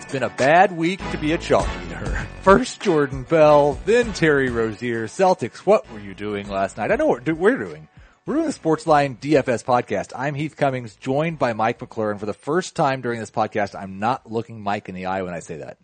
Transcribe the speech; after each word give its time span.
It's 0.00 0.12
been 0.12 0.22
a 0.22 0.30
bad 0.30 0.74
week 0.74 0.98
to 1.10 1.18
be 1.18 1.32
a 1.32 1.38
chalk 1.38 1.68
eater. 1.84 2.06
First 2.40 2.80
Jordan 2.80 3.22
Bell, 3.24 3.78
then 3.84 4.14
Terry 4.14 4.48
Rozier. 4.48 5.06
Celtics, 5.06 5.58
what 5.58 5.88
were 5.92 6.00
you 6.00 6.14
doing 6.14 6.48
last 6.48 6.78
night? 6.78 6.90
I 6.90 6.96
know 6.96 7.06
what 7.06 7.28
we're 7.28 7.58
doing. 7.58 7.86
We're 8.24 8.36
doing 8.36 8.46
the 8.46 8.52
Sportsline 8.54 9.18
DFS 9.18 9.62
podcast. 9.62 10.12
I'm 10.16 10.34
Heath 10.34 10.56
Cummings, 10.56 10.96
joined 10.96 11.38
by 11.38 11.52
Mike 11.52 11.82
McClure. 11.82 12.12
And 12.12 12.18
for 12.18 12.24
the 12.24 12.32
first 12.32 12.74
time 12.74 13.02
during 13.02 13.20
this 13.20 13.30
podcast, 13.30 13.78
I'm 13.78 13.98
not 13.98 14.32
looking 14.32 14.62
Mike 14.62 14.88
in 14.88 14.94
the 14.94 15.04
eye 15.04 15.20
when 15.20 15.34
I 15.34 15.40
say 15.40 15.58
that. 15.58 15.76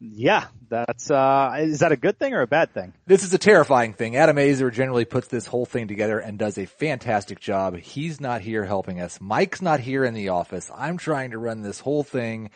Yeah, 0.00 0.46
that's 0.68 1.10
uh 1.10 1.56
is 1.58 1.80
that 1.80 1.90
a 1.90 1.96
good 1.96 2.18
thing 2.18 2.32
or 2.32 2.42
a 2.42 2.46
bad 2.46 2.72
thing? 2.72 2.92
This 3.06 3.24
is 3.24 3.34
a 3.34 3.38
terrifying 3.38 3.94
thing. 3.94 4.14
Adam 4.14 4.36
Aizer 4.36 4.72
generally 4.72 5.04
puts 5.04 5.26
this 5.26 5.46
whole 5.46 5.66
thing 5.66 5.88
together 5.88 6.20
and 6.20 6.38
does 6.38 6.56
a 6.56 6.66
fantastic 6.66 7.40
job. 7.40 7.76
He's 7.76 8.20
not 8.20 8.40
here 8.40 8.64
helping 8.64 9.00
us. 9.00 9.20
Mike's 9.20 9.60
not 9.60 9.80
here 9.80 10.04
in 10.04 10.14
the 10.14 10.28
office. 10.28 10.70
I'm 10.74 10.98
trying 10.98 11.32
to 11.32 11.38
run 11.38 11.62
this 11.62 11.80
whole 11.80 12.04
thing 12.04 12.50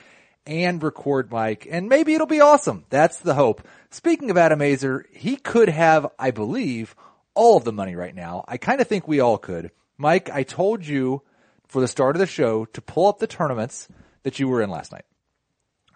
and 0.46 0.80
record 0.82 1.32
Mike 1.32 1.66
and 1.68 1.88
maybe 1.88 2.14
it'll 2.14 2.28
be 2.28 2.40
awesome. 2.40 2.84
That's 2.90 3.18
the 3.18 3.34
hope. 3.34 3.66
Speaking 3.90 4.30
of 4.30 4.38
Adam 4.38 4.60
Aizer, 4.60 5.02
he 5.12 5.34
could 5.34 5.68
have, 5.68 6.06
I 6.20 6.30
believe, 6.30 6.94
all 7.34 7.56
of 7.56 7.64
the 7.64 7.72
money 7.72 7.96
right 7.96 8.14
now. 8.14 8.44
I 8.46 8.56
kind 8.56 8.80
of 8.80 8.86
think 8.86 9.08
we 9.08 9.18
all 9.18 9.38
could. 9.38 9.72
Mike, 9.98 10.30
I 10.30 10.44
told 10.44 10.86
you 10.86 11.22
for 11.66 11.80
the 11.80 11.88
start 11.88 12.14
of 12.14 12.20
the 12.20 12.26
show 12.26 12.66
to 12.66 12.80
pull 12.80 13.08
up 13.08 13.18
the 13.18 13.26
tournaments 13.26 13.88
that 14.22 14.38
you 14.38 14.46
were 14.46 14.62
in 14.62 14.70
last 14.70 14.92
night. 14.92 15.04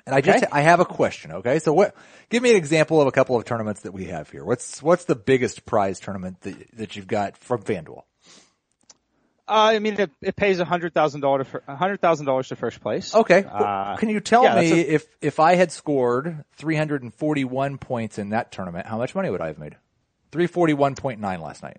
And 0.06 0.14
I 0.14 0.20
just, 0.20 0.44
Okay. 0.44 0.52
I 0.52 0.60
have 0.62 0.80
a 0.80 0.84
question. 0.84 1.32
Okay. 1.32 1.58
So 1.58 1.72
what, 1.72 1.94
give 2.30 2.42
me 2.42 2.50
an 2.50 2.56
example 2.56 3.00
of 3.00 3.08
a 3.08 3.12
couple 3.12 3.36
of 3.36 3.44
tournaments 3.44 3.82
that 3.82 3.92
we 3.92 4.04
have 4.06 4.30
here. 4.30 4.44
What's, 4.44 4.80
what's 4.82 5.04
the 5.04 5.16
biggest 5.16 5.66
prize 5.66 5.98
tournament 5.98 6.40
that, 6.42 6.76
that 6.76 6.96
you've 6.96 7.08
got 7.08 7.36
from 7.36 7.62
FanDuel? 7.62 8.02
Uh, 9.48 9.52
I 9.74 9.78
mean, 9.78 9.94
it, 10.00 10.10
it 10.20 10.34
pays 10.34 10.58
a 10.58 10.64
hundred 10.64 10.92
thousand 10.92 11.20
dollars 11.20 11.46
a 11.68 11.76
hundred 11.76 12.00
thousand 12.00 12.26
dollars 12.26 12.48
to 12.48 12.56
first 12.56 12.80
place. 12.80 13.14
Okay. 13.14 13.44
Uh, 13.48 13.96
Can 13.96 14.08
you 14.08 14.18
tell 14.18 14.42
yeah, 14.42 14.60
me 14.60 14.72
a- 14.72 14.94
if, 14.94 15.06
if 15.20 15.38
I 15.38 15.54
had 15.54 15.70
scored 15.70 16.44
341 16.56 17.78
points 17.78 18.18
in 18.18 18.30
that 18.30 18.50
tournament, 18.50 18.86
how 18.86 18.98
much 18.98 19.14
money 19.14 19.30
would 19.30 19.40
I 19.40 19.46
have 19.46 19.58
made? 19.58 19.76
341.9 20.32 21.20
last 21.40 21.62
night. 21.62 21.78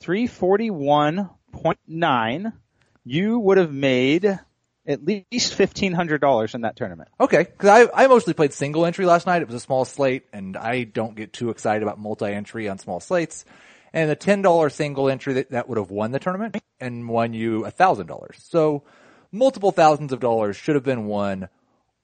Three 0.00 0.28
forty 0.28 0.70
one 0.70 1.30
point 1.50 1.80
nine. 1.88 2.52
You 3.04 3.40
would 3.40 3.58
have 3.58 3.72
made 3.72 4.38
at 4.88 5.04
least 5.04 5.54
fifteen 5.54 5.92
hundred 5.92 6.20
dollars 6.20 6.54
in 6.54 6.62
that 6.62 6.74
tournament. 6.76 7.10
Okay, 7.20 7.44
because 7.44 7.68
I, 7.68 8.04
I 8.04 8.06
mostly 8.06 8.32
played 8.32 8.52
single 8.52 8.86
entry 8.86 9.04
last 9.06 9.26
night. 9.26 9.42
It 9.42 9.46
was 9.46 9.54
a 9.54 9.60
small 9.60 9.84
slate, 9.84 10.24
and 10.32 10.56
I 10.56 10.84
don't 10.84 11.14
get 11.14 11.32
too 11.32 11.50
excited 11.50 11.82
about 11.82 11.98
multi-entry 11.98 12.68
on 12.68 12.78
small 12.78 12.98
slates. 12.98 13.44
And 13.92 14.10
the 14.10 14.16
ten 14.16 14.42
dollar 14.42 14.70
single 14.70 15.08
entry 15.08 15.34
that, 15.34 15.50
that 15.50 15.68
would 15.68 15.78
have 15.78 15.90
won 15.90 16.10
the 16.10 16.18
tournament 16.18 16.56
and 16.80 17.08
won 17.08 17.34
you 17.34 17.66
a 17.66 17.70
thousand 17.70 18.06
dollars. 18.06 18.36
So 18.48 18.84
multiple 19.30 19.72
thousands 19.72 20.12
of 20.12 20.20
dollars 20.20 20.56
should 20.56 20.74
have 20.74 20.84
been 20.84 21.06
won 21.06 21.48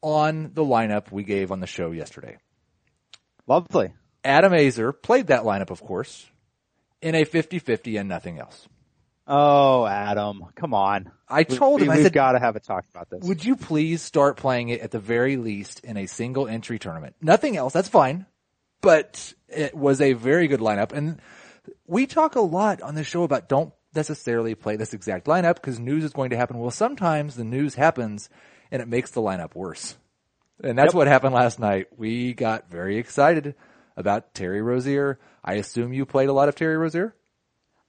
on 0.03 0.51
the 0.53 0.63
lineup 0.63 1.11
we 1.11 1.25
gave 1.25 1.51
on 1.51 1.61
the 1.61 1.67
show 1.67 1.91
yesterday. 1.91 2.37
Lovely. 3.47 3.93
Adam 4.23 4.53
Aizer 4.53 4.93
played 4.93 5.29
that 5.29 5.43
lineup, 5.43 5.71
of 5.71 5.83
course, 5.83 6.27
in 7.03 7.15
a 7.15 7.25
50-50 7.25 8.01
and 8.01 8.09
nothing 8.09 8.39
else. 8.39 8.69
Oh, 9.27 9.87
Adam, 9.87 10.45
come 10.55 10.75
on. 10.75 11.11
I 11.29 11.45
told 11.45 11.81
we, 11.81 11.87
him, 11.87 11.93
I 11.93 11.97
we've 11.97 12.05
said, 12.05 12.13
got 12.13 12.33
to 12.33 12.39
have 12.39 12.57
a 12.57 12.61
talk 12.61 12.85
about 12.95 13.09
this. 13.09 13.25
would 13.25 13.45
you 13.45 13.57
please 13.57 14.03
start 14.03 14.37
playing 14.37 14.69
it 14.69 14.81
at 14.83 14.91
the 14.91 14.99
very 14.99 15.37
least 15.37 15.81
in 15.81 15.97
a 15.97 16.07
single 16.07 16.47
entry 16.47 16.79
tournament? 16.79 17.17
Nothing 17.23 17.57
else, 17.57 17.73
that's 17.73 17.89
fine. 17.89 18.27
But 18.83 19.33
it 19.49 19.75
was 19.75 20.03
a 20.03 20.13
very 20.13 20.47
good 20.47 20.61
lineup. 20.61 20.93
And 20.93 21.21
we 21.87 22.07
talk 22.07 22.35
a 22.37 22.41
lot 22.41 22.83
on 22.83 22.95
this 22.95 23.07
show 23.07 23.23
about 23.23 23.49
don't 23.49 23.73
necessarily 23.95 24.55
play 24.55 24.77
this 24.77 24.93
exact 24.93 25.27
lineup 25.27 25.55
because 25.55 25.81
news 25.81 26.05
is 26.05 26.13
going 26.13 26.31
to 26.31 26.37
happen. 26.37 26.59
Well, 26.59 26.71
sometimes 26.71 27.37
the 27.37 27.45
news 27.45 27.77
happens 27.77 28.29
and 28.71 28.83
it 28.83 28.89
makes 28.89 29.11
the 29.13 29.23
lineup 29.23 29.55
worse. 29.55 29.97
And 30.63 30.77
that's 30.77 30.89
Yep. 30.89 30.95
what 30.95 31.07
happened 31.07 31.35
last 31.35 31.59
night. 31.59 31.87
We 31.97 32.35
got 32.35 32.71
very 32.71 32.99
excited 32.99 33.55
about 33.97 34.35
Terry 34.35 34.61
Rozier. 34.61 35.19
I 35.43 35.55
assume 35.55 35.93
you 35.95 36.05
played 36.05 36.29
a 36.29 36.33
lot 36.35 36.49
of 36.51 36.55
Terry 36.55 36.77
Rozier? 36.77 37.15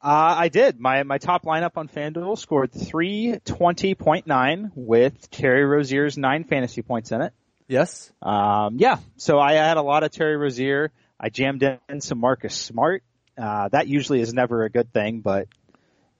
Uh, 0.06 0.36
I 0.38 0.50
did. 0.50 0.80
My 0.80 1.02
my 1.02 1.18
top 1.18 1.46
lineup 1.46 1.78
on 1.78 1.88
FanDuel 1.88 2.38
scored 2.38 2.72
three 2.72 3.40
twenty 3.44 3.96
point 3.96 4.28
nine 4.28 4.72
with 4.76 5.32
Terry 5.32 5.66
Rozier's 5.66 6.16
nine 6.16 6.44
fantasy 6.44 6.84
points 6.84 7.12
in 7.12 7.24
it. 7.24 7.34
Yes. 7.68 8.12
Um, 8.22 8.76
yeah, 8.78 9.00
so 9.18 9.40
I 9.40 9.54
had 9.54 9.78
a 9.78 9.82
lot 9.82 10.04
of 10.04 10.12
Terry 10.12 10.38
Rozier. 10.38 10.92
I 11.20 11.30
jammed 11.30 11.64
in 11.64 12.02
some 12.02 12.20
Marcus 12.20 12.54
Smart. 12.54 13.02
Uh, 13.36 13.70
that 13.70 13.88
usually 13.88 14.22
is 14.22 14.32
never 14.32 14.64
a 14.64 14.70
good 14.70 14.94
thing, 14.94 15.22
but 15.22 15.48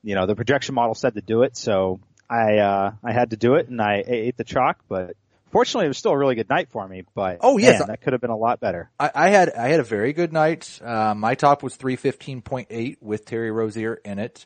you 0.02 0.16
know 0.16 0.26
the 0.26 0.36
projection 0.36 0.74
model 0.74 0.96
said 0.96 1.14
to 1.14 1.22
do 1.22 1.44
it, 1.44 1.56
so 1.56 2.00
I 2.28 2.58
uh, 2.58 2.94
I 3.04 3.12
had 3.12 3.30
to 3.30 3.38
do 3.38 3.54
it, 3.54 3.68
and 3.70 3.80
I 3.80 4.04
ate 4.04 4.36
the 4.36 4.44
chalk. 4.44 4.80
But 4.90 5.16
fortunately, 5.56 5.86
it 5.86 5.88
was 5.90 5.98
still 5.98 6.12
a 6.12 6.18
really 6.18 6.36
good 6.36 6.50
night 6.50 6.70
for 6.70 6.86
me. 6.86 7.04
But 7.16 7.38
Oh, 7.42 7.58
yes. 7.58 7.80
man, 7.80 7.88
that 7.88 8.02
could 8.02 8.12
have 8.14 8.22
been 8.22 8.30
a 8.30 8.38
lot 8.38 8.60
better. 8.60 8.90
I, 9.00 9.12
I 9.16 9.30
had 9.30 9.52
I 9.54 9.70
had 9.70 9.80
a 9.80 9.84
very 9.84 10.12
good 10.12 10.34
night. 10.34 10.80
Uh, 10.84 11.16
my 11.16 11.36
top 11.36 11.64
was 11.64 11.76
three 11.76 11.96
fifteen 11.96 12.42
point 12.42 12.68
eight 12.70 12.98
with 13.02 13.26
Terry 13.26 13.52
Rozier 13.52 13.94
in 13.96 14.20
it, 14.20 14.46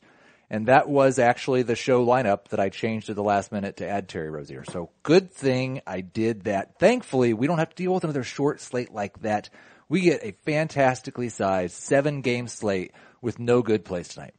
and 0.52 0.68
that 0.68 0.88
was 0.88 1.18
actually 1.18 1.64
the 1.64 1.76
show 1.76 2.06
lineup 2.06 2.50
that 2.50 2.60
I 2.60 2.70
changed 2.70 3.10
at 3.10 3.16
the 3.16 3.24
last 3.24 3.52
minute 3.52 3.78
to 3.78 3.88
add 3.88 4.08
Terry 4.08 4.30
Rozier. 4.30 4.64
So 4.70 4.92
good 5.02 5.32
thing 5.32 5.82
I 5.88 6.02
did 6.02 6.44
that. 6.44 6.78
Thankfully, 6.78 7.34
we 7.34 7.48
don't 7.48 7.58
have 7.60 7.70
to 7.72 7.76
deal 7.76 7.94
with 7.94 8.04
another 8.04 8.24
short 8.24 8.62
slate 8.62 8.92
like 8.94 9.20
that. 9.22 9.50
We 9.88 10.02
get 10.02 10.24
a 10.24 10.34
fantastically 10.46 11.30
sized 11.30 11.74
seven 11.74 12.22
game 12.22 12.48
slate 12.48 12.92
with 13.22 13.40
no 13.40 13.64
good 13.64 13.84
plays 13.84 14.10
tonight. 14.10 14.36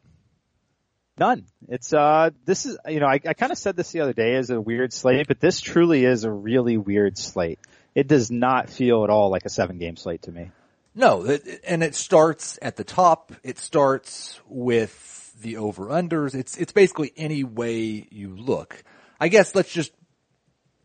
None. 1.21 1.45
It's 1.69 1.93
uh 1.93 2.31
this 2.47 2.65
is 2.65 2.79
you 2.89 2.99
know 2.99 3.07
I, 3.07 3.21
I 3.27 3.35
kind 3.35 3.53
of 3.53 3.59
said 3.59 3.77
this 3.77 3.93
the 3.93 4.01
other 4.01 4.15
day 4.15 4.37
as 4.37 4.49
a 4.49 4.59
weird 4.59 4.91
slate, 4.93 5.29
but 5.29 5.39
this 5.39 5.61
truly 5.61 6.07
is 6.07 6.25
a 6.25 6.31
really 6.33 6.79
weird 6.79 7.19
slate. 7.19 7.59
It 7.95 8.09
does 8.09 8.31
not 8.31 8.71
feel 8.71 9.05
at 9.05 9.11
all 9.11 9.31
like 9.31 9.45
a 9.45 9.51
seven 9.51 9.77
game 9.77 9.97
slate 9.97 10.23
to 10.23 10.33
me. 10.33 10.51
No, 10.95 11.27
it- 11.27 11.61
and 11.67 11.83
it 11.83 11.95
starts 11.95 12.59
at 12.63 12.77
the 12.77 12.85
top. 12.85 13.33
It 13.43 13.59
starts 13.59 14.41
with 14.49 15.35
the 15.43 15.59
over 15.59 15.89
unders. 15.89 16.35
It's 16.35 16.57
it's 16.57 16.73
basically 16.73 17.13
any 17.19 17.45
way 17.45 18.09
you 18.11 18.35
look. 18.35 18.83
I 19.21 19.29
guess 19.29 19.55
let's 19.55 19.71
just 19.71 19.93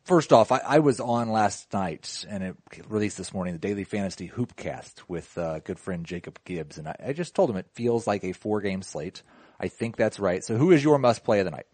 first 0.04 0.34
off. 0.34 0.52
I, 0.52 0.58
I 0.58 0.80
was 0.80 1.00
on 1.00 1.30
last 1.30 1.72
night 1.72 2.26
and 2.30 2.44
it 2.44 2.56
released 2.90 3.18
this 3.18 3.34
morning 3.34 3.54
the 3.54 3.60
Daily 3.60 3.86
Fantasy 3.86 4.28
Hoopcast 4.28 4.96
with 5.08 5.38
uh, 5.38 5.60
good 5.60 5.80
friend 5.80 6.06
Jacob 6.06 6.40
Gibbs, 6.44 6.78
and 6.78 6.90
I, 6.90 6.96
I 7.08 7.14
just 7.14 7.34
told 7.36 7.50
him 7.50 7.56
it 7.56 7.68
feels 7.72 8.06
like 8.06 8.26
a 8.26 8.34
four 8.34 8.60
game 8.60 8.82
slate. 8.82 9.24
I 9.60 9.68
think 9.68 9.96
that's 9.96 10.20
right. 10.20 10.44
So 10.44 10.58
who 10.58 10.72
is 10.72 10.84
your 10.84 10.98
must 10.98 11.24
play 11.24 11.40
of 11.40 11.46
the 11.46 11.52
night? 11.52 11.68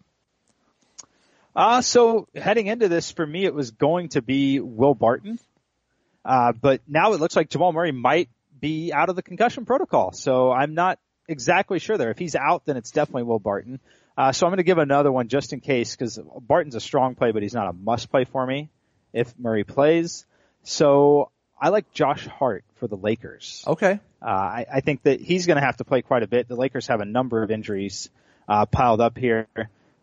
Uh, 1.54 1.82
so 1.82 2.28
heading 2.34 2.66
into 2.66 2.88
this, 2.88 3.10
for 3.10 3.26
me, 3.26 3.44
it 3.44 3.54
was 3.54 3.72
going 3.72 4.08
to 4.10 4.22
be 4.22 4.60
Will 4.60 4.94
Barton. 4.94 5.38
Uh, 6.24 6.52
but 6.52 6.80
now 6.88 7.12
it 7.12 7.20
looks 7.20 7.36
like 7.36 7.50
Jamal 7.50 7.72
Murray 7.72 7.92
might 7.92 8.28
be 8.60 8.92
out 8.92 9.08
of 9.08 9.16
the 9.16 9.22
concussion 9.22 9.64
protocol. 9.64 10.12
So 10.12 10.50
I'm 10.50 10.74
not 10.74 10.98
exactly 11.28 11.78
sure 11.78 11.98
there. 11.98 12.10
If 12.10 12.18
he's 12.18 12.36
out, 12.36 12.64
then 12.64 12.76
it's 12.76 12.90
definitely 12.90 13.24
Will 13.24 13.38
Barton. 13.38 13.80
Uh, 14.16 14.32
so 14.32 14.46
I'm 14.46 14.50
going 14.50 14.58
to 14.58 14.62
give 14.62 14.78
another 14.78 15.10
one 15.10 15.28
just 15.28 15.52
in 15.52 15.60
case 15.60 15.96
because 15.96 16.18
Barton's 16.40 16.74
a 16.74 16.80
strong 16.80 17.14
play, 17.14 17.32
but 17.32 17.42
he's 17.42 17.54
not 17.54 17.68
a 17.68 17.72
must 17.72 18.10
play 18.10 18.24
for 18.24 18.46
me 18.46 18.70
if 19.12 19.36
Murray 19.38 19.64
plays. 19.64 20.26
So 20.62 21.30
I 21.60 21.70
like 21.70 21.92
Josh 21.92 22.26
Hart 22.26 22.64
for 22.76 22.86
the 22.86 22.96
Lakers. 22.96 23.64
Okay. 23.66 24.00
Uh, 24.22 24.28
I, 24.28 24.66
I 24.74 24.80
think 24.80 25.02
that 25.02 25.20
he's 25.20 25.46
going 25.46 25.56
to 25.56 25.64
have 25.64 25.78
to 25.78 25.84
play 25.84 26.02
quite 26.02 26.22
a 26.22 26.28
bit. 26.28 26.48
The 26.48 26.56
Lakers 26.56 26.86
have 26.86 27.00
a 27.00 27.04
number 27.04 27.42
of 27.42 27.50
injuries 27.50 28.08
uh, 28.48 28.66
piled 28.66 29.00
up 29.00 29.18
here. 29.18 29.48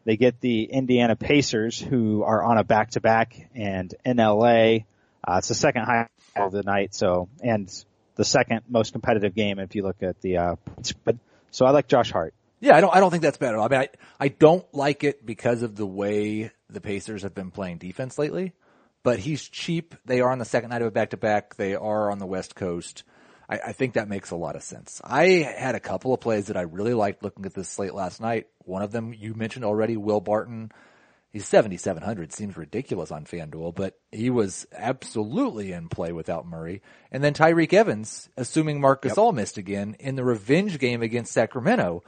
They 0.06 0.18
get 0.18 0.42
the 0.42 0.64
Indiana 0.64 1.16
Pacers, 1.16 1.80
who 1.80 2.24
are 2.24 2.44
on 2.44 2.58
a 2.58 2.64
back-to-back, 2.64 3.50
and 3.54 3.94
in 4.06 4.18
LA, 4.18 4.80
uh, 5.24 5.38
it's 5.38 5.50
the 5.50 5.56
second 5.56 5.84
high 5.84 6.08
of 6.36 6.52
the 6.52 6.64
night. 6.64 6.96
So, 6.96 7.30
and 7.44 7.72
the 8.16 8.26
second 8.26 8.62
most 8.68 8.92
competitive 8.92 9.34
game 9.34 9.60
if 9.60 9.76
you 9.76 9.84
look 9.84 10.04
at 10.04 10.20
the 10.22 10.38
uh. 10.38 10.56
So 11.52 11.66
I 11.66 11.72
like 11.72 11.88
Josh 11.88 12.12
Hart. 12.12 12.34
Yeah, 12.60 12.76
I 12.76 12.82
don't. 12.82 12.94
I 12.94 13.00
don't 13.00 13.12
think 13.12 13.24
that's 13.24 13.38
bad 13.38 13.54
at 13.54 13.56
all. 13.56 13.66
I 13.66 13.68
mean, 13.70 13.80
I 13.80 13.90
I 14.20 14.28
don't 14.28 14.66
like 14.74 15.04
it 15.04 15.26
because 15.26 15.62
of 15.62 15.76
the 15.76 15.86
way 15.86 16.52
the 16.70 16.82
Pacers 16.82 17.24
have 17.24 17.34
been 17.34 17.52
playing 17.52 17.78
defense 17.78 18.18
lately. 18.18 18.54
But 19.04 19.20
he's 19.20 19.48
cheap. 19.48 19.96
They 20.06 20.20
are 20.20 20.30
on 20.30 20.40
the 20.40 20.46
second 20.46 20.72
night 20.72 20.82
of 20.82 20.90
a 20.90 20.92
back 20.92 21.12
to 21.12 21.18
back. 21.18 21.56
They 21.56 21.76
are 21.76 22.12
on 22.12 22.20
the 22.20 22.26
West 22.26 22.56
Coast. 22.56 23.04
I, 23.50 23.60
I 23.68 23.72
think 23.74 23.94
that 23.94 24.08
makes 24.08 24.32
a 24.32 24.36
lot 24.36 24.56
of 24.56 24.64
sense. 24.64 25.02
I 25.04 25.26
had 25.58 25.76
a 25.76 25.80
couple 25.80 26.14
of 26.14 26.22
plays 26.22 26.48
that 26.48 26.58
I 26.58 26.62
really 26.62 26.94
liked 26.94 27.24
looking 27.24 27.46
at 27.46 27.54
this 27.54 27.68
slate 27.68 27.94
last 27.94 28.22
night. 28.22 28.48
One 28.60 28.84
of 28.84 28.92
them 28.92 29.14
you 29.14 29.34
mentioned 29.34 29.66
already, 29.66 29.98
Will 29.98 30.22
Barton. 30.22 30.72
He's 31.32 31.48
7,700. 31.48 32.34
Seems 32.34 32.58
ridiculous 32.58 33.12
on 33.12 33.26
FanDuel, 33.26 33.76
but 33.76 34.00
he 34.12 34.30
was 34.32 34.66
absolutely 34.76 35.72
in 35.72 35.88
play 35.88 36.12
without 36.12 36.48
Murray. 36.48 36.82
And 37.12 37.24
then 37.24 37.34
Tyreke 37.34 37.74
Evans, 37.74 38.30
assuming 38.36 38.82
Marc 38.82 39.04
Gasol 39.04 39.34
missed 39.34 39.58
again 39.58 39.96
in 40.00 40.16
the 40.16 40.24
revenge 40.24 40.80
game 40.80 41.04
against 41.04 41.32
Sacramento. 41.32 42.04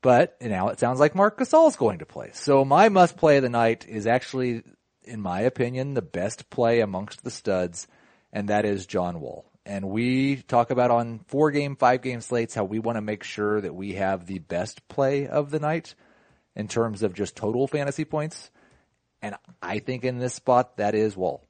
But 0.00 0.36
now 0.40 0.68
it 0.68 0.80
sounds 0.80 1.00
like 1.00 1.14
Marc 1.14 1.38
Gasol 1.38 1.68
is 1.68 1.76
going 1.76 2.00
to 2.00 2.06
play. 2.06 2.30
So 2.32 2.64
my 2.64 2.88
must 2.88 3.16
play 3.16 3.36
of 3.36 3.42
the 3.42 3.48
night 3.48 3.86
is 3.88 4.06
actually, 4.06 4.62
in 5.04 5.20
my 5.20 5.40
opinion, 5.40 5.94
the 5.94 6.02
best 6.02 6.50
play 6.50 6.80
amongst 6.80 7.22
the 7.22 7.30
studs, 7.30 7.86
and 8.32 8.48
that 8.48 8.64
is 8.64 8.86
John 8.86 9.20
Wall. 9.20 9.47
And 9.68 9.90
we 9.90 10.36
talk 10.36 10.70
about 10.70 10.90
on 10.90 11.20
four 11.26 11.50
game, 11.50 11.76
five 11.76 12.00
game 12.00 12.22
slates 12.22 12.54
how 12.54 12.64
we 12.64 12.78
want 12.78 12.96
to 12.96 13.02
make 13.02 13.22
sure 13.22 13.60
that 13.60 13.74
we 13.74 13.92
have 13.94 14.24
the 14.24 14.38
best 14.38 14.88
play 14.88 15.28
of 15.28 15.50
the 15.50 15.60
night 15.60 15.94
in 16.56 16.68
terms 16.68 17.02
of 17.02 17.12
just 17.12 17.36
total 17.36 17.66
fantasy 17.66 18.06
points. 18.06 18.50
And 19.20 19.34
I 19.60 19.80
think 19.80 20.04
in 20.04 20.18
this 20.18 20.32
spot, 20.32 20.78
that 20.78 20.94
is 20.94 21.14
Wall. 21.14 21.44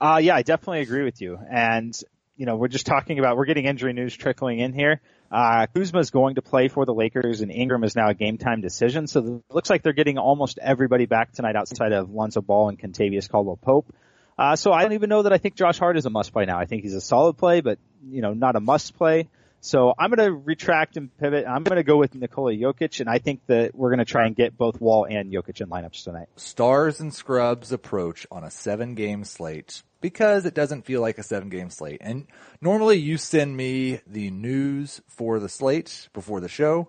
Uh, 0.00 0.18
yeah, 0.20 0.34
I 0.34 0.42
definitely 0.42 0.80
agree 0.80 1.04
with 1.04 1.20
you. 1.20 1.38
And, 1.48 1.96
you 2.36 2.44
know, 2.44 2.56
we're 2.56 2.66
just 2.66 2.86
talking 2.86 3.20
about, 3.20 3.36
we're 3.36 3.44
getting 3.44 3.66
injury 3.66 3.92
news 3.92 4.16
trickling 4.16 4.58
in 4.58 4.72
here. 4.72 5.00
Uh, 5.30 5.66
Kuzma 5.72 6.00
is 6.00 6.10
going 6.10 6.34
to 6.34 6.42
play 6.42 6.66
for 6.66 6.86
the 6.86 6.94
Lakers 6.94 7.40
and 7.40 7.52
Ingram 7.52 7.84
is 7.84 7.94
now 7.94 8.08
a 8.08 8.14
game 8.14 8.36
time 8.36 8.62
decision. 8.62 9.06
So 9.06 9.42
it 9.48 9.54
looks 9.54 9.70
like 9.70 9.84
they're 9.84 9.92
getting 9.92 10.18
almost 10.18 10.58
everybody 10.60 11.06
back 11.06 11.34
tonight 11.34 11.54
outside 11.54 11.92
of 11.92 12.10
Lonzo 12.10 12.40
Ball 12.40 12.70
and 12.70 12.80
Kentavious 12.80 13.28
Caldwell 13.28 13.58
Pope. 13.62 13.94
Uh, 14.40 14.56
so 14.56 14.72
I 14.72 14.80
don't 14.80 14.94
even 14.94 15.10
know 15.10 15.20
that 15.24 15.34
I 15.34 15.36
think 15.36 15.54
Josh 15.54 15.78
Hart 15.78 15.98
is 15.98 16.06
a 16.06 16.10
must 16.10 16.32
play 16.32 16.46
now. 16.46 16.58
I 16.58 16.64
think 16.64 16.82
he's 16.82 16.94
a 16.94 17.00
solid 17.02 17.36
play, 17.36 17.60
but, 17.60 17.78
you 18.02 18.22
know, 18.22 18.32
not 18.32 18.56
a 18.56 18.60
must 18.60 18.96
play. 18.96 19.28
So 19.60 19.92
I'm 19.98 20.10
going 20.10 20.26
to 20.26 20.34
retract 20.34 20.96
and 20.96 21.14
pivot. 21.18 21.44
I'm 21.46 21.62
going 21.62 21.76
to 21.76 21.82
go 21.82 21.98
with 21.98 22.14
Nikola 22.14 22.54
Jokic, 22.54 23.00
and 23.00 23.10
I 23.10 23.18
think 23.18 23.42
that 23.48 23.74
we're 23.74 23.90
going 23.90 23.98
to 23.98 24.06
try 24.06 24.24
and 24.24 24.34
get 24.34 24.56
both 24.56 24.80
Wall 24.80 25.04
and 25.04 25.30
Jokic 25.30 25.60
in 25.60 25.68
lineups 25.68 26.04
tonight. 26.04 26.28
Stars 26.36 27.00
and 27.00 27.12
scrubs 27.12 27.70
approach 27.70 28.26
on 28.30 28.42
a 28.42 28.50
seven 28.50 28.94
game 28.94 29.24
slate 29.24 29.82
because 30.00 30.46
it 30.46 30.54
doesn't 30.54 30.86
feel 30.86 31.02
like 31.02 31.18
a 31.18 31.22
seven 31.22 31.50
game 31.50 31.68
slate. 31.68 31.98
And 32.00 32.26
normally 32.62 32.96
you 32.96 33.18
send 33.18 33.54
me 33.54 34.00
the 34.06 34.30
news 34.30 35.02
for 35.06 35.38
the 35.38 35.50
slate 35.50 36.08
before 36.14 36.40
the 36.40 36.48
show. 36.48 36.88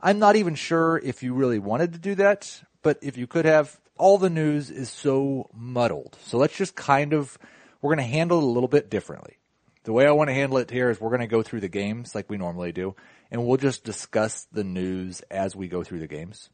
I'm 0.00 0.18
not 0.18 0.34
even 0.34 0.56
sure 0.56 0.98
if 0.98 1.22
you 1.22 1.32
really 1.32 1.60
wanted 1.60 1.92
to 1.92 2.00
do 2.00 2.16
that, 2.16 2.60
but 2.82 2.98
if 3.02 3.16
you 3.16 3.28
could 3.28 3.44
have, 3.44 3.78
all 3.98 4.18
the 4.18 4.30
news 4.30 4.70
is 4.70 4.90
so 4.90 5.48
muddled. 5.54 6.16
So 6.24 6.38
let's 6.38 6.56
just 6.56 6.74
kind 6.74 7.12
of, 7.12 7.38
we're 7.80 7.94
going 7.94 8.06
to 8.06 8.12
handle 8.12 8.38
it 8.38 8.44
a 8.44 8.46
little 8.46 8.68
bit 8.68 8.90
differently. 8.90 9.36
The 9.84 9.92
way 9.92 10.06
I 10.06 10.12
want 10.12 10.28
to 10.28 10.34
handle 10.34 10.58
it 10.58 10.70
here 10.70 10.90
is 10.90 11.00
we're 11.00 11.10
going 11.10 11.20
to 11.20 11.26
go 11.26 11.42
through 11.42 11.60
the 11.60 11.68
games 11.68 12.14
like 12.14 12.28
we 12.28 12.36
normally 12.36 12.72
do, 12.72 12.94
and 13.30 13.46
we'll 13.46 13.56
just 13.56 13.84
discuss 13.84 14.46
the 14.52 14.64
news 14.64 15.22
as 15.30 15.56
we 15.56 15.68
go 15.68 15.82
through 15.82 16.00
the 16.00 16.06
games. 16.06 16.50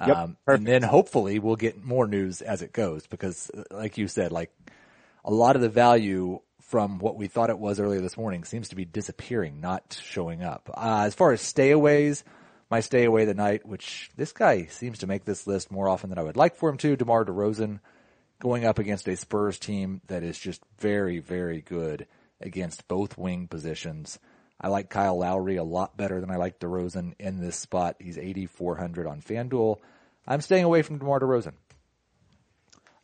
Yep, 0.00 0.16
um, 0.16 0.36
and 0.46 0.66
then 0.66 0.82
hopefully 0.82 1.38
we'll 1.38 1.56
get 1.56 1.82
more 1.82 2.06
news 2.06 2.42
as 2.42 2.62
it 2.62 2.72
goes 2.72 3.06
because, 3.06 3.50
like 3.70 3.96
you 3.96 4.08
said, 4.08 4.30
like 4.30 4.52
a 5.24 5.32
lot 5.32 5.56
of 5.56 5.62
the 5.62 5.68
value 5.68 6.40
from 6.60 6.98
what 6.98 7.16
we 7.16 7.28
thought 7.28 7.50
it 7.50 7.58
was 7.58 7.80
earlier 7.80 8.00
this 8.00 8.16
morning 8.16 8.44
seems 8.44 8.68
to 8.68 8.76
be 8.76 8.84
disappearing, 8.84 9.60
not 9.60 9.98
showing 10.02 10.42
up. 10.42 10.68
Uh, 10.72 11.04
as 11.06 11.14
far 11.14 11.32
as 11.32 11.40
stayaways, 11.40 12.24
my 12.70 12.80
stay 12.80 13.04
away 13.04 13.24
the 13.24 13.34
night, 13.34 13.66
which 13.66 14.10
this 14.16 14.32
guy 14.32 14.66
seems 14.66 14.98
to 14.98 15.06
make 15.06 15.24
this 15.24 15.46
list 15.46 15.70
more 15.70 15.88
often 15.88 16.10
than 16.10 16.18
I 16.18 16.22
would 16.22 16.36
like 16.36 16.56
for 16.56 16.68
him 16.68 16.76
to, 16.78 16.96
DeMar 16.96 17.24
DeRozan 17.24 17.80
going 18.38 18.64
up 18.64 18.78
against 18.78 19.08
a 19.08 19.16
Spurs 19.16 19.58
team 19.58 20.00
that 20.08 20.22
is 20.22 20.38
just 20.38 20.62
very, 20.78 21.20
very 21.20 21.60
good 21.60 22.06
against 22.40 22.86
both 22.88 23.16
wing 23.16 23.48
positions. 23.48 24.18
I 24.60 24.68
like 24.68 24.90
Kyle 24.90 25.18
Lowry 25.18 25.56
a 25.56 25.64
lot 25.64 25.96
better 25.96 26.20
than 26.20 26.30
I 26.30 26.36
like 26.36 26.58
DeRozan 26.58 27.14
in 27.18 27.40
this 27.40 27.56
spot. 27.56 27.96
He's 27.98 28.18
8,400 28.18 29.06
on 29.06 29.20
FanDuel. 29.20 29.78
I'm 30.26 30.40
staying 30.40 30.64
away 30.64 30.82
from 30.82 30.98
DeMar 30.98 31.20
DeRozan. 31.20 31.52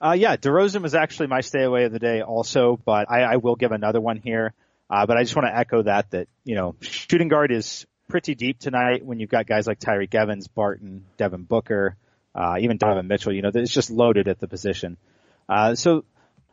Uh, 0.01 0.17
yeah, 0.19 0.37
DeRozan 0.37 0.83
was 0.83 0.95
actually 0.95 1.29
my 1.29 1.43
stay 1.43 1.63
away 1.63 1.85
of 1.85 1.93
the 1.93 2.01
day 2.01 2.23
also, 2.23 2.79
but 2.85 3.11
I, 3.11 3.23
I 3.23 3.37
will 3.37 3.55
give 3.55 3.71
another 3.71 4.01
one 4.01 4.17
here. 4.17 4.53
Uh, 4.91 5.07
but 5.07 5.17
I 5.17 5.23
just 5.23 5.37
want 5.37 5.47
to 5.47 5.57
echo 5.57 5.83
that, 5.83 6.11
that, 6.11 6.29
you 6.45 6.55
know, 6.55 6.75
shooting 6.81 7.29
guard 7.29 7.53
is 7.53 7.87
pretty 8.13 8.35
deep 8.35 8.59
tonight 8.59 9.03
when 9.03 9.19
you've 9.19 9.31
got 9.31 9.47
guys 9.47 9.67
like 9.67 9.81
Tyreke 9.81 10.15
Evans, 10.15 10.47
Barton, 10.47 11.07
Devin 11.17 11.45
Booker, 11.45 11.97
uh, 12.35 12.57
even 12.61 12.77
Donovan 12.77 13.09
Mitchell, 13.09 13.33
you 13.33 13.41
know, 13.41 13.51
it's 13.55 13.73
just 13.73 13.91
loaded 13.91 14.29
at 14.29 14.39
the 14.39 14.47
position. 14.47 14.99
Uh, 15.49 15.75
so 15.75 16.05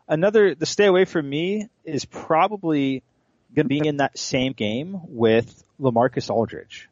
another, 0.08 0.56
the 0.56 0.66
stay 0.66 0.86
away 0.86 1.04
from 1.04 1.30
me 1.30 1.68
is 1.84 2.06
probably 2.06 3.04
going 3.54 3.66
to 3.66 3.70
be 3.70 3.86
in 3.86 3.98
that 3.98 4.18
same 4.18 4.54
game 4.54 5.02
with 5.10 5.62
LaMarcus 5.82 6.30
Aldridge. 6.30 6.88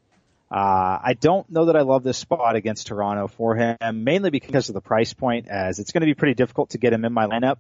Uh, 0.51 0.99
I 1.01 1.15
don't 1.17 1.49
know 1.49 1.65
that 1.65 1.77
I 1.77 1.83
love 1.83 2.03
this 2.03 2.17
spot 2.17 2.57
against 2.57 2.87
Toronto 2.87 3.29
for 3.29 3.55
him, 3.55 3.77
mainly 4.03 4.31
because 4.31 4.67
of 4.67 4.73
the 4.73 4.81
price 4.81 5.13
point, 5.13 5.47
as 5.47 5.79
it's 5.79 5.93
going 5.93 6.01
to 6.01 6.07
be 6.07 6.13
pretty 6.13 6.33
difficult 6.33 6.71
to 6.71 6.77
get 6.77 6.91
him 6.91 7.05
in 7.05 7.13
my 7.13 7.25
lineup 7.25 7.59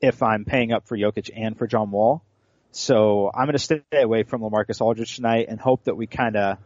if 0.00 0.22
I'm 0.22 0.46
paying 0.46 0.72
up 0.72 0.86
for 0.86 0.96
Jokic 0.96 1.30
and 1.36 1.58
for 1.58 1.66
John 1.66 1.90
Wall. 1.90 2.22
So 2.76 3.30
I'm 3.34 3.46
going 3.46 3.56
to 3.56 3.58
stay 3.58 3.82
away 3.92 4.22
from 4.22 4.42
LaMarcus 4.42 4.80
Aldridge 4.80 5.16
tonight 5.16 5.46
and 5.48 5.60
hope 5.60 5.84
that 5.84 5.96
we 5.96 6.06
kind 6.06 6.36
of 6.36 6.58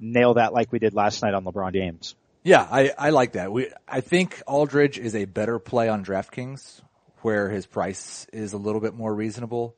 nail 0.00 0.34
that 0.34 0.52
like 0.52 0.72
we 0.72 0.78
did 0.78 0.94
last 0.94 1.22
night 1.22 1.34
on 1.34 1.44
LeBron 1.44 1.72
James. 1.72 2.14
Yeah, 2.42 2.66
I, 2.68 2.92
I 2.98 3.10
like 3.10 3.32
that. 3.32 3.52
We, 3.52 3.70
I 3.86 4.00
think 4.00 4.42
Aldridge 4.46 4.98
is 4.98 5.14
a 5.14 5.24
better 5.24 5.58
play 5.58 5.88
on 5.88 6.04
DraftKings 6.04 6.80
where 7.20 7.48
his 7.48 7.66
price 7.66 8.26
is 8.32 8.52
a 8.52 8.58
little 8.58 8.80
bit 8.80 8.94
more 8.94 9.14
reasonable 9.14 9.76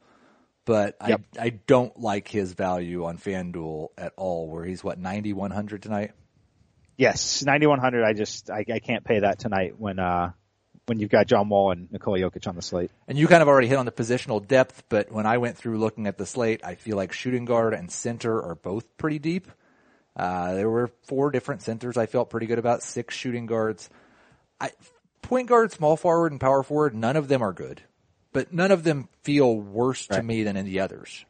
but 0.64 0.96
yep. 1.06 1.20
I 1.38 1.44
I 1.44 1.48
don't 1.50 1.98
like 2.00 2.28
his 2.28 2.52
value 2.52 3.04
on 3.04 3.18
FanDuel 3.18 3.88
at 3.98 4.12
all. 4.16 4.48
Where 4.48 4.64
he's 4.64 4.82
what 4.82 4.98
ninety 4.98 5.32
one 5.32 5.50
hundred 5.50 5.82
tonight. 5.82 6.12
Yes, 6.96 7.44
ninety 7.44 7.66
one 7.66 7.80
hundred. 7.80 8.04
I 8.04 8.12
just 8.12 8.50
I, 8.50 8.64
I 8.72 8.78
can't 8.78 9.04
pay 9.04 9.20
that 9.20 9.38
tonight 9.38 9.74
when 9.78 9.98
uh 9.98 10.32
when 10.86 10.98
you've 10.98 11.10
got 11.10 11.26
John 11.26 11.48
Wall 11.48 11.70
and 11.70 11.90
Nikola 11.90 12.18
Jokic 12.18 12.46
on 12.46 12.56
the 12.56 12.62
slate. 12.62 12.90
And 13.08 13.18
you 13.18 13.26
kind 13.26 13.42
of 13.42 13.48
already 13.48 13.68
hit 13.68 13.78
on 13.78 13.86
the 13.86 13.92
positional 13.92 14.46
depth, 14.46 14.84
but 14.88 15.10
when 15.10 15.26
I 15.26 15.38
went 15.38 15.56
through 15.56 15.78
looking 15.78 16.06
at 16.06 16.18
the 16.18 16.26
slate, 16.26 16.60
I 16.64 16.74
feel 16.74 16.96
like 16.96 17.12
shooting 17.12 17.44
guard 17.44 17.74
and 17.74 17.90
center 17.90 18.42
are 18.42 18.54
both 18.54 18.96
pretty 18.96 19.18
deep. 19.18 19.50
Uh, 20.16 20.54
there 20.54 20.70
were 20.70 20.90
four 21.04 21.30
different 21.30 21.62
centers 21.62 21.96
I 21.96 22.06
felt 22.06 22.30
pretty 22.30 22.46
good 22.46 22.58
about, 22.58 22.82
six 22.82 23.14
shooting 23.14 23.46
guards. 23.46 23.90
I, 24.60 24.70
point 25.22 25.48
guard, 25.48 25.72
small 25.72 25.96
forward, 25.96 26.32
and 26.32 26.40
power 26.40 26.62
forward, 26.62 26.94
none 26.94 27.16
of 27.16 27.28
them 27.28 27.42
are 27.42 27.52
good 27.52 27.82
but 28.34 28.52
none 28.52 28.72
of 28.72 28.84
them 28.84 29.08
feel 29.22 29.56
worse 29.56 30.10
right. 30.10 30.18
to 30.18 30.22
me 30.22 30.42
than 30.42 30.58
any 30.58 30.78
others. 30.78 31.24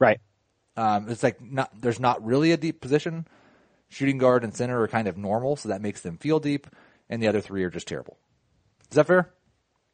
Right. 0.00 0.18
Um, 0.76 1.08
it's 1.08 1.22
like 1.22 1.40
not, 1.40 1.70
there's 1.80 2.00
not 2.00 2.24
really 2.24 2.50
a 2.50 2.56
deep 2.56 2.80
position. 2.80 3.28
Shooting 3.90 4.18
guard 4.18 4.42
and 4.42 4.54
center 4.54 4.80
are 4.80 4.88
kind 4.88 5.06
of 5.06 5.18
normal, 5.18 5.54
so 5.54 5.68
that 5.68 5.82
makes 5.82 6.00
them 6.00 6.16
feel 6.16 6.40
deep, 6.40 6.66
and 7.08 7.22
the 7.22 7.28
other 7.28 7.40
three 7.40 7.64
are 7.64 7.70
just 7.70 7.88
terrible. 7.88 8.18
Is 8.90 8.96
that 8.96 9.06
fair? 9.06 9.32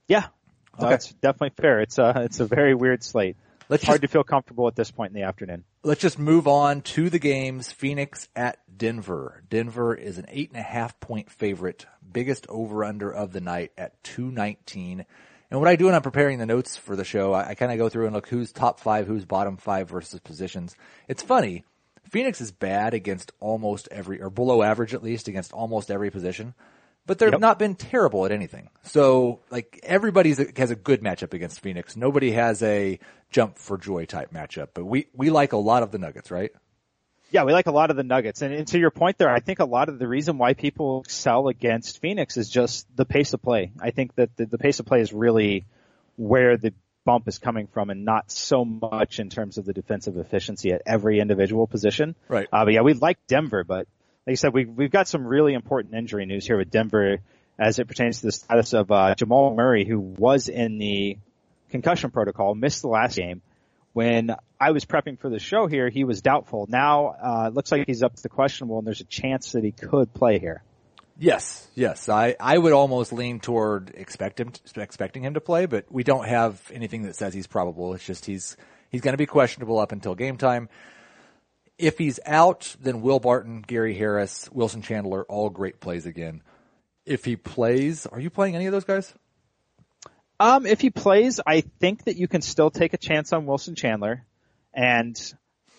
Yeah. 0.06 0.26
Okay. 0.74 0.84
No, 0.84 0.90
that's 0.90 1.12
definitely 1.14 1.52
fair. 1.60 1.80
It's 1.80 1.98
a, 1.98 2.12
it's 2.24 2.40
a 2.40 2.46
very 2.46 2.74
weird 2.74 3.02
slate. 3.02 3.36
Let's 3.68 3.84
hard 3.84 4.00
just, 4.00 4.12
to 4.12 4.16
feel 4.16 4.24
comfortable 4.24 4.66
at 4.66 4.76
this 4.76 4.90
point 4.90 5.10
in 5.10 5.20
the 5.20 5.26
afternoon. 5.26 5.64
Let's 5.82 6.00
just 6.00 6.18
move 6.18 6.48
on 6.48 6.80
to 6.82 7.10
the 7.10 7.18
games. 7.18 7.70
Phoenix 7.70 8.28
at 8.34 8.58
Denver. 8.74 9.42
Denver 9.50 9.94
is 9.94 10.18
an 10.18 10.24
eight 10.28 10.50
and 10.50 10.58
a 10.58 10.62
half 10.62 10.98
point 11.00 11.30
favorite. 11.30 11.86
Biggest 12.10 12.46
over 12.48 12.84
under 12.84 13.10
of 13.12 13.32
the 13.32 13.40
night 13.40 13.72
at 13.76 14.02
219. 14.04 15.04
And 15.50 15.60
what 15.60 15.68
I 15.68 15.76
do 15.76 15.86
when 15.86 15.94
I'm 15.94 16.02
preparing 16.02 16.38
the 16.38 16.46
notes 16.46 16.76
for 16.76 16.96
the 16.96 17.04
show, 17.04 17.32
I, 17.32 17.50
I 17.50 17.54
kind 17.54 17.72
of 17.72 17.78
go 17.78 17.88
through 17.88 18.06
and 18.06 18.14
look 18.14 18.28
who's 18.28 18.52
top 18.52 18.80
five, 18.80 19.06
who's 19.06 19.24
bottom 19.24 19.56
five 19.58 19.88
versus 19.88 20.20
positions. 20.20 20.74
It's 21.06 21.22
funny. 21.22 21.64
Phoenix 22.08 22.40
is 22.40 22.50
bad 22.50 22.94
against 22.94 23.32
almost 23.38 23.88
every, 23.90 24.20
or 24.22 24.30
below 24.30 24.62
average 24.62 24.94
at 24.94 25.02
least, 25.02 25.28
against 25.28 25.52
almost 25.52 25.90
every 25.90 26.10
position. 26.10 26.54
But 27.08 27.18
they've 27.18 27.32
yep. 27.32 27.40
not 27.40 27.58
been 27.58 27.74
terrible 27.74 28.26
at 28.26 28.32
anything. 28.32 28.68
So, 28.82 29.40
like, 29.50 29.80
everybody 29.82 30.34
has 30.56 30.70
a 30.70 30.76
good 30.76 31.00
matchup 31.00 31.32
against 31.32 31.60
Phoenix. 31.60 31.96
Nobody 31.96 32.32
has 32.32 32.62
a 32.62 33.00
jump 33.30 33.56
for 33.56 33.78
joy 33.78 34.04
type 34.04 34.30
matchup. 34.30 34.68
But 34.74 34.84
we, 34.84 35.06
we 35.14 35.30
like 35.30 35.52
a 35.52 35.56
lot 35.56 35.82
of 35.82 35.90
the 35.90 35.96
Nuggets, 35.96 36.30
right? 36.30 36.52
Yeah, 37.30 37.44
we 37.44 37.54
like 37.54 37.66
a 37.66 37.72
lot 37.72 37.90
of 37.90 37.96
the 37.96 38.04
Nuggets. 38.04 38.42
And, 38.42 38.52
and, 38.52 38.68
to 38.68 38.78
your 38.78 38.90
point 38.90 39.16
there, 39.16 39.30
I 39.30 39.40
think 39.40 39.58
a 39.58 39.64
lot 39.64 39.88
of 39.88 39.98
the 39.98 40.06
reason 40.06 40.36
why 40.36 40.52
people 40.52 41.00
excel 41.00 41.48
against 41.48 42.02
Phoenix 42.02 42.36
is 42.36 42.50
just 42.50 42.86
the 42.94 43.06
pace 43.06 43.32
of 43.32 43.40
play. 43.40 43.72
I 43.80 43.90
think 43.90 44.14
that 44.16 44.36
the, 44.36 44.44
the 44.44 44.58
pace 44.58 44.78
of 44.78 44.84
play 44.84 45.00
is 45.00 45.10
really 45.10 45.64
where 46.16 46.58
the 46.58 46.74
bump 47.06 47.26
is 47.26 47.38
coming 47.38 47.68
from 47.68 47.88
and 47.88 48.04
not 48.04 48.30
so 48.30 48.66
much 48.66 49.18
in 49.18 49.30
terms 49.30 49.56
of 49.56 49.64
the 49.64 49.72
defensive 49.72 50.18
efficiency 50.18 50.72
at 50.72 50.82
every 50.84 51.20
individual 51.20 51.66
position. 51.66 52.14
Right. 52.28 52.46
Uh, 52.52 52.66
but 52.66 52.74
yeah, 52.74 52.82
we 52.82 52.92
like 52.92 53.16
Denver, 53.26 53.64
but 53.64 53.88
like 54.28 54.32
I 54.32 54.34
said, 54.34 54.52
we, 54.52 54.66
we've 54.66 54.90
got 54.90 55.08
some 55.08 55.26
really 55.26 55.54
important 55.54 55.94
injury 55.94 56.26
news 56.26 56.46
here 56.46 56.58
with 56.58 56.70
Denver 56.70 57.16
as 57.58 57.78
it 57.78 57.88
pertains 57.88 58.20
to 58.20 58.26
the 58.26 58.32
status 58.32 58.74
of, 58.74 58.90
uh, 58.90 59.14
Jamal 59.14 59.54
Murray, 59.54 59.86
who 59.86 59.98
was 59.98 60.50
in 60.50 60.76
the 60.76 61.16
concussion 61.70 62.10
protocol, 62.10 62.54
missed 62.54 62.82
the 62.82 62.88
last 62.88 63.16
game 63.16 63.40
when 63.94 64.36
I 64.60 64.72
was 64.72 64.84
prepping 64.84 65.18
for 65.18 65.30
the 65.30 65.38
show 65.38 65.66
here, 65.66 65.88
he 65.88 66.04
was 66.04 66.20
doubtful. 66.20 66.66
Now, 66.68 67.16
uh, 67.20 67.44
it 67.48 67.54
looks 67.54 67.72
like 67.72 67.86
he's 67.86 68.02
up 68.02 68.16
to 68.16 68.22
the 68.22 68.28
questionable 68.28 68.76
and 68.76 68.86
there's 68.86 69.00
a 69.00 69.04
chance 69.04 69.52
that 69.52 69.64
he 69.64 69.72
could 69.72 70.12
play 70.12 70.38
here. 70.38 70.62
Yes, 71.18 71.66
yes. 71.74 72.10
I, 72.10 72.36
I 72.38 72.58
would 72.58 72.74
almost 72.74 73.14
lean 73.14 73.40
toward 73.40 73.92
expect 73.94 74.38
him 74.40 74.50
to, 74.50 74.80
expecting 74.82 75.24
him 75.24 75.34
to 75.34 75.40
play, 75.40 75.64
but 75.64 75.90
we 75.90 76.04
don't 76.04 76.28
have 76.28 76.60
anything 76.72 77.04
that 77.04 77.16
says 77.16 77.32
he's 77.32 77.46
probable. 77.46 77.94
It's 77.94 78.04
just 78.04 78.26
he's, 78.26 78.58
he's 78.90 79.00
going 79.00 79.14
to 79.14 79.18
be 79.18 79.26
questionable 79.26 79.78
up 79.78 79.90
until 79.90 80.14
game 80.14 80.36
time. 80.36 80.68
If 81.78 81.98
he's 81.98 82.18
out, 82.26 82.74
then 82.80 83.02
Will 83.02 83.20
Barton, 83.20 83.62
Gary 83.66 83.94
Harris, 83.94 84.48
Wilson 84.52 84.82
Chandler, 84.82 85.24
all 85.24 85.48
great 85.48 85.80
plays 85.80 86.06
again. 86.06 86.42
If 87.06 87.24
he 87.24 87.36
plays, 87.36 88.04
are 88.06 88.20
you 88.20 88.30
playing 88.30 88.56
any 88.56 88.66
of 88.66 88.72
those 88.72 88.84
guys? 88.84 89.14
Um, 90.40 90.66
if 90.66 90.80
he 90.80 90.90
plays, 90.90 91.40
I 91.44 91.62
think 91.62 92.04
that 92.04 92.16
you 92.16 92.28
can 92.28 92.42
still 92.42 92.70
take 92.70 92.94
a 92.94 92.98
chance 92.98 93.32
on 93.32 93.46
Wilson 93.46 93.74
Chandler, 93.74 94.24
and 94.74 95.16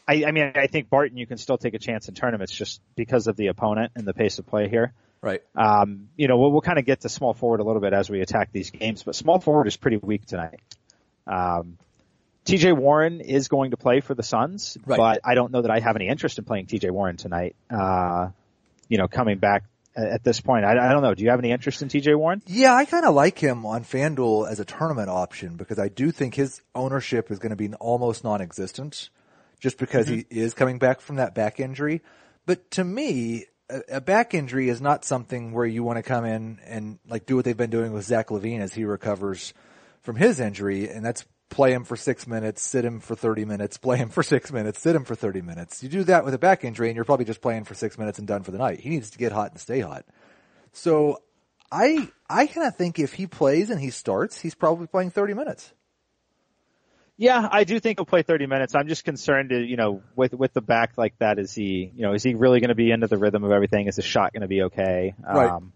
I, 0.07 0.25
I 0.25 0.31
mean, 0.31 0.53
I 0.55 0.67
think 0.67 0.89
Barton 0.89 1.17
you 1.17 1.27
can 1.27 1.37
still 1.37 1.57
take 1.57 1.75
a 1.75 1.79
chance 1.79 2.07
in 2.09 2.15
tournaments 2.15 2.53
just 2.53 2.81
because 2.95 3.27
of 3.27 3.35
the 3.35 3.47
opponent 3.47 3.91
and 3.95 4.07
the 4.07 4.13
pace 4.13 4.39
of 4.39 4.47
play 4.47 4.67
here. 4.67 4.93
Right. 5.21 5.41
Um, 5.55 6.09
you 6.15 6.27
know, 6.27 6.37
we'll, 6.37 6.51
we'll 6.51 6.61
kind 6.61 6.79
of 6.79 6.85
get 6.85 7.01
to 7.01 7.09
small 7.09 7.33
forward 7.33 7.59
a 7.59 7.63
little 7.63 7.81
bit 7.81 7.93
as 7.93 8.09
we 8.09 8.21
attack 8.21 8.51
these 8.51 8.71
games, 8.71 9.03
but 9.03 9.15
small 9.15 9.39
forward 9.39 9.67
is 9.67 9.77
pretty 9.77 9.97
weak 9.97 10.25
tonight. 10.25 10.61
Um, 11.27 11.77
TJ 12.49 12.75
Warren 12.77 13.21
is 13.21 13.47
going 13.47 13.71
to 13.71 13.77
play 13.77 13.99
for 13.99 14.13
the 14.13 14.23
Suns, 14.23 14.77
right. 14.85 14.97
but 14.97 15.21
I 15.23 15.35
don't 15.35 15.51
know 15.51 15.61
that 15.61 15.71
I 15.71 15.79
have 15.79 15.95
any 15.95 16.07
interest 16.07 16.37
in 16.37 16.45
playing 16.45 16.67
TJ 16.67 16.91
Warren 16.91 17.17
tonight. 17.17 17.55
Uh, 17.69 18.29
you 18.87 18.97
know, 18.97 19.07
coming 19.07 19.37
back 19.37 19.63
at 19.95 20.23
this 20.23 20.39
point. 20.39 20.65
I, 20.65 20.71
I 20.71 20.91
don't 20.91 21.01
know. 21.01 21.13
Do 21.13 21.23
you 21.23 21.29
have 21.29 21.39
any 21.39 21.51
interest 21.51 21.81
in 21.81 21.89
TJ 21.89 22.17
Warren? 22.17 22.41
Yeah, 22.47 22.73
I 22.73 22.85
kind 22.85 23.05
of 23.05 23.13
like 23.13 23.37
him 23.37 23.65
on 23.65 23.83
FanDuel 23.83 24.49
as 24.49 24.59
a 24.59 24.65
tournament 24.65 25.09
option 25.09 25.55
because 25.55 25.79
I 25.79 25.89
do 25.89 26.11
think 26.11 26.35
his 26.35 26.61
ownership 26.75 27.31
is 27.31 27.39
going 27.39 27.51
to 27.51 27.55
be 27.55 27.73
almost 27.75 28.23
non-existent 28.23 29.09
just 29.59 29.77
because 29.77 30.07
mm-hmm. 30.07 30.33
he 30.33 30.41
is 30.41 30.53
coming 30.53 30.79
back 30.79 31.01
from 31.01 31.17
that 31.17 31.35
back 31.35 31.59
injury. 31.59 32.01
But 32.45 32.71
to 32.71 32.83
me, 32.83 33.45
a, 33.69 33.81
a 33.93 34.01
back 34.01 34.33
injury 34.33 34.69
is 34.69 34.81
not 34.81 35.05
something 35.05 35.51
where 35.51 35.65
you 35.65 35.83
want 35.83 35.97
to 35.97 36.03
come 36.03 36.25
in 36.25 36.59
and 36.65 36.99
like 37.07 37.25
do 37.25 37.35
what 37.35 37.45
they've 37.45 37.57
been 37.57 37.69
doing 37.69 37.91
with 37.91 38.05
Zach 38.05 38.27
LaVine 38.27 38.61
as 38.61 38.73
he 38.73 38.85
recovers 38.85 39.53
from 40.01 40.15
his 40.15 40.39
injury, 40.39 40.89
and 40.89 41.05
that's 41.05 41.25
play 41.49 41.73
him 41.73 41.83
for 41.83 41.95
six 41.95 42.27
minutes, 42.27 42.61
sit 42.61 42.85
him 42.85 42.99
for 42.99 43.15
30 43.15 43.45
minutes, 43.45 43.77
play 43.77 43.97
him 43.97 44.09
for 44.09 44.23
six 44.23 44.51
minutes, 44.51 44.79
sit 44.79 44.95
him 44.95 45.03
for 45.03 45.15
30 45.15 45.41
minutes. 45.41 45.83
You 45.83 45.89
do 45.89 46.03
that 46.05 46.23
with 46.23 46.33
a 46.33 46.39
back 46.39 46.63
injury 46.63 46.89
and 46.89 46.95
you're 46.95 47.05
probably 47.05 47.25
just 47.25 47.41
playing 47.41 47.65
for 47.65 47.73
six 47.73 47.97
minutes 47.97 48.19
and 48.19 48.27
done 48.27 48.43
for 48.43 48.51
the 48.51 48.57
night. 48.57 48.79
He 48.79 48.89
needs 48.89 49.09
to 49.11 49.17
get 49.17 49.31
hot 49.31 49.51
and 49.51 49.59
stay 49.59 49.79
hot. 49.79 50.05
So 50.71 51.21
I, 51.71 52.07
I 52.29 52.47
kind 52.47 52.67
of 52.67 52.75
think 52.75 52.99
if 52.99 53.13
he 53.13 53.27
plays 53.27 53.69
and 53.69 53.79
he 53.79 53.89
starts, 53.89 54.39
he's 54.39 54.55
probably 54.55 54.87
playing 54.87 55.11
30 55.11 55.33
minutes. 55.33 55.73
Yeah, 57.17 57.49
I 57.51 57.65
do 57.65 57.81
think 57.81 57.99
he'll 57.99 58.05
play 58.05 58.21
30 58.21 58.47
minutes. 58.47 58.75
I'm 58.75 58.87
just 58.87 59.03
concerned, 59.03 59.49
to, 59.49 59.59
you 59.59 59.75
know, 59.75 60.01
with 60.15 60.33
with 60.33 60.53
the 60.53 60.61
back 60.61 60.93
like 60.95 61.19
that, 61.19 61.37
is 61.37 61.53
he, 61.53 61.91
you 61.93 62.03
know, 62.03 62.13
is 62.13 62.23
he 62.23 62.33
really 62.33 62.61
going 62.61 62.69
to 62.69 62.75
be 62.75 62.91
into 62.91 63.07
the 63.07 63.17
rhythm 63.17 63.43
of 63.43 63.51
everything? 63.51 63.87
Is 63.87 63.97
the 63.97 64.01
shot 64.01 64.31
going 64.31 64.43
to 64.43 64.47
be 64.47 64.61
okay? 64.61 65.15
Right. 65.21 65.49
Um, 65.49 65.73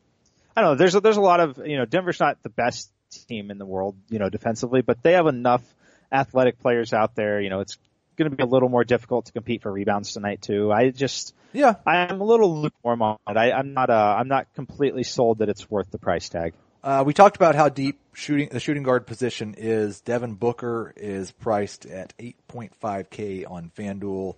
I 0.55 0.61
don't 0.61 0.71
know. 0.71 0.75
There's 0.75 0.95
a, 0.95 1.01
there's 1.01 1.17
a 1.17 1.21
lot 1.21 1.41
of, 1.41 1.57
you 1.57 1.77
know, 1.77 1.83
Denver's 1.83 2.21
not 2.21 2.41
the 2.43 2.49
best 2.49 2.89
team 3.13 3.51
in 3.51 3.57
the 3.57 3.65
world, 3.65 3.95
you 4.09 4.19
know, 4.19 4.29
defensively, 4.29 4.81
but 4.81 5.03
they 5.03 5.13
have 5.13 5.27
enough 5.27 5.63
athletic 6.11 6.59
players 6.59 6.93
out 6.93 7.15
there. 7.15 7.41
You 7.41 7.49
know, 7.49 7.59
it's 7.59 7.77
going 8.15 8.29
to 8.29 8.35
be 8.35 8.43
a 8.43 8.47
little 8.47 8.69
more 8.69 8.83
difficult 8.83 9.25
to 9.25 9.31
compete 9.31 9.61
for 9.61 9.71
rebounds 9.71 10.13
tonight 10.13 10.41
too. 10.41 10.71
I 10.71 10.89
just, 10.89 11.33
yeah, 11.51 11.75
I'm 11.85 12.21
a 12.21 12.23
little 12.23 12.61
lukewarm 12.61 13.01
on 13.01 13.17
it. 13.27 13.37
I, 13.37 13.51
I'm 13.51 13.73
not, 13.73 13.89
uh, 13.89 14.15
I'm 14.17 14.27
not 14.27 14.53
completely 14.53 15.03
sold 15.03 15.39
that 15.39 15.49
it's 15.49 15.69
worth 15.69 15.89
the 15.91 15.97
price 15.97 16.29
tag. 16.29 16.53
Uh, 16.83 17.03
we 17.05 17.13
talked 17.13 17.37
about 17.37 17.55
how 17.55 17.69
deep 17.69 17.99
shooting 18.13 18.49
the 18.51 18.59
shooting 18.59 18.83
guard 18.83 19.07
position 19.07 19.55
is. 19.57 20.01
Devin 20.01 20.33
Booker 20.33 20.93
is 20.97 21.31
priced 21.31 21.85
at 21.85 22.13
8.5k 22.17 23.49
on 23.49 23.71
FanDuel. 23.75 24.35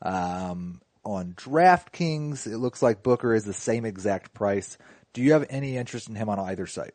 Um, 0.00 0.80
on 1.04 1.34
DraftKings, 1.34 2.46
it 2.46 2.58
looks 2.58 2.80
like 2.80 3.02
Booker 3.02 3.34
is 3.34 3.44
the 3.44 3.52
same 3.52 3.84
exact 3.84 4.32
price. 4.32 4.78
Do 5.12 5.20
you 5.20 5.32
have 5.32 5.46
any 5.50 5.76
interest 5.76 6.08
in 6.08 6.14
him 6.14 6.28
on 6.28 6.38
either 6.38 6.66
site? 6.66 6.94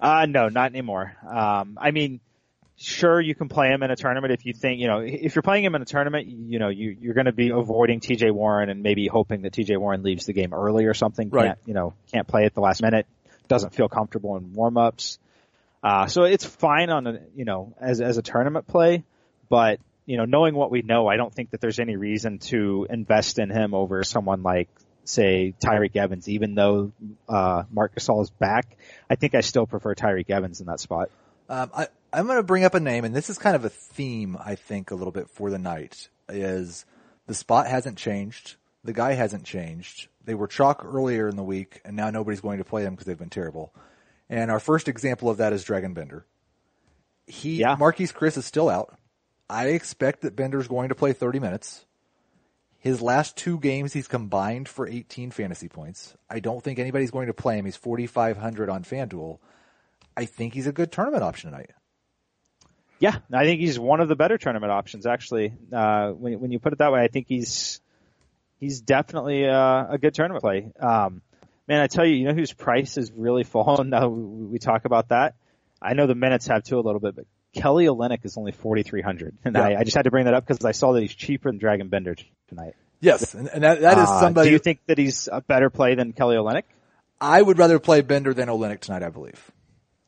Uh, 0.00 0.26
no, 0.28 0.48
not 0.48 0.70
anymore. 0.70 1.16
Um, 1.26 1.78
I 1.80 1.90
mean, 1.90 2.20
sure, 2.76 3.20
you 3.20 3.34
can 3.34 3.48
play 3.48 3.68
him 3.68 3.82
in 3.82 3.90
a 3.90 3.96
tournament 3.96 4.32
if 4.32 4.44
you 4.44 4.52
think, 4.52 4.80
you 4.80 4.86
know, 4.86 4.98
if 4.98 5.34
you're 5.34 5.42
playing 5.42 5.64
him 5.64 5.74
in 5.74 5.82
a 5.82 5.84
tournament, 5.86 6.26
you 6.26 6.58
know, 6.58 6.68
you, 6.68 6.96
you're 7.00 7.14
going 7.14 7.26
to 7.26 7.32
be 7.32 7.50
avoiding 7.50 8.00
TJ 8.00 8.32
Warren 8.32 8.68
and 8.68 8.82
maybe 8.82 9.06
hoping 9.06 9.42
that 9.42 9.52
TJ 9.52 9.78
Warren 9.78 10.02
leaves 10.02 10.26
the 10.26 10.32
game 10.32 10.52
early 10.52 10.86
or 10.86 10.94
something. 10.94 11.30
Right. 11.30 11.46
Can't, 11.46 11.58
you 11.66 11.74
know, 11.74 11.94
can't 12.12 12.26
play 12.26 12.44
at 12.44 12.54
the 12.54 12.60
last 12.60 12.82
minute, 12.82 13.06
doesn't 13.48 13.74
feel 13.74 13.88
comfortable 13.88 14.36
in 14.36 14.52
warm-ups. 14.52 15.18
Uh, 15.82 16.06
so 16.06 16.24
it's 16.24 16.44
fine 16.44 16.90
on 16.90 17.06
a, 17.06 17.20
you 17.36 17.44
know, 17.44 17.74
as, 17.80 18.00
as 18.00 18.16
a 18.16 18.22
tournament 18.22 18.66
play, 18.66 19.04
but, 19.48 19.78
you 20.06 20.16
know, 20.16 20.24
knowing 20.24 20.54
what 20.54 20.70
we 20.70 20.82
know, 20.82 21.06
I 21.06 21.16
don't 21.16 21.32
think 21.32 21.50
that 21.50 21.60
there's 21.60 21.78
any 21.78 21.96
reason 21.96 22.38
to 22.38 22.86
invest 22.88 23.38
in 23.38 23.50
him 23.50 23.74
over 23.74 24.02
someone 24.02 24.42
like 24.42 24.68
say 25.04 25.54
Tyreke 25.60 25.96
Evans, 25.96 26.28
even 26.28 26.54
though 26.54 26.92
uh, 27.28 27.64
Marc 27.70 27.94
Gasol 27.94 28.22
is 28.22 28.30
back. 28.30 28.76
I 29.08 29.16
think 29.16 29.34
I 29.34 29.40
still 29.40 29.66
prefer 29.66 29.94
Tyreke 29.94 30.30
Evans 30.30 30.60
in 30.60 30.66
that 30.66 30.80
spot. 30.80 31.10
Um, 31.48 31.70
I, 31.76 31.88
I'm 32.12 32.26
going 32.26 32.38
to 32.38 32.42
bring 32.42 32.64
up 32.64 32.74
a 32.74 32.80
name, 32.80 33.04
and 33.04 33.14
this 33.14 33.28
is 33.28 33.38
kind 33.38 33.56
of 33.56 33.64
a 33.64 33.68
theme, 33.68 34.36
I 34.42 34.54
think, 34.54 34.90
a 34.90 34.94
little 34.94 35.12
bit 35.12 35.28
for 35.30 35.50
the 35.50 35.58
night. 35.58 36.08
Is 36.28 36.86
the 37.26 37.34
spot 37.34 37.66
hasn't 37.66 37.98
changed, 37.98 38.56
the 38.82 38.92
guy 38.92 39.12
hasn't 39.12 39.44
changed. 39.44 40.08
They 40.24 40.34
were 40.34 40.46
chalk 40.46 40.84
earlier 40.84 41.28
in 41.28 41.36
the 41.36 41.42
week, 41.42 41.82
and 41.84 41.96
now 41.96 42.10
nobody's 42.10 42.40
going 42.40 42.58
to 42.58 42.64
play 42.64 42.82
them 42.82 42.94
because 42.94 43.06
they've 43.06 43.18
been 43.18 43.28
terrible. 43.28 43.74
And 44.30 44.50
our 44.50 44.60
first 44.60 44.88
example 44.88 45.28
of 45.28 45.36
that 45.36 45.52
is 45.52 45.64
Dragan 45.64 45.92
Bender. 45.94 46.24
He, 47.26 47.56
yeah. 47.56 47.76
Marquese 47.76 48.12
Chriss 48.12 48.38
is 48.38 48.46
still 48.46 48.70
out. 48.70 48.96
I 49.48 49.68
expect 49.68 50.22
that 50.22 50.34
Bender's 50.34 50.68
going 50.68 50.88
to 50.88 50.94
play 50.94 51.12
30 51.12 51.40
minutes. 51.40 51.84
His 52.84 53.00
last 53.00 53.38
two 53.38 53.58
games, 53.60 53.94
he's 53.94 54.08
combined 54.08 54.68
for 54.68 54.86
18 54.86 55.30
fantasy 55.30 55.70
points. 55.70 56.14
I 56.28 56.40
don't 56.40 56.62
think 56.62 56.78
anybody's 56.78 57.10
going 57.10 57.28
to 57.28 57.32
play 57.32 57.56
him. 57.56 57.64
He's 57.64 57.76
4,500 57.76 58.68
on 58.68 58.84
FanDuel. 58.84 59.38
I 60.14 60.26
think 60.26 60.52
he's 60.52 60.66
a 60.66 60.72
good 60.72 60.92
tournament 60.92 61.22
option 61.22 61.50
tonight. 61.50 61.70
Yeah, 62.98 63.20
I 63.32 63.46
think 63.46 63.62
he's 63.62 63.78
one 63.78 64.02
of 64.02 64.08
the 64.08 64.16
better 64.16 64.36
tournament 64.36 64.70
options. 64.70 65.06
Actually, 65.06 65.54
uh, 65.72 66.10
when 66.10 66.38
when 66.40 66.52
you 66.52 66.58
put 66.58 66.74
it 66.74 66.80
that 66.80 66.92
way, 66.92 67.00
I 67.00 67.08
think 67.08 67.26
he's 67.26 67.80
he's 68.60 68.82
definitely 68.82 69.44
a, 69.44 69.86
a 69.92 69.98
good 69.98 70.12
tournament 70.12 70.42
play. 70.42 70.70
Um, 70.78 71.22
man, 71.66 71.80
I 71.80 71.86
tell 71.86 72.04
you, 72.04 72.16
you 72.16 72.24
know 72.26 72.34
whose 72.34 72.52
price 72.52 72.96
has 72.96 73.10
really 73.10 73.44
fallen 73.54 73.88
now 73.88 74.08
we, 74.08 74.44
we 74.44 74.58
talk 74.58 74.84
about 74.84 75.08
that. 75.08 75.36
I 75.80 75.94
know 75.94 76.06
the 76.06 76.14
minutes 76.14 76.48
have 76.48 76.64
too 76.64 76.78
a 76.78 76.84
little 76.84 77.00
bit, 77.00 77.16
but 77.16 77.24
Kelly 77.54 77.86
Olynyk 77.86 78.24
is 78.24 78.36
only 78.36 78.52
4,300. 78.52 79.36
And 79.44 79.56
yeah. 79.56 79.62
I, 79.62 79.80
I, 79.80 79.84
just 79.84 79.96
had 79.96 80.04
to 80.04 80.10
bring 80.10 80.24
that 80.24 80.34
up 80.34 80.46
because 80.46 80.64
I 80.64 80.72
saw 80.72 80.92
that 80.92 81.00
he's 81.00 81.14
cheaper 81.14 81.50
than 81.50 81.58
Dragan 81.58 81.90
Bender 81.90 82.16
tonight. 82.48 82.74
Yes, 83.00 83.34
and, 83.34 83.48
and 83.48 83.62
that, 83.62 83.80
that 83.82 83.98
is 83.98 84.08
uh, 84.08 84.20
somebody. 84.20 84.48
do 84.48 84.52
you 84.52 84.58
think 84.58 84.80
that 84.86 84.96
he's 84.96 85.28
a 85.30 85.40
better 85.40 85.68
play 85.68 85.94
than 85.94 86.12
Kelly 86.12 86.36
Olynyk? 86.36 86.62
I 87.20 87.40
would 87.40 87.58
rather 87.58 87.78
play 87.78 88.00
Bender 88.00 88.32
than 88.32 88.48
Olynyk 88.48 88.80
tonight, 88.80 89.02
I 89.02 89.10
believe. 89.10 89.50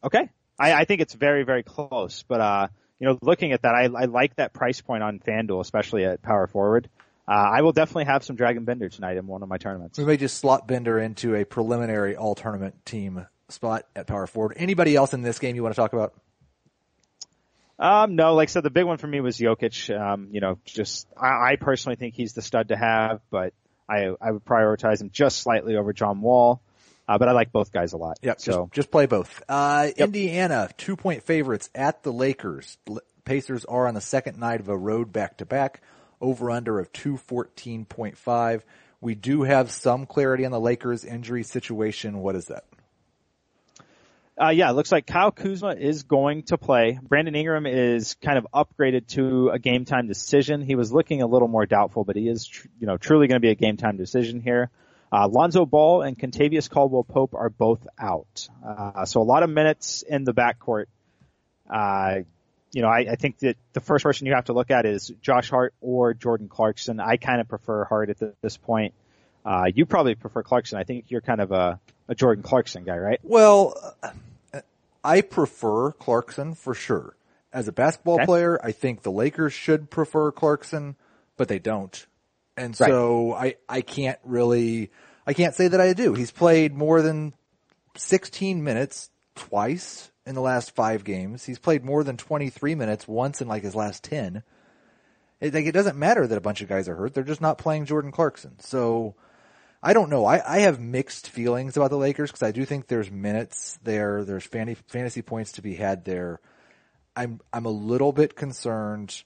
Okay. 0.02 0.30
I, 0.58 0.72
I 0.72 0.84
think 0.84 1.00
it's 1.02 1.14
very, 1.14 1.44
very 1.44 1.62
close, 1.62 2.24
but, 2.26 2.40
uh, 2.40 2.68
you 2.98 3.06
know, 3.06 3.18
looking 3.20 3.52
at 3.52 3.62
that, 3.62 3.74
I, 3.74 3.84
I 3.84 4.04
like 4.06 4.36
that 4.36 4.54
price 4.54 4.80
point 4.80 5.02
on 5.02 5.18
FanDuel, 5.18 5.60
especially 5.60 6.04
at 6.04 6.22
power 6.22 6.46
forward. 6.46 6.88
Uh, 7.28 7.32
I 7.32 7.62
will 7.62 7.72
definitely 7.72 8.04
have 8.04 8.22
some 8.22 8.36
Dragan 8.36 8.64
Bender 8.64 8.88
tonight 8.88 9.16
in 9.16 9.26
one 9.26 9.42
of 9.42 9.48
my 9.48 9.58
tournaments. 9.58 9.98
We 9.98 10.04
may 10.04 10.16
just 10.16 10.38
slot 10.38 10.68
Bender 10.68 10.98
into 10.98 11.34
a 11.34 11.44
preliminary 11.44 12.16
all 12.16 12.34
tournament 12.34 12.86
team 12.86 13.26
spot 13.48 13.86
at 13.96 14.06
power 14.06 14.26
forward. 14.26 14.54
Anybody 14.56 14.94
else 14.94 15.12
in 15.12 15.22
this 15.22 15.38
game 15.38 15.56
you 15.56 15.62
want 15.62 15.74
to 15.74 15.80
talk 15.80 15.92
about? 15.92 16.14
Um, 17.78 18.16
no, 18.16 18.35
like 18.35 18.49
I 18.49 18.52
said, 18.52 18.62
the 18.62 18.71
big 18.71 18.85
one 18.85 18.97
for 18.99 19.06
me 19.06 19.21
was 19.21 19.38
Jokic. 19.38 19.95
Um, 19.99 20.28
you 20.33 20.40
know, 20.40 20.59
just 20.64 21.06
I, 21.16 21.52
I 21.52 21.56
personally 21.56 21.97
think 21.97 22.14
he's 22.14 22.33
the 22.33 22.42
stud 22.42 22.68
to 22.68 22.76
have, 22.76 23.21
but 23.30 23.52
I 23.88 24.14
I 24.21 24.30
would 24.30 24.45
prioritize 24.45 25.00
him 25.00 25.11
just 25.11 25.38
slightly 25.38 25.76
over 25.76 25.92
John 25.92 26.21
Wall. 26.21 26.61
Uh, 27.09 27.18
but 27.18 27.28
I 27.28 27.33
like 27.33 27.52
both 27.52 27.73
guys 27.73 27.92
a 27.92 27.97
lot. 27.97 28.18
Yeah, 28.21 28.35
so 28.38 28.64
just, 28.64 28.73
just 28.73 28.90
play 28.90 29.06
both. 29.06 29.42
Uh, 29.49 29.88
yep. 29.97 30.06
Indiana, 30.06 30.68
two 30.76 30.97
point 30.97 31.23
favorites 31.23 31.71
at 31.75 32.02
the 32.02 32.12
Lakers. 32.12 32.78
Pacers 33.25 33.64
are 33.64 33.87
on 33.87 33.95
the 33.95 34.00
second 34.00 34.38
night 34.38 34.61
of 34.61 34.68
a 34.68 34.76
road 34.76 35.12
back 35.12 35.37
to 35.38 35.47
back. 35.47 35.83
Over 36.21 36.50
under 36.50 36.80
of 36.80 36.92
214.5. 36.95 38.62
We 39.02 39.14
do 39.14 39.42
have 39.42 39.71
some 39.71 40.06
clarity 40.06 40.47
on 40.47 40.50
the 40.50 40.59
Lakers 40.59 41.04
injury 41.04 41.42
situation. 41.42 42.18
What 42.18 42.35
is 42.35 42.47
that? 42.47 42.64
Uh, 44.38 44.50
yeah, 44.50 44.68
it 44.68 44.74
looks 44.74 44.92
like 44.92 45.06
Kyle 45.06 45.30
Kuzma 45.30 45.76
is 45.78 46.02
going 46.02 46.42
to 46.44 46.58
play. 46.58 46.98
Brandon 47.02 47.34
Ingram 47.34 47.64
is 47.64 48.16
kind 48.20 48.36
of 48.36 48.46
upgraded 48.52 49.06
to 49.08 49.48
a 49.48 49.58
game 49.58 49.86
time 49.86 50.08
decision. 50.08 50.60
He 50.60 50.74
was 50.74 50.92
looking 50.92 51.22
a 51.22 51.26
little 51.26 51.48
more 51.48 51.64
doubtful, 51.64 52.04
but 52.04 52.16
he 52.16 52.28
is, 52.28 52.46
tr- 52.46 52.66
you 52.78 52.86
know, 52.86 52.98
truly 52.98 53.28
going 53.28 53.40
to 53.40 53.44
be 53.44 53.50
a 53.50 53.54
game 53.54 53.78
time 53.78 53.96
decision 53.96 54.40
here. 54.40 54.70
Uh, 55.10 55.28
Lonzo 55.28 55.64
Ball 55.64 56.02
and 56.02 56.18
Kentavious 56.18 56.68
Caldwell 56.68 57.04
Pope 57.04 57.34
are 57.34 57.48
both 57.48 57.86
out. 57.98 58.48
Uh, 58.66 59.06
so 59.06 59.22
a 59.22 59.24
lot 59.24 59.42
of 59.42 59.48
minutes 59.48 60.02
in 60.06 60.24
the 60.24 60.34
backcourt. 60.34 60.86
Uh, 61.72 62.20
you 62.72 62.82
know, 62.82 62.88
I, 62.88 63.06
I, 63.12 63.14
think 63.16 63.38
that 63.38 63.56
the 63.72 63.80
first 63.80 64.02
person 64.02 64.26
you 64.26 64.34
have 64.34 64.44
to 64.46 64.52
look 64.52 64.70
at 64.70 64.84
is 64.84 65.10
Josh 65.22 65.48
Hart 65.48 65.72
or 65.80 66.12
Jordan 66.12 66.48
Clarkson. 66.48 67.00
I 67.00 67.16
kind 67.16 67.40
of 67.40 67.48
prefer 67.48 67.84
Hart 67.84 68.10
at 68.10 68.18
the, 68.18 68.34
this 68.42 68.56
point. 68.56 68.92
Uh, 69.46 69.66
you 69.72 69.86
probably 69.86 70.16
prefer 70.16 70.42
Clarkson. 70.42 70.76
I 70.76 70.82
think 70.82 71.04
you're 71.08 71.20
kind 71.20 71.40
of 71.40 71.52
a, 71.52 71.78
a 72.08 72.16
Jordan 72.16 72.42
Clarkson 72.42 72.82
guy, 72.82 72.98
right? 72.98 73.20
Well, 73.22 73.94
I 75.04 75.20
prefer 75.20 75.92
Clarkson 75.92 76.54
for 76.54 76.74
sure. 76.74 77.16
As 77.52 77.68
a 77.68 77.72
basketball 77.72 78.16
okay. 78.16 78.26
player, 78.26 78.60
I 78.62 78.72
think 78.72 79.02
the 79.02 79.12
Lakers 79.12 79.52
should 79.52 79.88
prefer 79.88 80.32
Clarkson, 80.32 80.96
but 81.36 81.46
they 81.46 81.60
don't. 81.60 82.06
And 82.56 82.76
so. 82.76 83.34
I, 83.34 83.54
I 83.68 83.82
can't 83.82 84.18
really, 84.24 84.90
I 85.28 85.32
can't 85.32 85.54
say 85.54 85.68
that 85.68 85.80
I 85.80 85.92
do. 85.92 86.14
He's 86.14 86.32
played 86.32 86.74
more 86.74 87.00
than 87.00 87.32
16 87.94 88.64
minutes 88.64 89.10
twice 89.36 90.10
in 90.26 90.34
the 90.34 90.40
last 90.40 90.74
five 90.74 91.04
games. 91.04 91.44
He's 91.44 91.60
played 91.60 91.84
more 91.84 92.02
than 92.02 92.16
23 92.16 92.74
minutes 92.74 93.06
once 93.06 93.40
in 93.40 93.46
like 93.46 93.62
his 93.62 93.76
last 93.76 94.02
10. 94.02 94.42
It, 95.40 95.54
like, 95.54 95.66
it 95.66 95.72
doesn't 95.72 95.96
matter 95.96 96.26
that 96.26 96.36
a 96.36 96.40
bunch 96.40 96.62
of 96.62 96.68
guys 96.68 96.88
are 96.88 96.96
hurt. 96.96 97.14
They're 97.14 97.22
just 97.22 97.40
not 97.40 97.58
playing 97.58 97.84
Jordan 97.84 98.10
Clarkson. 98.10 98.58
So 98.58 99.14
I 99.86 99.92
don't 99.92 100.10
know. 100.10 100.26
I, 100.26 100.42
I 100.44 100.58
have 100.62 100.80
mixed 100.80 101.30
feelings 101.30 101.76
about 101.76 101.90
the 101.90 101.96
Lakers 101.96 102.32
because 102.32 102.42
I 102.42 102.50
do 102.50 102.64
think 102.64 102.88
there's 102.88 103.08
minutes 103.08 103.78
there. 103.84 104.24
There's 104.24 104.44
fantasy, 104.44 104.82
fantasy 104.88 105.22
points 105.22 105.52
to 105.52 105.62
be 105.62 105.76
had 105.76 106.04
there. 106.04 106.40
I'm, 107.14 107.40
I'm 107.52 107.66
a 107.66 107.70
little 107.70 108.10
bit 108.10 108.34
concerned 108.34 109.22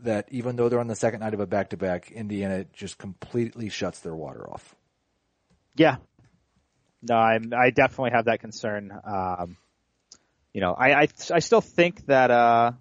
that 0.00 0.28
even 0.30 0.56
though 0.56 0.68
they're 0.68 0.80
on 0.80 0.86
the 0.86 0.94
second 0.94 1.20
night 1.20 1.32
of 1.32 1.40
a 1.40 1.46
back 1.46 1.70
to 1.70 1.78
back, 1.78 2.12
Indiana 2.12 2.66
just 2.74 2.98
completely 2.98 3.70
shuts 3.70 4.00
their 4.00 4.14
water 4.14 4.46
off. 4.50 4.74
Yeah. 5.76 5.96
No, 7.00 7.14
I'm, 7.14 7.54
I 7.56 7.70
definitely 7.70 8.10
have 8.10 8.26
that 8.26 8.40
concern. 8.40 8.92
Um, 9.02 9.56
you 10.52 10.60
know, 10.60 10.74
I, 10.74 11.04
I, 11.04 11.08
I 11.32 11.38
still 11.38 11.62
think 11.62 12.04
that, 12.08 12.30
uh, 12.30 12.72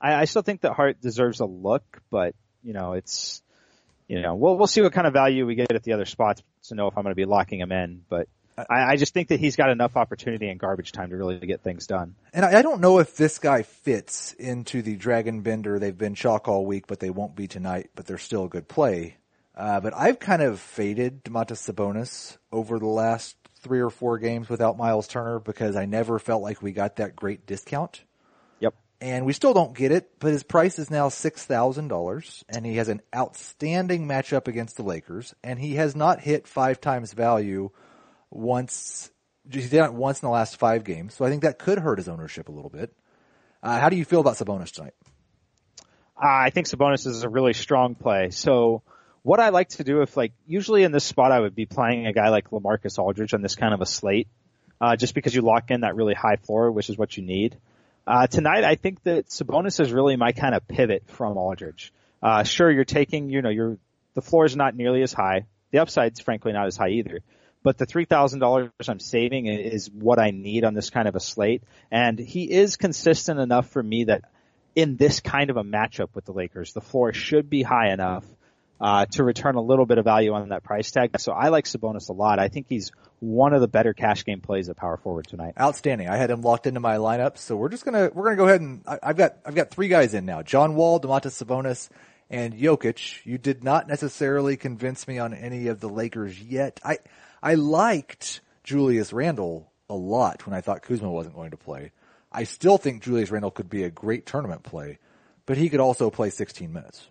I, 0.00 0.14
I 0.14 0.24
still 0.24 0.42
think 0.42 0.62
that 0.62 0.72
Hart 0.72 1.00
deserves 1.00 1.38
a 1.38 1.46
look, 1.46 1.84
but, 2.10 2.34
you 2.64 2.72
know, 2.72 2.94
it's, 2.94 3.40
you 4.08 4.20
know, 4.20 4.34
we'll 4.34 4.56
we'll 4.56 4.66
see 4.66 4.82
what 4.82 4.92
kind 4.92 5.06
of 5.06 5.12
value 5.12 5.46
we 5.46 5.54
get 5.54 5.72
at 5.72 5.82
the 5.82 5.92
other 5.92 6.04
spots 6.04 6.42
to 6.64 6.74
know 6.74 6.88
if 6.88 6.96
I'm 6.96 7.04
going 7.04 7.12
to 7.12 7.16
be 7.16 7.24
locking 7.24 7.60
him 7.60 7.72
in. 7.72 8.02
But 8.08 8.28
I, 8.56 8.92
I 8.92 8.96
just 8.96 9.14
think 9.14 9.28
that 9.28 9.40
he's 9.40 9.56
got 9.56 9.70
enough 9.70 9.96
opportunity 9.96 10.48
and 10.48 10.60
garbage 10.60 10.92
time 10.92 11.10
to 11.10 11.16
really 11.16 11.38
get 11.38 11.62
things 11.62 11.86
done. 11.86 12.14
And 12.32 12.44
I, 12.44 12.58
I 12.58 12.62
don't 12.62 12.80
know 12.80 12.98
if 12.98 13.16
this 13.16 13.38
guy 13.38 13.62
fits 13.62 14.32
into 14.34 14.82
the 14.82 14.96
Dragan 14.96 15.42
Bender. 15.42 15.78
They've 15.78 15.96
been 15.96 16.14
chalk 16.14 16.48
all 16.48 16.64
week, 16.66 16.86
but 16.86 17.00
they 17.00 17.10
won't 17.10 17.34
be 17.34 17.46
tonight. 17.46 17.90
But 17.94 18.06
they're 18.06 18.18
still 18.18 18.44
a 18.44 18.48
good 18.48 18.68
play. 18.68 19.16
Uh, 19.56 19.80
but 19.80 19.94
I've 19.94 20.18
kind 20.18 20.42
of 20.42 20.60
faded 20.60 21.24
Domantas 21.24 21.72
Sabonis 21.72 22.36
over 22.50 22.78
the 22.78 22.86
last 22.86 23.36
three 23.60 23.80
or 23.80 23.90
four 23.90 24.18
games 24.18 24.48
without 24.48 24.76
Miles 24.76 25.08
Turner 25.08 25.38
because 25.38 25.76
I 25.76 25.86
never 25.86 26.18
felt 26.18 26.42
like 26.42 26.60
we 26.60 26.72
got 26.72 26.96
that 26.96 27.16
great 27.16 27.46
discount. 27.46 28.02
And 29.00 29.26
we 29.26 29.32
still 29.32 29.52
don't 29.52 29.74
get 29.74 29.92
it, 29.92 30.10
but 30.18 30.32
his 30.32 30.42
price 30.42 30.78
is 30.78 30.90
now 30.90 31.08
$6,000 31.08 32.44
and 32.48 32.64
he 32.64 32.76
has 32.76 32.88
an 32.88 33.02
outstanding 33.14 34.06
matchup 34.08 34.48
against 34.48 34.76
the 34.76 34.82
Lakers 34.82 35.34
and 35.42 35.58
he 35.58 35.74
has 35.74 35.94
not 35.94 36.20
hit 36.20 36.46
five 36.46 36.80
times 36.80 37.12
value 37.12 37.70
once, 38.30 39.10
he's 39.50 39.70
done 39.70 39.90
it 39.90 39.94
once 39.94 40.22
in 40.22 40.26
the 40.26 40.32
last 40.32 40.56
five 40.56 40.84
games. 40.84 41.14
So 41.14 41.24
I 41.24 41.30
think 41.30 41.42
that 41.42 41.58
could 41.58 41.78
hurt 41.78 41.98
his 41.98 42.08
ownership 42.08 42.48
a 42.48 42.52
little 42.52 42.70
bit. 42.70 42.94
Uh, 43.62 43.78
how 43.78 43.88
do 43.88 43.96
you 43.96 44.04
feel 44.04 44.20
about 44.20 44.36
Sabonis 44.36 44.70
tonight? 44.70 44.94
Uh, 46.16 46.28
I 46.28 46.50
think 46.50 46.66
Sabonis 46.66 47.06
is 47.06 47.24
a 47.24 47.28
really 47.28 47.52
strong 47.52 47.94
play. 47.94 48.30
So 48.30 48.82
what 49.22 49.40
I 49.40 49.48
like 49.48 49.70
to 49.70 49.84
do 49.84 50.02
if 50.02 50.16
like 50.16 50.32
usually 50.46 50.84
in 50.84 50.92
this 50.92 51.04
spot 51.04 51.32
I 51.32 51.40
would 51.40 51.54
be 51.54 51.66
playing 51.66 52.06
a 52.06 52.12
guy 52.12 52.28
like 52.28 52.50
LaMarcus 52.50 52.98
Aldridge 52.98 53.34
on 53.34 53.42
this 53.42 53.56
kind 53.56 53.74
of 53.74 53.80
a 53.80 53.86
slate, 53.86 54.28
uh, 54.80 54.96
just 54.96 55.14
because 55.14 55.34
you 55.34 55.40
lock 55.40 55.70
in 55.70 55.80
that 55.80 55.96
really 55.96 56.14
high 56.14 56.36
floor, 56.36 56.70
which 56.70 56.90
is 56.90 56.96
what 56.96 57.16
you 57.16 57.24
need. 57.24 57.56
Uh, 58.06 58.26
tonight 58.26 58.64
I 58.64 58.74
think 58.74 59.02
that 59.04 59.28
Sabonis 59.28 59.80
is 59.80 59.92
really 59.92 60.16
my 60.16 60.32
kind 60.32 60.54
of 60.54 60.68
pivot 60.68 61.04
from 61.06 61.36
Aldridge. 61.36 61.92
Uh, 62.22 62.42
sure 62.42 62.70
you're 62.70 62.84
taking, 62.84 63.30
you 63.30 63.42
know, 63.42 63.50
your, 63.50 63.78
the 64.14 64.22
floor 64.22 64.44
is 64.44 64.56
not 64.56 64.76
nearly 64.76 65.02
as 65.02 65.12
high. 65.12 65.46
The 65.70 65.78
upside's 65.78 66.20
frankly 66.20 66.52
not 66.52 66.66
as 66.66 66.76
high 66.76 66.90
either. 66.90 67.20
But 67.62 67.78
the 67.78 67.86
$3,000 67.86 68.70
I'm 68.88 69.00
saving 69.00 69.46
is 69.46 69.90
what 69.90 70.18
I 70.18 70.30
need 70.30 70.64
on 70.64 70.74
this 70.74 70.90
kind 70.90 71.08
of 71.08 71.16
a 71.16 71.20
slate. 71.20 71.62
And 71.90 72.18
he 72.18 72.50
is 72.50 72.76
consistent 72.76 73.40
enough 73.40 73.70
for 73.70 73.82
me 73.82 74.04
that 74.04 74.24
in 74.76 74.96
this 74.96 75.20
kind 75.20 75.48
of 75.48 75.56
a 75.56 75.64
matchup 75.64 76.08
with 76.14 76.26
the 76.26 76.32
Lakers, 76.32 76.74
the 76.74 76.82
floor 76.82 77.14
should 77.14 77.48
be 77.48 77.62
high 77.62 77.90
enough 77.90 78.24
uh, 78.80 79.06
to 79.06 79.24
return 79.24 79.54
a 79.54 79.60
little 79.60 79.86
bit 79.86 79.98
of 79.98 80.04
value 80.04 80.32
on 80.32 80.48
that 80.48 80.64
price 80.64 80.90
tag. 80.90 81.18
So 81.18 81.32
I 81.32 81.48
like 81.48 81.64
Sabonis 81.64 82.08
a 82.08 82.12
lot. 82.12 82.38
I 82.38 82.48
think 82.48 82.66
he's 82.68 82.90
one 83.20 83.54
of 83.54 83.60
the 83.60 83.68
better 83.68 83.94
cash 83.94 84.24
game 84.24 84.40
plays 84.40 84.68
at 84.68 84.76
power 84.76 84.96
forward 84.96 85.26
tonight. 85.26 85.54
Outstanding. 85.58 86.08
I 86.08 86.16
had 86.16 86.30
him 86.30 86.42
locked 86.42 86.66
into 86.66 86.80
my 86.80 86.96
lineup, 86.96 87.38
so 87.38 87.56
we're 87.56 87.68
just 87.68 87.84
gonna 87.84 88.10
we're 88.12 88.24
gonna 88.24 88.36
go 88.36 88.46
ahead 88.46 88.60
and 88.60 88.82
I, 88.86 88.98
have 89.02 89.16
got 89.16 89.36
I've 89.44 89.54
got 89.54 89.70
three 89.70 89.88
guys 89.88 90.14
in 90.14 90.26
now: 90.26 90.42
John 90.42 90.74
Wall, 90.74 91.00
Domantas 91.00 91.42
Sabonis, 91.42 91.88
and 92.28 92.54
Jokic. 92.54 93.24
You 93.24 93.38
did 93.38 93.64
not 93.64 93.88
necessarily 93.88 94.56
convince 94.56 95.06
me 95.08 95.18
on 95.18 95.32
any 95.32 95.68
of 95.68 95.80
the 95.80 95.88
Lakers 95.88 96.40
yet. 96.40 96.80
I 96.84 96.98
I 97.42 97.54
liked 97.54 98.40
Julius 98.64 99.12
Randle 99.12 99.70
a 99.88 99.94
lot 99.94 100.46
when 100.46 100.54
I 100.54 100.60
thought 100.60 100.82
Kuzma 100.82 101.10
wasn't 101.10 101.34
going 101.34 101.50
to 101.52 101.56
play. 101.56 101.92
I 102.32 102.44
still 102.44 102.78
think 102.78 103.02
Julius 103.02 103.30
Randle 103.30 103.52
could 103.52 103.70
be 103.70 103.84
a 103.84 103.90
great 103.90 104.26
tournament 104.26 104.64
play, 104.64 104.98
but 105.46 105.56
he 105.56 105.68
could 105.68 105.80
also 105.80 106.10
play 106.10 106.30
16 106.30 106.72
minutes. 106.72 107.06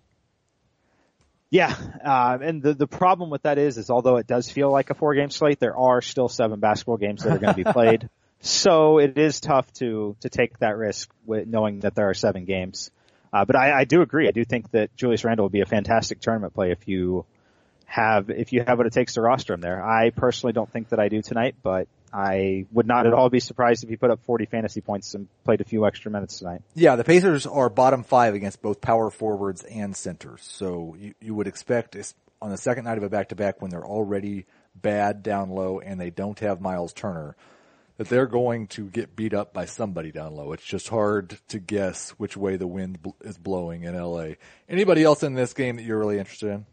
Yeah, 1.53 1.75
uh, 2.03 2.39
and 2.41 2.63
the 2.63 2.73
the 2.73 2.87
problem 2.87 3.29
with 3.29 3.43
that 3.43 3.59
is, 3.59 3.77
is 3.77 3.91
although 3.91 4.17
it 4.17 4.25
does 4.25 4.49
feel 4.49 4.71
like 4.71 4.89
a 4.89 4.95
four 4.95 5.13
game 5.13 5.29
slate, 5.29 5.59
there 5.59 5.77
are 5.77 6.01
still 6.01 6.27
seven 6.27 6.59
basketball 6.59 6.97
games 6.97 7.21
that 7.21 7.31
are 7.31 7.37
going 7.37 7.53
to 7.53 7.63
be 7.63 7.71
played. 7.71 8.09
so 8.41 8.97
it 8.97 9.19
is 9.19 9.39
tough 9.39 9.71
to 9.73 10.15
to 10.21 10.29
take 10.29 10.57
that 10.57 10.77
risk 10.77 11.13
with 11.27 11.47
knowing 11.47 11.81
that 11.81 11.93
there 11.93 12.09
are 12.09 12.15
seven 12.15 12.45
games. 12.45 12.89
Uh, 13.31 13.45
but 13.45 13.55
I, 13.55 13.81
I 13.81 13.83
do 13.83 14.01
agree. 14.01 14.27
I 14.27 14.31
do 14.31 14.43
think 14.43 14.71
that 14.71 14.95
Julius 14.95 15.23
Randle 15.23 15.45
would 15.45 15.51
be 15.51 15.61
a 15.61 15.67
fantastic 15.67 16.21
tournament 16.21 16.55
play 16.55 16.71
if 16.71 16.87
you 16.87 17.23
have 17.93 18.31
if 18.31 18.51
you 18.53 18.63
have 18.65 18.79
what 18.79 18.87
it 18.87 18.93
takes 18.93 19.13
to 19.13 19.21
roster 19.21 19.53
him 19.53 19.61
there. 19.61 19.83
I 19.83 20.09
personally 20.09 20.51
don't 20.51 20.71
think 20.71 20.89
that 20.89 20.99
I 20.99 21.09
do 21.09 21.21
tonight, 21.21 21.55
but 21.61 21.87
I 22.11 22.65
would 22.71 22.87
not 22.87 23.05
at 23.05 23.13
all 23.13 23.29
be 23.29 23.39
surprised 23.39 23.83
if 23.83 23.89
he 23.89 23.97
put 23.97 24.09
up 24.09 24.19
40 24.23 24.45
fantasy 24.45 24.81
points 24.81 25.13
and 25.13 25.27
played 25.43 25.61
a 25.61 25.63
few 25.63 25.85
extra 25.85 26.09
minutes 26.09 26.39
tonight. 26.39 26.63
Yeah, 26.73 26.95
the 26.95 27.03
Pacers 27.03 27.45
are 27.45 27.69
bottom 27.69 28.03
five 28.03 28.33
against 28.33 28.63
both 28.63 28.81
power 28.81 29.11
forwards 29.11 29.63
and 29.63 29.95
centers. 29.95 30.41
So 30.41 30.95
you, 30.97 31.13
you 31.21 31.35
would 31.35 31.45
expect 31.45 31.95
on 32.41 32.49
the 32.49 32.57
second 32.57 32.85
night 32.85 32.97
of 32.97 33.03
a 33.03 33.09
back 33.09 33.29
to 33.29 33.35
back 33.35 33.61
when 33.61 33.69
they're 33.69 33.85
already 33.85 34.47
bad 34.73 35.21
down 35.21 35.51
low 35.51 35.79
and 35.79 36.01
they 36.01 36.09
don't 36.09 36.39
have 36.39 36.61
Miles 36.61 36.93
Turner, 36.93 37.35
that 37.97 38.09
they're 38.09 38.25
going 38.25 38.65
to 38.69 38.89
get 38.89 39.15
beat 39.15 39.35
up 39.35 39.53
by 39.53 39.65
somebody 39.65 40.11
down 40.11 40.35
low. 40.35 40.51
It's 40.53 40.65
just 40.65 40.89
hard 40.89 41.37
to 41.49 41.59
guess 41.59 42.09
which 42.11 42.35
way 42.35 42.55
the 42.55 42.65
wind 42.65 42.97
is 43.21 43.37
blowing 43.37 43.83
in 43.83 43.95
LA. 43.95 44.29
Anybody 44.67 45.03
else 45.03 45.21
in 45.21 45.35
this 45.35 45.53
game 45.53 45.75
that 45.75 45.83
you're 45.83 45.99
really 45.99 46.17
interested 46.17 46.49
in? 46.49 46.65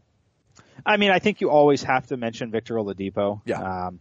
I 0.84 0.96
mean, 0.96 1.10
I 1.10 1.18
think 1.18 1.40
you 1.40 1.50
always 1.50 1.82
have 1.82 2.06
to 2.08 2.16
mention 2.16 2.50
Victor 2.50 2.74
Oladipo. 2.74 3.40
Yeah. 3.44 3.60
Um, 3.60 4.00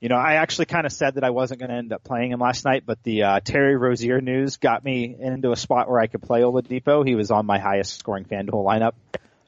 you 0.00 0.10
know, 0.10 0.16
I 0.16 0.34
actually 0.34 0.66
kind 0.66 0.84
of 0.84 0.92
said 0.92 1.14
that 1.14 1.24
I 1.24 1.30
wasn't 1.30 1.60
going 1.60 1.70
to 1.70 1.76
end 1.76 1.92
up 1.92 2.04
playing 2.04 2.30
him 2.30 2.40
last 2.40 2.64
night, 2.64 2.84
but 2.84 3.02
the 3.02 3.22
uh, 3.22 3.40
Terry 3.40 3.76
Rozier 3.76 4.20
news 4.20 4.58
got 4.58 4.84
me 4.84 5.16
into 5.18 5.52
a 5.52 5.56
spot 5.56 5.88
where 5.88 5.98
I 5.98 6.06
could 6.06 6.22
play 6.22 6.42
Oladipo. 6.42 7.06
He 7.06 7.14
was 7.14 7.30
on 7.30 7.46
my 7.46 7.58
highest 7.58 7.98
scoring 7.98 8.24
FanDuel 8.24 8.64
lineup. 8.64 8.92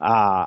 Uh, 0.00 0.46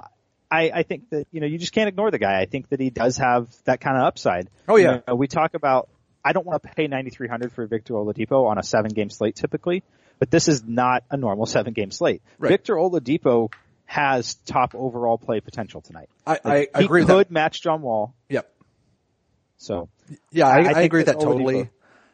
I, 0.52 0.72
I 0.74 0.84
think 0.84 1.10
that 1.12 1.28
you 1.32 1.40
know 1.40 1.48
you 1.48 1.58
just 1.58 1.72
can't 1.72 1.88
ignore 1.88 2.12
the 2.12 2.20
guy. 2.20 2.42
I 2.42 2.46
think 2.46 2.70
that 2.70 2.80
he 2.80 2.90
does 2.90 3.18
have 3.18 3.48
that 3.66 3.80
kind 3.80 3.98
of 3.98 4.04
upside. 4.04 4.50
Oh 4.68 4.76
yeah, 4.76 4.96
you 4.96 5.04
know, 5.08 5.16
we 5.16 5.28
talk 5.28 5.54
about. 5.54 5.88
I 6.24 6.34
don't 6.34 6.46
want 6.46 6.62
to 6.62 6.70
pay 6.70 6.88
ninety 6.88 7.10
three 7.10 7.28
hundred 7.28 7.54
for 7.54 7.66
Victor 7.66 7.94
Oladipo 7.94 8.48
on 8.48 8.58
a 8.58 8.64
seven 8.64 8.92
game 8.92 9.10
slate 9.10 9.36
typically, 9.36 9.82
but 10.20 10.30
this 10.30 10.50
is 10.50 10.64
not 10.64 11.04
a 11.10 11.16
normal 11.16 11.46
seven 11.46 11.74
game 11.74 11.90
slate. 11.90 12.22
Right. 12.38 12.50
Victor 12.50 12.76
Oladipo 12.76 13.50
has 13.92 14.36
top 14.46 14.74
overall 14.74 15.18
play 15.18 15.42
potential 15.42 15.82
tonight. 15.82 16.08
I, 16.26 16.40
I 16.46 16.58
he 16.78 16.86
agree. 16.86 17.04
could 17.04 17.30
match 17.30 17.62
John 17.62 17.82
Wall. 17.82 18.16
Yep. 18.30 18.50
So 19.58 19.90
yeah, 20.32 20.48
I, 20.48 20.60
I, 20.60 20.62
I, 20.62 20.72
I 20.72 20.82
agree 20.84 21.02
with 21.02 21.08
that 21.08 21.20
totally. 21.20 21.70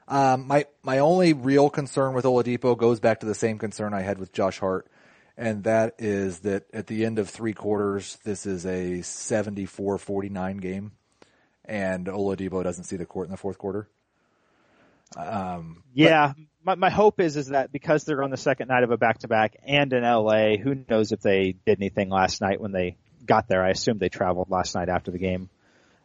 Um, 0.08 0.48
my 0.48 0.66
my 0.82 0.98
only 1.00 1.34
real 1.34 1.70
concern 1.70 2.16
with 2.16 2.26
Oladipo 2.26 2.76
goes 2.76 3.00
back 3.00 3.20
to 3.20 3.28
the 3.28 3.36
same 3.36 3.60
concern 3.60 3.94
I 3.94 4.02
had 4.02 4.18
with 4.18 4.34
Josh 4.34 4.58
Hart, 4.58 4.90
and 5.38 5.66
that 5.66 5.94
is 6.00 6.40
that 6.40 6.64
at 6.74 6.88
the 6.88 7.06
end 7.06 7.20
of 7.20 7.30
three 7.30 7.54
quarters, 7.54 8.18
this 8.24 8.48
is 8.48 8.66
a 8.66 9.02
74-49 9.02 10.60
game, 10.60 10.94
and 11.64 12.08
Oladipo 12.08 12.64
doesn't 12.64 12.86
see 12.86 12.98
the 12.98 13.06
court 13.06 13.28
in 13.28 13.32
the 13.32 13.38
fourth 13.38 13.60
quarter. 13.60 13.88
Um, 15.16 15.84
yeah, 15.94 16.34
my 16.64 16.76
my 16.76 16.90
hope 16.90 17.20
is 17.20 17.38
is 17.38 17.48
that 17.48 17.72
because 17.72 18.04
they're 18.04 18.24
on 18.24 18.30
the 18.30 18.38
second 18.38 18.68
night 18.68 18.84
of 18.84 18.92
a 18.92 18.98
back 18.98 19.20
to 19.20 19.28
back 19.28 19.56
and 19.66 19.92
in 19.94 20.04
LA, 20.04 20.58
who 20.58 20.84
knows 20.90 21.12
if 21.12 21.22
they 21.22 21.56
did 21.66 21.80
anything 21.80 22.10
last 22.10 22.42
night 22.42 22.60
when 22.60 22.72
they 22.72 22.98
got 23.26 23.48
there? 23.48 23.64
I 23.64 23.70
assume 23.70 23.98
they 23.98 24.10
traveled 24.10 24.50
last 24.50 24.76
night 24.76 24.90
after 24.90 25.12
the 25.12 25.18
game. 25.18 25.50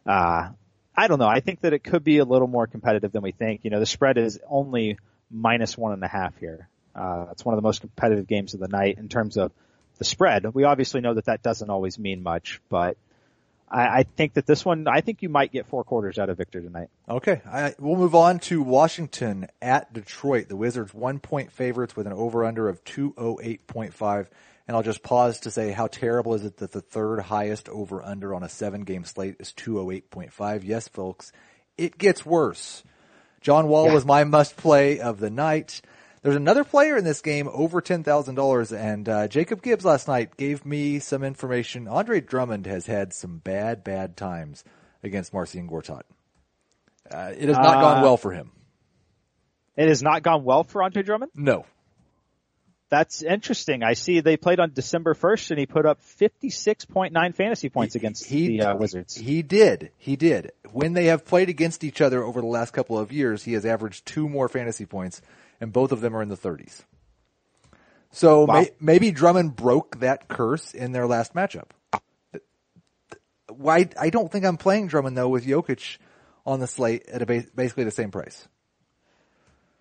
Uh, 0.05 0.49
I 0.95 1.07
don't 1.07 1.19
know. 1.19 1.27
I 1.27 1.39
think 1.39 1.61
that 1.61 1.73
it 1.73 1.83
could 1.83 2.03
be 2.03 2.19
a 2.19 2.25
little 2.25 2.47
more 2.47 2.67
competitive 2.67 3.11
than 3.11 3.23
we 3.23 3.31
think. 3.31 3.61
You 3.63 3.71
know, 3.71 3.79
the 3.79 3.85
spread 3.85 4.17
is 4.17 4.39
only 4.47 4.97
minus 5.31 5.77
one 5.77 5.93
and 5.93 6.03
a 6.03 6.07
half 6.07 6.37
here. 6.37 6.69
Uh, 6.95 7.27
it's 7.31 7.43
one 7.43 7.53
of 7.53 7.57
the 7.57 7.65
most 7.65 7.81
competitive 7.81 8.27
games 8.27 8.53
of 8.53 8.59
the 8.59 8.67
night 8.67 8.99
in 8.99 9.09
terms 9.09 9.37
of 9.37 9.51
the 9.97 10.05
spread. 10.05 10.53
We 10.53 10.63
obviously 10.63 11.01
know 11.01 11.15
that 11.15 11.25
that 11.25 11.41
doesn't 11.41 11.69
always 11.69 11.97
mean 11.97 12.21
much, 12.21 12.61
but 12.69 12.97
I, 13.69 13.99
I 13.99 14.03
think 14.03 14.33
that 14.33 14.45
this 14.45 14.63
one, 14.63 14.87
I 14.87 15.01
think 15.01 15.21
you 15.21 15.29
might 15.29 15.51
get 15.51 15.67
four 15.67 15.83
quarters 15.83 16.19
out 16.19 16.29
of 16.29 16.37
Victor 16.37 16.61
tonight. 16.61 16.89
Okay, 17.09 17.41
I, 17.45 17.73
we'll 17.79 17.95
move 17.97 18.15
on 18.15 18.39
to 18.39 18.61
Washington 18.61 19.47
at 19.61 19.91
Detroit. 19.93 20.47
The 20.49 20.55
Wizards 20.55 20.93
one 20.93 21.19
point 21.19 21.51
favorites 21.51 21.95
with 21.95 22.05
an 22.07 22.13
over 22.13 22.45
under 22.45 22.69
of 22.69 22.83
two 22.83 23.13
oh 23.17 23.39
eight 23.41 23.65
point 23.67 23.93
five. 23.93 24.29
And 24.65 24.77
I'll 24.77 24.83
just 24.83 25.03
pause 25.03 25.41
to 25.41 25.51
say 25.51 25.71
how 25.71 25.87
terrible 25.87 26.35
is 26.35 26.45
it 26.45 26.57
that 26.57 26.71
the 26.71 26.79
third 26.79 27.19
highest 27.19 27.67
over 27.67 28.01
under 28.01 28.33
on 28.33 28.43
a 28.43 28.49
seven 28.49 28.85
game 28.85 29.03
slate 29.03 29.35
is 29.39 29.51
208.5. 29.51 30.61
Yes, 30.63 30.87
folks, 30.87 31.33
it 31.77 31.97
gets 31.97 32.25
worse. 32.25 32.81
John 33.41 33.67
Wall 33.67 33.87
Yeah. 33.87 33.93
was 33.93 34.05
my 34.05 34.23
must 34.23 34.55
play 34.55 35.01
of 35.01 35.19
the 35.19 35.29
night. 35.29 35.81
There's 36.23 36.35
another 36.37 36.63
player 36.63 36.95
in 36.97 37.03
this 37.03 37.21
game 37.21 37.49
over 37.51 37.81
$10,000 37.81 38.77
and 38.77 39.09
uh, 39.09 39.27
Jacob 39.27 39.61
Gibbs 39.61 39.83
last 39.83 40.07
night 40.07 40.37
gave 40.37 40.65
me 40.65 40.99
some 40.99 41.21
information. 41.23 41.87
Andre 41.87 42.21
Drummond 42.21 42.65
has 42.65 42.85
had 42.85 43.13
some 43.13 43.39
bad, 43.39 43.83
bad 43.83 44.15
times 44.15 44.63
against 45.03 45.33
Marcin 45.33 45.69
Gortat. 45.69 46.03
Uh, 47.11 47.33
it 47.37 47.49
has 47.49 47.57
not 47.57 47.77
Uh, 47.77 47.81
gone 47.81 48.01
well 48.03 48.15
for 48.17 48.31
him. 48.31 48.51
It 49.75 49.89
has 49.89 50.01
not 50.01 50.23
gone 50.23 50.45
well 50.45 50.63
for 50.63 50.81
Andre 50.81 51.03
Drummond. 51.03 51.31
No. 51.35 51.65
That's 52.89 53.21
interesting. 53.23 53.83
I 53.83 53.93
see 53.93 54.19
they 54.21 54.37
played 54.37 54.59
on 54.59 54.71
December 54.71 55.15
1st 55.15 55.49
and 55.51 55.59
he 55.59 55.65
put 55.65 55.85
up 55.85 55.99
56.9 56.01 57.35
fantasy 57.35 57.69
points 57.69 57.95
against 57.95 58.29
the 58.29 58.61
uh, 58.61 58.77
Wizards. 58.77 59.15
He 59.15 59.41
did. 59.41 59.89
He 59.97 60.15
did. 60.15 60.51
When 60.71 60.93
they 60.93 61.05
have 61.05 61.25
played 61.25 61.49
against 61.49 61.83
each 61.83 62.01
other 62.01 62.23
over 62.23 62.39
the 62.39 62.47
last 62.47 62.71
couple 62.71 62.97
of 62.97 63.11
years, 63.11 63.43
he 63.43 63.53
has 63.53 63.65
averaged 63.65 64.05
two 64.05 64.29
more 64.29 64.47
fantasy 64.47 64.85
points, 64.85 65.21
and 65.63 65.71
both 65.71 65.93
of 65.93 66.01
them 66.01 66.13
are 66.15 66.21
in 66.21 66.27
the 66.27 66.35
30s. 66.37 66.83
So 68.11 68.43
Wow. 68.45 68.59
may, 68.61 68.69
maybe 68.79 69.11
Drummond 69.11 69.55
broke 69.55 70.01
that 70.01 70.27
curse 70.27 70.73
in 70.73 70.91
their 70.91 71.07
last 71.07 71.33
matchup. 71.33 71.69
Why? 73.49 73.89
I 73.99 74.09
don't 74.09 74.31
think 74.31 74.45
I'm 74.45 74.57
playing 74.57 74.87
Drummond 74.87 75.17
though 75.17 75.29
with 75.29 75.45
Jokic 75.45 75.97
on 76.45 76.59
the 76.59 76.67
slate 76.67 77.07
at 77.07 77.21
a 77.21 77.25
ba- 77.25 77.45
basically 77.55 77.85
the 77.85 77.91
same 77.91 78.11
price. 78.11 78.47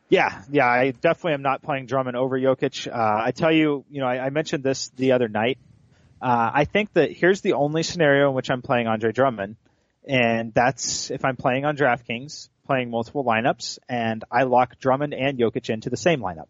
Yeah, 0.08 0.42
yeah, 0.50 0.66
I 0.66 0.90
definitely 0.92 1.34
am 1.34 1.42
not 1.42 1.62
playing 1.62 1.86
Drummond 1.86 2.16
over 2.16 2.38
Jokic. 2.38 2.86
Uh, 2.86 3.22
I 3.24 3.30
tell 3.32 3.50
you, 3.52 3.84
you 3.90 4.00
know, 4.00 4.06
I, 4.06 4.26
I 4.26 4.30
mentioned 4.30 4.62
this 4.62 4.90
the 4.90 5.12
other 5.12 5.26
night. 5.28 5.58
Uh, 6.20 6.50
I 6.54 6.64
think 6.64 6.92
that 6.92 7.10
here's 7.12 7.40
the 7.40 7.54
only 7.54 7.82
scenario 7.82 8.28
in 8.28 8.34
which 8.34 8.50
I'm 8.50 8.62
playing 8.62 8.86
Andre 8.86 9.10
Drummond, 9.12 9.56
and 10.06 10.52
that's 10.54 11.10
if 11.10 11.24
I'm 11.24 11.36
playing 11.36 11.64
on 11.64 11.76
DraftKings, 11.76 12.48
playing 12.66 12.90
multiple 12.90 13.24
lineups, 13.24 13.78
and 13.88 14.24
I 14.30 14.44
lock 14.44 14.78
Drummond 14.78 15.14
and 15.14 15.38
Jokic 15.38 15.70
into 15.70 15.90
the 15.90 15.96
same 15.96 16.20
lineup. 16.20 16.48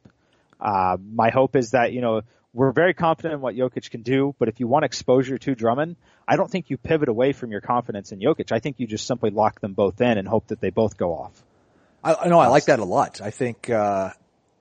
Uh, 0.60 0.96
my 1.00 1.30
hope 1.30 1.56
is 1.56 1.70
that, 1.72 1.92
you 1.92 2.00
know, 2.00 2.22
we're 2.54 2.72
very 2.72 2.94
confident 2.94 3.34
in 3.34 3.40
what 3.40 3.54
Jokic 3.54 3.90
can 3.90 4.02
do, 4.02 4.34
but 4.38 4.48
if 4.48 4.60
you 4.60 4.66
want 4.66 4.84
exposure 4.84 5.38
to 5.38 5.54
Drummond, 5.54 5.96
I 6.28 6.36
don't 6.36 6.50
think 6.50 6.68
you 6.70 6.76
pivot 6.76 7.08
away 7.08 7.32
from 7.32 7.50
your 7.50 7.62
confidence 7.62 8.12
in 8.12 8.20
Jokic. 8.20 8.52
I 8.52 8.58
think 8.58 8.78
you 8.78 8.86
just 8.86 9.06
simply 9.06 9.30
lock 9.30 9.60
them 9.60 9.72
both 9.72 10.00
in 10.00 10.18
and 10.18 10.28
hope 10.28 10.48
that 10.48 10.60
they 10.60 10.70
both 10.70 10.96
go 10.96 11.14
off. 11.14 11.42
I 12.04 12.28
know 12.28 12.40
I 12.40 12.48
like 12.48 12.64
that 12.64 12.80
a 12.80 12.84
lot. 12.84 13.20
I 13.20 13.30
think 13.30 13.70
uh, 13.70 14.10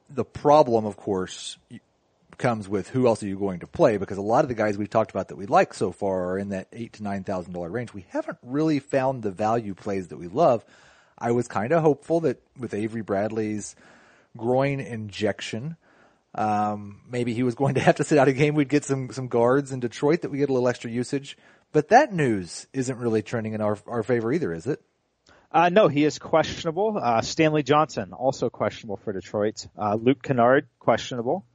the 0.09 0.23
problem, 0.23 0.85
of 0.85 0.95
course, 0.95 1.57
comes 2.37 2.69
with 2.69 2.87
who 2.89 3.07
else 3.07 3.23
are 3.23 3.27
you 3.27 3.37
going 3.37 3.59
to 3.59 3.67
play 3.67 3.97
because 3.97 4.17
a 4.17 4.21
lot 4.21 4.43
of 4.43 4.49
the 4.49 4.55
guys 4.55 4.77
we've 4.77 4.89
talked 4.89 5.11
about 5.11 5.29
that 5.29 5.35
we 5.35 5.45
like 5.45 5.73
so 5.73 5.91
far 5.91 6.31
are 6.31 6.39
in 6.39 6.49
that 6.49 6.67
eight 6.73 6.93
to 6.93 7.03
nine 7.03 7.23
thousand 7.23 7.53
dollar 7.53 7.69
range. 7.69 7.93
We 7.93 8.05
haven't 8.09 8.37
really 8.43 8.79
found 8.79 9.23
the 9.23 9.31
value 9.31 9.73
plays 9.73 10.09
that 10.09 10.17
we 10.17 10.27
love. 10.27 10.63
I 11.21 11.31
was 11.31 11.47
kind 11.47 11.71
of 11.71 11.81
hopeful 11.81 12.21
that 12.21 12.41
with 12.57 12.73
Avery 12.73 13.01
Bradley's 13.01 13.75
groin 14.35 14.79
injection, 14.79 15.77
um, 16.33 17.01
maybe 17.09 17.33
he 17.33 17.43
was 17.43 17.55
going 17.55 17.75
to 17.75 17.81
have 17.81 17.95
to 17.97 18.03
sit 18.03 18.17
out 18.17 18.27
a 18.27 18.33
game. 18.33 18.55
We'd 18.55 18.69
get 18.69 18.83
some 18.83 19.11
some 19.11 19.27
guards 19.27 19.71
in 19.71 19.79
Detroit 19.79 20.21
that 20.21 20.31
we 20.31 20.39
get 20.39 20.49
a 20.49 20.53
little 20.53 20.67
extra 20.67 20.89
usage. 20.89 21.37
But 21.71 21.89
that 21.89 22.11
news 22.11 22.67
isn't 22.73 22.97
really 22.97 23.21
trending 23.21 23.53
in 23.53 23.61
our 23.61 23.77
our 23.87 24.03
favor 24.03 24.33
either, 24.33 24.53
is 24.53 24.67
it? 24.67 24.81
Uh, 25.51 25.69
no, 25.69 25.89
he 25.89 26.05
is 26.05 26.17
questionable. 26.17 26.97
Uh, 27.01 27.21
Stanley 27.21 27.63
Johnson 27.63 28.13
also 28.13 28.49
questionable 28.49 28.97
for 28.97 29.11
Detroit. 29.11 29.67
Uh, 29.77 29.95
Luke 29.95 30.23
Kennard 30.23 30.67
questionable. 30.79 31.45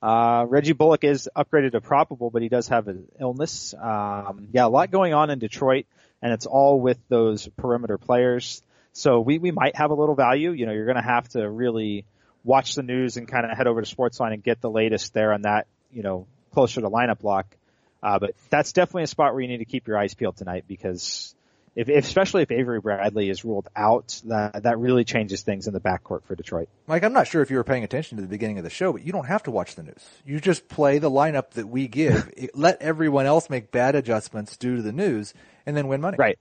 Uh, 0.00 0.46
Reggie 0.48 0.72
Bullock 0.72 1.04
is 1.04 1.28
upgraded 1.36 1.72
to 1.72 1.80
probable, 1.80 2.30
but 2.30 2.42
he 2.42 2.48
does 2.48 2.68
have 2.68 2.88
an 2.88 3.06
illness. 3.20 3.74
Um, 3.74 4.48
yeah, 4.52 4.66
a 4.66 4.68
lot 4.68 4.90
going 4.90 5.12
on 5.14 5.30
in 5.30 5.38
Detroit, 5.40 5.86
and 6.22 6.32
it's 6.32 6.46
all 6.46 6.80
with 6.80 6.98
those 7.08 7.48
perimeter 7.56 7.98
players. 7.98 8.62
So 8.92 9.20
we, 9.20 9.38
we 9.38 9.50
might 9.50 9.76
have 9.76 9.90
a 9.90 9.94
little 9.94 10.14
value. 10.14 10.52
You 10.52 10.66
know, 10.66 10.72
you're 10.72 10.86
going 10.86 10.96
to 10.96 11.02
have 11.02 11.28
to 11.30 11.48
really 11.48 12.04
watch 12.44 12.74
the 12.74 12.82
news 12.82 13.16
and 13.16 13.28
kind 13.28 13.44
of 13.44 13.56
head 13.56 13.66
over 13.66 13.82
to 13.82 13.94
Sportsline 13.94 14.32
and 14.32 14.42
get 14.42 14.60
the 14.60 14.70
latest 14.70 15.14
there 15.14 15.32
on 15.32 15.42
that, 15.42 15.66
you 15.92 16.02
know, 16.02 16.26
closer 16.52 16.80
to 16.80 16.90
lineup 16.90 17.22
lock. 17.22 17.46
Uh, 18.02 18.18
but 18.18 18.34
that's 18.48 18.72
definitely 18.72 19.02
a 19.04 19.08
spot 19.08 19.32
where 19.32 19.42
you 19.42 19.48
need 19.48 19.58
to 19.58 19.64
keep 19.64 19.86
your 19.86 19.98
eyes 19.98 20.14
peeled 20.14 20.36
tonight 20.36 20.64
because 20.66 21.34
if, 21.76 21.88
if, 21.88 22.04
especially 22.04 22.42
if 22.42 22.50
Avery 22.50 22.80
Bradley 22.80 23.30
is 23.30 23.44
ruled 23.44 23.68
out, 23.76 24.20
that 24.24 24.64
that 24.64 24.78
really 24.78 25.04
changes 25.04 25.42
things 25.42 25.66
in 25.66 25.74
the 25.74 25.80
backcourt 25.80 26.24
for 26.24 26.34
Detroit. 26.34 26.68
Mike, 26.86 27.04
I'm 27.04 27.12
not 27.12 27.28
sure 27.28 27.42
if 27.42 27.50
you 27.50 27.58
were 27.58 27.64
paying 27.64 27.84
attention 27.84 28.16
to 28.16 28.22
the 28.22 28.28
beginning 28.28 28.58
of 28.58 28.64
the 28.64 28.70
show, 28.70 28.92
but 28.92 29.02
you 29.02 29.12
don't 29.12 29.26
have 29.26 29.44
to 29.44 29.50
watch 29.50 29.76
the 29.76 29.82
news. 29.82 30.04
You 30.24 30.40
just 30.40 30.68
play 30.68 30.98
the 30.98 31.10
lineup 31.10 31.50
that 31.52 31.68
we 31.68 31.86
give. 31.86 32.32
let 32.54 32.82
everyone 32.82 33.26
else 33.26 33.48
make 33.48 33.70
bad 33.70 33.94
adjustments 33.94 34.56
due 34.56 34.76
to 34.76 34.82
the 34.82 34.92
news, 34.92 35.32
and 35.64 35.76
then 35.76 35.88
win 35.88 36.00
money. 36.00 36.16
Right. 36.18 36.38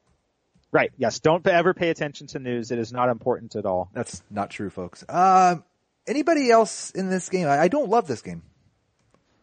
Right. 0.71 0.91
Yes. 0.97 1.19
Don't 1.19 1.45
ever 1.47 1.73
pay 1.73 1.89
attention 1.89 2.27
to 2.27 2.39
news. 2.39 2.71
It 2.71 2.79
is 2.79 2.93
not 2.93 3.09
important 3.09 3.55
at 3.55 3.65
all. 3.65 3.89
That's 3.93 4.21
not 4.29 4.49
true, 4.51 4.69
folks. 4.69 5.03
Um, 5.09 5.63
anybody 6.07 6.51
else 6.51 6.91
in 6.91 7.09
this 7.09 7.29
game? 7.29 7.47
I, 7.47 7.59
I, 7.61 7.67
don't 7.67 7.89
love 7.89 8.07
this 8.07 8.21
game. 8.21 8.43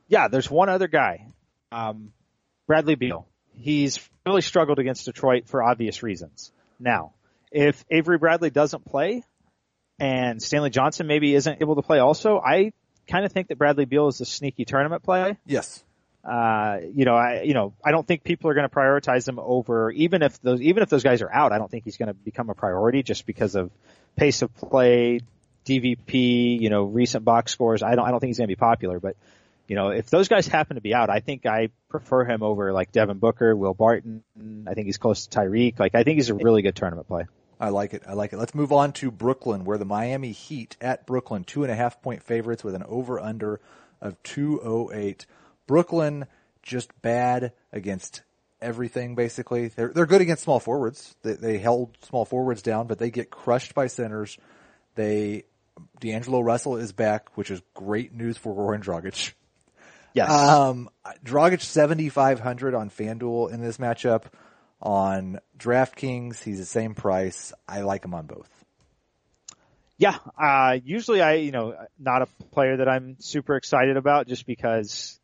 Yeah, 0.09 0.29
there's 0.29 0.51
one 0.51 0.69
other 0.69 0.87
guy, 0.87 1.27
um, 1.73 2.13
Bradley 2.67 2.95
Beal. 2.95 3.27
He's 3.57 3.99
really 4.25 4.43
struggled 4.43 4.79
against 4.79 5.05
Detroit 5.05 5.49
for 5.49 5.63
obvious 5.63 6.03
reasons. 6.03 6.53
Now, 6.79 7.13
if 7.51 7.85
Avery 7.91 8.19
Bradley 8.19 8.51
doesn't 8.51 8.85
play 8.85 9.25
and 9.99 10.41
Stanley 10.41 10.71
Johnson 10.71 11.07
maybe 11.07 11.35
isn't 11.35 11.61
able 11.61 11.77
to 11.77 11.83
play 11.83 11.99
also, 11.99 12.39
I 12.39 12.73
kind 13.09 13.25
of 13.25 13.33
think 13.33 13.49
that 13.49 13.59
Bradley 13.59 13.85
Beal 13.85 14.09
is 14.09 14.21
a 14.21 14.25
sneaky 14.25 14.65
tournament 14.65 15.03
play. 15.03 15.39
Yes. 15.47 15.83
Uh, 16.27 16.79
you 16.93 17.05
know, 17.05 17.15
I, 17.15 17.43
you 17.43 17.55
know, 17.55 17.73
I 17.85 17.93
don't 17.93 18.07
think 18.07 18.25
people 18.25 18.51
are 18.51 18.55
going 18.55 18.69
to 18.69 18.75
prioritize 18.75 19.29
him 19.29 19.39
over, 19.39 19.93
even 19.93 20.23
if 20.23 20.41
those, 20.43 20.61
even 20.61 20.83
if 20.83 20.89
those 20.89 21.05
guys 21.05 21.23
are 21.23 21.33
out, 21.33 21.53
I 21.53 21.59
don't 21.59 21.71
think 21.71 21.85
he's 21.85 21.97
going 21.97 22.09
to 22.09 22.15
become 22.15 22.51
a 22.51 22.55
priority 22.55 23.05
just 23.05 23.27
because 23.27 23.55
of 23.55 23.71
pace 24.17 24.43
of 24.43 24.53
play, 24.57 25.21
DVP, 25.65 26.61
you 26.61 26.69
know, 26.69 26.85
recent 26.85 27.25
box 27.25 27.53
scores. 27.53 27.83
I 27.83 27.95
don't, 27.95 28.07
I 28.07 28.11
don't 28.11 28.19
think 28.19 28.31
he's 28.31 28.39
going 28.39 28.49
to 28.49 28.55
be 28.55 28.59
popular, 28.59 28.99
but 28.99 29.17
you 29.69 29.77
know, 29.77 29.91
if 29.91 30.11
those 30.11 30.29
guys 30.29 30.47
happen 30.47 30.77
to 30.77 30.81
be 30.81 30.95
out, 30.95 31.11
I 31.11 31.21
think 31.21 31.47
I 31.47 31.71
prefer 31.89 32.25
him 32.25 32.43
over 32.43 32.73
like 32.73 32.93
Devin 32.93 33.19
Booker, 33.19 33.55
Will 33.55 33.75
Barton. 33.75 34.23
I 34.67 34.75
think 34.75 34.87
he's 34.87 34.99
close 34.99 35.27
to 35.27 35.39
Tyreke. 35.39 35.79
Like 35.79 35.95
I 35.95 36.05
think 36.05 36.17
he's 36.17 36.31
a 36.31 36.35
really 36.35 36.63
good 36.63 36.77
tournament 36.77 37.09
play. 37.09 37.27
I 37.59 37.71
like 37.71 37.95
it. 37.95 38.03
I 38.07 38.13
like 38.13 38.33
it. 38.33 38.37
Let's 38.37 38.55
move 38.55 38.73
on 38.73 38.93
to 38.95 39.11
Brooklyn, 39.11 39.65
where 39.65 39.79
the 39.79 39.85
Miami 39.85 40.33
Heat 40.33 40.77
at 40.81 41.07
Brooklyn, 41.07 41.45
two 41.45 41.63
and 41.63 41.73
a 41.73 41.75
half 41.75 42.03
point 42.03 42.23
favorites 42.23 42.63
with 42.63 42.75
an 42.75 42.85
over 42.85 43.19
under 43.19 43.61
of 44.01 44.23
208. 44.25 45.27
Brooklyn 45.67 46.27
just 46.63 46.91
bad 47.03 47.53
against 47.73 48.23
everything 48.61 49.15
basically. 49.15 49.69
They're 49.69 49.89
they're 49.89 50.07
good 50.07 50.21
against 50.21 50.45
small 50.45 50.61
forwards. 50.61 51.15
They 51.23 51.35
they 51.35 51.59
held 51.59 51.97
small 52.03 52.25
forwards 52.25 52.63
down, 52.63 52.87
but 52.87 52.99
they 52.99 53.11
get 53.11 53.31
crushed 53.31 53.75
by 53.75 53.87
centers. 53.87 54.39
They 54.95 55.45
D'Angelo 56.01 56.41
Russell 56.41 56.77
is 56.77 56.93
back, 56.93 57.37
which 57.37 57.51
is 57.51 57.61
great 57.75 58.15
news 58.15 58.37
for 58.37 58.55
Goran 58.55 58.83
Dragic. 58.83 59.33
Yes. 60.15 60.31
Um, 60.31 60.89
Dragic 61.25 61.61
7,500 61.61 62.75
on 62.75 62.89
FanDuel 62.89 63.53
in 63.53 63.61
this 63.61 63.77
matchup. 63.77 64.25
On 64.81 65.41
DraftKings, 65.59 66.43
he's 66.43 66.59
the 66.59 66.65
same 66.65 66.95
price. 66.95 67.53
I 67.69 67.83
like 67.83 68.05
him 68.05 68.15
on 68.15 68.27
both. 68.27 68.49
Yeah, 69.99 70.19
uh, 70.39 70.79
usually 70.85 71.23
I, 71.23 71.35
you 71.35 71.51
know, 71.51 71.75
not 71.99 72.23
a 72.23 72.27
player 72.53 72.79
that 72.79 72.89
I'm 72.89 73.17
super 73.19 73.57
excited 73.57 73.97
about 73.97 74.27
just 74.27 74.47
because, 74.47 75.19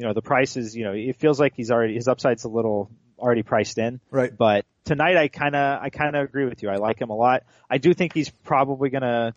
you 0.00 0.06
know, 0.06 0.14
the 0.14 0.22
price 0.22 0.56
is, 0.56 0.74
you 0.74 0.84
know, 0.84 0.92
it 0.92 1.16
feels 1.16 1.38
like 1.38 1.52
he's 1.54 1.70
already, 1.70 1.94
his 1.94 2.08
upside's 2.08 2.44
a 2.44 2.48
little 2.48 2.90
already 3.18 3.42
priced 3.42 3.76
in. 3.76 4.00
Right. 4.10 4.34
But 4.34 4.64
tonight 4.86 5.18
I 5.18 5.28
kind 5.28 5.54
of, 5.54 5.82
I 5.82 5.90
kind 5.90 6.16
of 6.16 6.24
agree 6.24 6.46
with 6.46 6.62
you. 6.62 6.70
I 6.70 6.76
like 6.76 6.98
him 6.98 7.10
a 7.10 7.14
lot. 7.14 7.42
I 7.68 7.76
do 7.76 7.92
think 7.92 8.14
he's 8.14 8.30
probably 8.30 8.88
going 8.88 9.02
to 9.02 9.34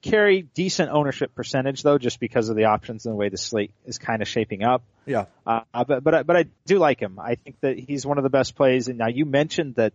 carry 0.00 0.42
decent 0.42 0.92
ownership 0.92 1.34
percentage 1.34 1.82
though, 1.82 1.98
just 1.98 2.20
because 2.20 2.48
of 2.48 2.54
the 2.54 2.66
options 2.66 3.06
and 3.06 3.12
the 3.12 3.16
way 3.16 3.28
the 3.28 3.36
slate 3.36 3.72
is 3.86 3.98
kind 3.98 4.22
of 4.22 4.28
shaping 4.28 4.62
up. 4.62 4.84
Yeah. 5.04 5.24
Uh, 5.44 5.62
but 5.72 6.04
but 6.04 6.24
but 6.24 6.36
I 6.36 6.44
do 6.64 6.78
like 6.78 7.00
him. 7.00 7.18
I 7.18 7.34
think 7.34 7.56
that 7.62 7.76
he's 7.76 8.06
one 8.06 8.18
of 8.18 8.22
the 8.22 8.30
best 8.30 8.54
plays. 8.54 8.86
And 8.86 8.98
now 8.98 9.08
you 9.08 9.24
mentioned 9.24 9.74
that 9.74 9.94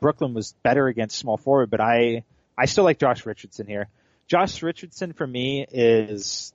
Brooklyn 0.00 0.32
was 0.32 0.54
better 0.62 0.86
against 0.86 1.18
small 1.18 1.36
forward, 1.36 1.68
but 1.68 1.82
I 1.82 2.24
I 2.56 2.64
still 2.64 2.84
like 2.84 2.98
Josh 2.98 3.26
Richardson 3.26 3.66
here. 3.66 3.88
Josh 4.26 4.62
Richardson 4.62 5.12
for 5.12 5.26
me 5.26 5.66
is 5.70 6.54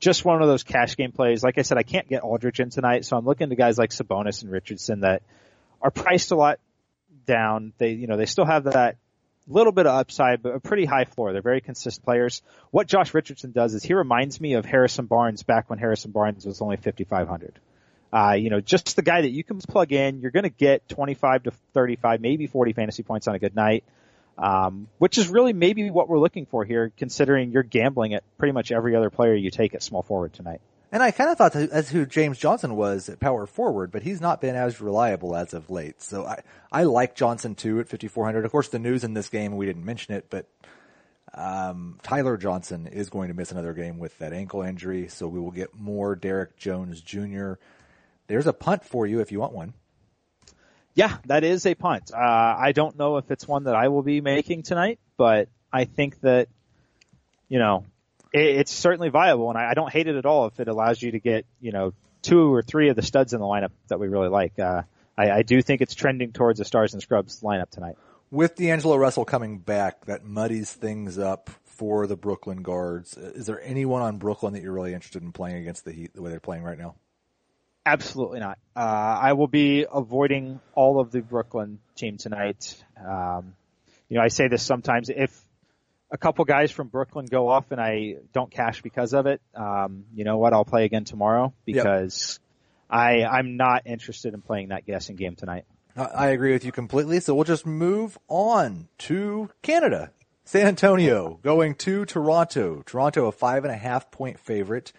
just 0.00 0.24
one 0.24 0.42
of 0.42 0.48
those 0.48 0.62
cash 0.62 0.96
game 0.96 1.12
plays. 1.12 1.42
Like 1.42 1.58
I 1.58 1.62
said, 1.62 1.78
I 1.78 1.82
can't 1.82 2.08
get 2.08 2.22
Aldridge 2.22 2.60
in 2.60 2.70
tonight, 2.70 3.04
so 3.04 3.16
I'm 3.16 3.24
looking 3.24 3.50
to 3.50 3.56
guys 3.56 3.78
like 3.78 3.90
Sabonis 3.90 4.42
and 4.42 4.50
Richardson 4.50 5.00
that 5.00 5.22
are 5.80 5.90
priced 5.90 6.30
a 6.30 6.36
lot 6.36 6.58
down. 7.26 7.72
They, 7.78 7.90
you 7.90 8.06
know, 8.06 8.16
they 8.16 8.26
still 8.26 8.44
have 8.44 8.64
that 8.64 8.96
little 9.46 9.72
bit 9.72 9.86
of 9.86 9.94
upside, 9.94 10.42
but 10.42 10.54
a 10.54 10.60
pretty 10.60 10.84
high 10.84 11.04
floor. 11.04 11.32
They're 11.32 11.42
very 11.42 11.60
consistent 11.60 12.04
players. 12.04 12.42
What 12.70 12.86
Josh 12.86 13.12
Richardson 13.14 13.52
does 13.52 13.74
is 13.74 13.82
he 13.82 13.94
reminds 13.94 14.40
me 14.40 14.54
of 14.54 14.64
Harrison 14.64 15.06
Barnes 15.06 15.42
back 15.42 15.68
when 15.68 15.78
Harrison 15.78 16.12
Barnes 16.12 16.46
was 16.46 16.60
only 16.60 16.76
5,500. 16.76 17.58
Uh, 18.12 18.32
you 18.32 18.48
know, 18.48 18.60
just 18.60 18.94
the 18.96 19.02
guy 19.02 19.22
that 19.22 19.30
you 19.30 19.42
can 19.42 19.58
plug 19.58 19.92
in. 19.92 20.20
You're 20.20 20.30
going 20.30 20.44
to 20.44 20.48
get 20.48 20.88
25 20.88 21.44
to 21.44 21.50
35, 21.72 22.20
maybe 22.20 22.46
40 22.46 22.72
fantasy 22.72 23.02
points 23.02 23.26
on 23.26 23.34
a 23.34 23.38
good 23.38 23.56
night. 23.56 23.84
Um, 24.36 24.88
which 24.98 25.16
is 25.16 25.28
really 25.28 25.52
maybe 25.52 25.90
what 25.90 26.08
we're 26.08 26.18
looking 26.18 26.46
for 26.46 26.64
here, 26.64 26.92
considering 26.96 27.52
you're 27.52 27.62
gambling 27.62 28.14
at 28.14 28.24
pretty 28.36 28.50
much 28.52 28.72
every 28.72 28.96
other 28.96 29.08
player 29.08 29.34
you 29.34 29.50
take 29.50 29.74
at 29.74 29.82
small 29.82 30.02
forward 30.02 30.32
tonight. 30.32 30.60
And 30.94 31.02
I 31.02 31.10
kind 31.10 31.28
of 31.28 31.38
thought 31.38 31.52
that's 31.54 31.90
who 31.90 32.06
James 32.06 32.38
Johnson 32.38 32.76
was 32.76 33.08
at 33.08 33.18
power 33.18 33.46
forward, 33.46 33.90
but 33.90 34.04
he's 34.04 34.20
not 34.20 34.40
been 34.40 34.54
as 34.54 34.80
reliable 34.80 35.34
as 35.34 35.52
of 35.52 35.68
late. 35.68 36.00
So 36.00 36.24
I, 36.24 36.42
I 36.70 36.84
like 36.84 37.16
Johnson 37.16 37.56
too 37.56 37.80
at 37.80 37.88
5,400. 37.88 38.44
Of 38.44 38.52
course, 38.52 38.68
the 38.68 38.78
news 38.78 39.02
in 39.02 39.12
this 39.12 39.28
game, 39.28 39.56
we 39.56 39.66
didn't 39.66 39.84
mention 39.84 40.14
it, 40.14 40.26
but, 40.30 40.48
um, 41.34 41.98
Tyler 42.04 42.36
Johnson 42.36 42.86
is 42.86 43.10
going 43.10 43.26
to 43.26 43.34
miss 43.34 43.50
another 43.50 43.72
game 43.72 43.98
with 43.98 44.16
that 44.18 44.32
ankle 44.32 44.62
injury. 44.62 45.08
So 45.08 45.26
we 45.26 45.40
will 45.40 45.50
get 45.50 45.74
more 45.74 46.14
Derrick 46.14 46.56
Jones 46.56 47.00
Jr. 47.00 47.54
There's 48.28 48.46
a 48.46 48.52
punt 48.52 48.84
for 48.84 49.04
you 49.04 49.18
if 49.18 49.32
you 49.32 49.40
want 49.40 49.52
one. 49.52 49.74
Yeah, 50.94 51.16
that 51.26 51.42
is 51.42 51.66
a 51.66 51.74
punt. 51.74 52.12
Uh, 52.12 52.18
I 52.18 52.72
don't 52.72 52.96
know 52.96 53.16
if 53.16 53.30
it's 53.30 53.48
one 53.48 53.64
that 53.64 53.74
I 53.74 53.88
will 53.88 54.02
be 54.02 54.20
making 54.20 54.62
tonight, 54.62 55.00
but 55.16 55.48
I 55.72 55.84
think 55.84 56.20
that, 56.20 56.48
you 57.48 57.58
know, 57.58 57.84
it's 58.34 58.72
certainly 58.72 59.10
viable, 59.10 59.48
and 59.48 59.58
I, 59.58 59.70
I, 59.70 59.74
don't 59.74 59.92
hate 59.92 60.08
it 60.08 60.16
at 60.16 60.26
all 60.26 60.46
if 60.46 60.58
it 60.58 60.66
allows 60.66 61.00
you 61.00 61.12
to 61.12 61.20
get 61.20 61.46
you 61.60 61.70
know 61.70 61.92
two 62.20 62.52
or 62.52 62.62
three 62.62 62.88
of 62.88 62.96
the 62.96 63.02
studs 63.02 63.32
in 63.32 63.38
the 63.38 63.46
lineup 63.46 63.70
that 63.88 64.00
we 64.00 64.08
really 64.08 64.28
like. 64.28 64.58
Uh, 64.58 64.82
I, 65.16 65.30
I, 65.30 65.42
do 65.42 65.62
think 65.62 65.80
it's 65.80 65.94
trending 65.94 66.32
towards 66.32 66.58
the 66.58 66.64
stars 66.64 66.94
and 66.94 67.02
scrubs 67.02 67.40
lineup 67.42 67.70
tonight. 67.70 67.96
With 68.32 68.56
D'Angelo 68.56 68.96
Russell 68.96 69.24
coming 69.24 69.58
back, 69.58 70.06
that 70.06 70.24
muddies 70.24 70.72
things 70.72 71.16
up 71.16 71.48
for 71.64 72.08
the 72.08 72.16
Brooklyn 72.16 72.62
guards. 72.62 73.16
Is 73.16 73.46
there 73.46 73.62
anyone 73.62 74.02
on 74.02 74.18
Brooklyn 74.18 74.54
that 74.54 74.62
you're 74.62 74.72
really 74.72 74.94
interested 74.94 75.22
in 75.22 75.30
playing 75.30 75.56
against 75.56 75.84
the 75.84 75.92
Heat 75.92 76.14
the 76.14 76.22
way 76.22 76.30
they're 76.30 76.40
playing 76.40 76.64
right 76.64 76.78
now? 76.78 76.96
Absolutely 77.86 78.40
not. 78.40 78.58
Uh, 78.74 78.80
I 78.80 79.32
will 79.34 79.46
be 79.46 79.86
avoiding 79.92 80.60
all 80.74 81.00
of 81.00 81.10
the 81.10 81.20
Brooklyn 81.20 81.78
team 81.96 82.16
tonight. 82.16 82.82
Um, 82.98 83.54
you 84.08 84.16
know, 84.16 84.22
I 84.22 84.28
say 84.28 84.48
this 84.48 84.62
sometimes. 84.62 85.10
If 85.10 85.38
a 86.10 86.16
couple 86.16 86.44
guys 86.44 86.70
from 86.70 86.88
Brooklyn 86.88 87.26
go 87.26 87.48
off 87.48 87.72
and 87.72 87.80
I 87.80 88.16
don't 88.32 88.50
cash 88.50 88.80
because 88.82 89.12
of 89.12 89.26
it, 89.26 89.42
um, 89.54 90.04
you 90.14 90.24
know 90.24 90.38
what? 90.38 90.52
I'll 90.52 90.64
play 90.64 90.84
again 90.84 91.04
tomorrow 91.04 91.52
because 91.66 92.40
I 92.88 93.24
I'm 93.24 93.56
not 93.56 93.82
interested 93.86 94.32
in 94.32 94.40
playing 94.40 94.68
that 94.68 94.86
guessing 94.86 95.16
game 95.16 95.36
tonight. 95.36 95.64
I 95.96 96.28
agree 96.28 96.52
with 96.52 96.64
you 96.64 96.72
completely. 96.72 97.20
So 97.20 97.34
we'll 97.34 97.44
just 97.44 97.66
move 97.66 98.18
on 98.28 98.88
to 98.98 99.50
Canada. 99.62 100.10
San 100.44 100.66
Antonio 100.66 101.38
going 101.42 101.74
to 101.76 102.04
Toronto. 102.04 102.82
Toronto 102.84 103.26
a 103.26 103.32
five 103.32 103.64
and 103.64 103.72
a 103.72 103.76
half 103.76 104.10
point 104.10 104.38
favorite 104.38 104.92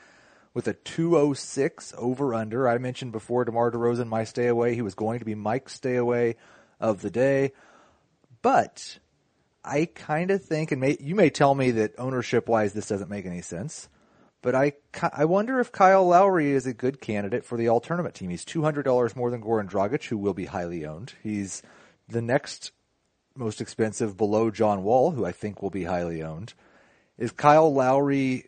with 0.55 0.67
a 0.67 0.73
206 0.73 1.93
over 1.97 2.33
under. 2.33 2.67
I 2.67 2.79
mentioned 2.79 3.11
before 3.11 3.45
DeMar 3.45 3.71
DeRozan, 3.71 4.07
my 4.07 4.23
stay 4.23 4.47
away. 4.47 4.73
He 4.73 4.81
was 4.81 4.95
going 4.95 5.19
to 5.19 5.25
be 5.25 5.35
Mike's 5.35 5.73
stay 5.73 5.97
away 5.97 6.37
of 6.79 7.01
the 7.01 7.11
day. 7.11 7.51
But 8.41 8.97
I 9.63 9.85
kind 9.93 10.31
of 10.31 10.43
think, 10.43 10.71
and 10.71 10.79
may, 10.79 10.97
you 10.99 11.13
may 11.13 11.29
tell 11.29 11.53
me 11.53 11.71
that 11.71 11.93
ownership 11.99 12.47
wise, 12.47 12.71
this 12.71 12.87
doesn't 12.87 13.09
make 13.09 13.25
any 13.25 13.41
sense. 13.41 13.89
But 14.41 14.55
I, 14.55 14.73
I 15.11 15.25
wonder 15.25 15.59
if 15.59 15.73
Kyle 15.73 16.07
Lowry 16.07 16.51
is 16.51 16.65
a 16.65 16.73
good 16.73 17.01
candidate 17.01 17.43
for 17.43 17.57
the 17.57 17.67
all 17.67 17.81
tournament 17.81 18.15
team. 18.15 18.29
He's 18.29 18.45
$200 18.45 19.15
more 19.15 19.29
than 19.29 19.41
Goran 19.41 19.69
Dragic, 19.69 20.05
who 20.05 20.17
will 20.17 20.33
be 20.33 20.45
highly 20.45 20.85
owned. 20.85 21.13
He's 21.21 21.63
the 22.07 22.21
next 22.21 22.71
most 23.35 23.59
expensive 23.59 24.15
below 24.15 24.51
John 24.51 24.83
Wall, 24.83 25.11
who 25.11 25.25
I 25.25 25.33
think 25.33 25.61
will 25.61 25.69
be 25.69 25.83
highly 25.83 26.23
owned. 26.23 26.53
Is 27.17 27.31
Kyle 27.31 27.73
Lowry, 27.73 28.45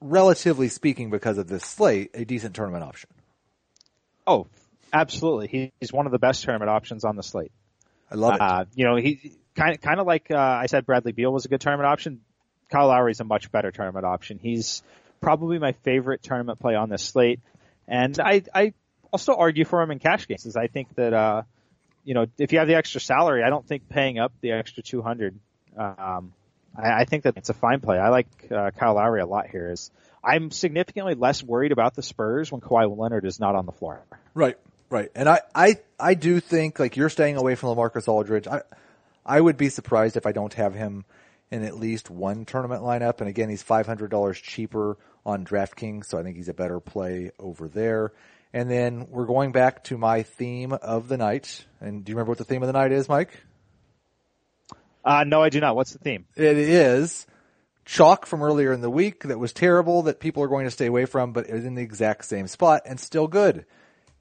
relatively 0.00 0.68
speaking, 0.68 1.10
because 1.10 1.38
of 1.38 1.48
this 1.48 1.64
slate, 1.64 2.10
a 2.14 2.24
decent 2.24 2.54
tournament 2.54 2.84
option? 2.84 3.10
Oh, 4.26 4.46
absolutely. 4.92 5.72
He's 5.80 5.92
one 5.92 6.06
of 6.06 6.12
the 6.12 6.18
best 6.18 6.44
tournament 6.44 6.70
options 6.70 7.04
on 7.04 7.16
the 7.16 7.22
slate. 7.22 7.52
I 8.10 8.14
love 8.14 8.34
it. 8.34 8.40
Uh, 8.40 8.64
you 8.74 8.84
know, 8.84 8.96
he 8.96 9.32
kind 9.54 9.74
of, 9.74 9.80
kind 9.80 10.00
of 10.00 10.06
like, 10.06 10.30
uh, 10.30 10.36
I 10.36 10.66
said 10.66 10.86
Bradley 10.86 11.12
Beal 11.12 11.32
was 11.32 11.44
a 11.44 11.48
good 11.48 11.60
tournament 11.60 11.86
option. 11.86 12.20
Kyle 12.70 12.88
Lowry 12.88 13.12
is 13.12 13.20
a 13.20 13.24
much 13.24 13.50
better 13.52 13.70
tournament 13.70 14.04
option. 14.04 14.38
He's 14.40 14.82
probably 15.20 15.58
my 15.58 15.72
favorite 15.72 16.22
tournament 16.22 16.58
play 16.58 16.74
on 16.74 16.88
this 16.88 17.02
slate. 17.02 17.40
And 17.88 18.18
I, 18.18 18.42
I, 18.54 18.72
I'll 19.12 19.18
still 19.18 19.36
argue 19.38 19.64
for 19.64 19.80
him 19.82 19.90
in 19.90 19.98
cash 19.98 20.26
games. 20.26 20.56
I 20.56 20.66
think 20.66 20.94
that, 20.96 21.12
uh, 21.12 21.42
you 22.04 22.14
know, 22.14 22.26
if 22.38 22.52
you 22.52 22.58
have 22.58 22.68
the 22.68 22.74
extra 22.74 23.00
salary, 23.00 23.42
I 23.42 23.50
don't 23.50 23.66
think 23.66 23.88
paying 23.88 24.18
up 24.18 24.32
the 24.40 24.52
extra 24.52 24.82
200, 24.82 25.38
um, 25.76 26.32
I, 26.76 27.00
I 27.00 27.04
think 27.04 27.24
that 27.24 27.36
it's 27.36 27.48
a 27.48 27.54
fine 27.54 27.80
play. 27.80 27.98
I 27.98 28.08
like, 28.08 28.26
uh, 28.50 28.70
Kyle 28.72 28.94
Lowry 28.94 29.20
a 29.20 29.26
lot 29.26 29.48
here 29.48 29.70
is 29.70 29.90
I'm 30.22 30.50
significantly 30.50 31.14
less 31.14 31.42
worried 31.42 31.72
about 31.72 31.94
the 31.94 32.02
Spurs 32.02 32.50
when 32.50 32.60
Kawhi 32.60 32.96
Leonard 32.96 33.24
is 33.24 33.38
not 33.38 33.54
on 33.54 33.66
the 33.66 33.72
floor. 33.72 34.02
Right, 34.34 34.58
right. 34.90 35.10
And 35.14 35.28
I, 35.28 35.40
I, 35.54 35.76
I 35.98 36.14
do 36.14 36.40
think 36.40 36.78
like 36.78 36.96
you're 36.96 37.08
staying 37.08 37.36
away 37.36 37.54
from 37.54 37.76
LaMarcus 37.76 38.08
Aldridge. 38.08 38.46
I, 38.46 38.62
I 39.24 39.40
would 39.40 39.56
be 39.56 39.68
surprised 39.68 40.16
if 40.16 40.26
I 40.26 40.32
don't 40.32 40.54
have 40.54 40.74
him 40.74 41.04
in 41.50 41.62
at 41.62 41.78
least 41.78 42.10
one 42.10 42.44
tournament 42.44 42.82
lineup. 42.82 43.20
And 43.20 43.28
again, 43.28 43.48
he's 43.48 43.62
$500 43.62 44.42
cheaper 44.42 44.96
on 45.24 45.44
DraftKings. 45.44 46.06
So 46.06 46.18
I 46.18 46.22
think 46.22 46.36
he's 46.36 46.48
a 46.48 46.54
better 46.54 46.80
play 46.80 47.30
over 47.38 47.68
there. 47.68 48.12
And 48.52 48.70
then 48.70 49.08
we're 49.10 49.26
going 49.26 49.52
back 49.52 49.84
to 49.84 49.98
my 49.98 50.22
theme 50.22 50.72
of 50.72 51.08
the 51.08 51.16
night. 51.16 51.64
And 51.80 52.04
do 52.04 52.10
you 52.10 52.16
remember 52.16 52.30
what 52.30 52.38
the 52.38 52.44
theme 52.44 52.62
of 52.62 52.68
the 52.68 52.72
night 52.72 52.92
is, 52.92 53.08
Mike? 53.08 53.30
Uh, 55.06 55.24
no, 55.24 55.42
I 55.42 55.48
do 55.48 55.60
not. 55.60 55.76
What's 55.76 55.92
the 55.92 55.98
theme? 55.98 56.26
It 56.36 56.58
is 56.58 57.26
chalk 57.84 58.26
from 58.26 58.42
earlier 58.42 58.72
in 58.72 58.80
the 58.80 58.90
week 58.90 59.22
that 59.24 59.38
was 59.38 59.52
terrible 59.52 60.02
that 60.02 60.20
people 60.20 60.42
are 60.42 60.48
going 60.48 60.64
to 60.66 60.70
stay 60.70 60.86
away 60.86 61.06
from, 61.06 61.32
but 61.32 61.48
it 61.48 61.54
was 61.54 61.64
in 61.64 61.76
the 61.76 61.82
exact 61.82 62.24
same 62.24 62.48
spot 62.48 62.82
and 62.84 63.00
still 63.00 63.28
good. 63.28 63.64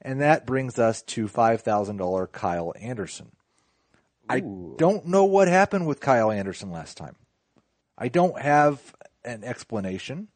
And 0.02 0.22
that 0.22 0.46
brings 0.46 0.78
us 0.78 1.02
to 1.02 1.28
$5,000 1.28 2.32
Kyle 2.32 2.74
Anderson. 2.80 3.32
Ooh. 4.32 4.76
I 4.76 4.78
don't 4.78 5.08
know 5.08 5.26
what 5.26 5.48
happened 5.48 5.88
with 5.88 6.00
Kyle 6.00 6.32
Anderson 6.32 6.72
last 6.72 6.96
time. 6.96 7.16
I 7.98 8.08
don't 8.08 8.40
have 8.40 8.96
an 9.24 9.44
explanation 9.44 10.28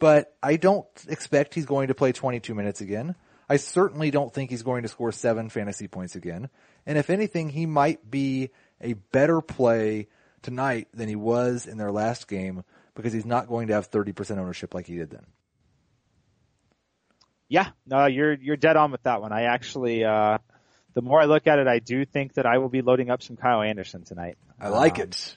but 0.00 0.34
I 0.42 0.56
don't 0.56 0.86
expect 1.08 1.54
he's 1.54 1.66
going 1.66 1.88
to 1.88 1.94
play 1.94 2.10
22 2.10 2.54
minutes 2.54 2.80
again. 2.80 3.14
I 3.48 3.58
certainly 3.58 4.10
don't 4.10 4.32
think 4.32 4.50
he's 4.50 4.62
going 4.62 4.82
to 4.82 4.88
score 4.88 5.12
seven 5.12 5.50
fantasy 5.50 5.86
points 5.86 6.16
again. 6.16 6.48
And 6.86 6.98
if 6.98 7.10
anything, 7.10 7.50
he 7.50 7.66
might 7.66 8.10
be 8.10 8.50
a 8.80 8.94
better 8.94 9.40
play 9.40 10.08
tonight 10.42 10.88
than 10.94 11.08
he 11.08 11.16
was 11.16 11.66
in 11.66 11.78
their 11.78 11.92
last 11.92 12.28
game 12.28 12.64
because 12.94 13.12
he's 13.12 13.26
not 13.26 13.48
going 13.48 13.68
to 13.68 13.74
have 13.74 13.90
30% 13.90 14.38
ownership 14.38 14.74
like 14.74 14.86
he 14.86 14.96
did 14.96 15.10
then. 15.10 15.26
Yeah, 17.48 17.68
no, 17.86 18.06
you're, 18.06 18.34
you're 18.34 18.56
dead 18.56 18.76
on 18.76 18.92
with 18.92 19.02
that 19.02 19.20
one. 19.20 19.32
I 19.32 19.42
actually, 19.42 20.04
uh, 20.04 20.38
the 20.94 21.02
more 21.02 21.20
I 21.20 21.24
look 21.24 21.46
at 21.46 21.58
it, 21.58 21.66
I 21.66 21.80
do 21.80 22.04
think 22.04 22.34
that 22.34 22.46
I 22.46 22.58
will 22.58 22.68
be 22.68 22.80
loading 22.80 23.10
up 23.10 23.22
some 23.22 23.36
Kyle 23.36 23.62
Anderson 23.62 24.04
tonight. 24.04 24.38
I 24.60 24.68
like 24.68 24.96
um, 24.96 25.02
it. 25.02 25.36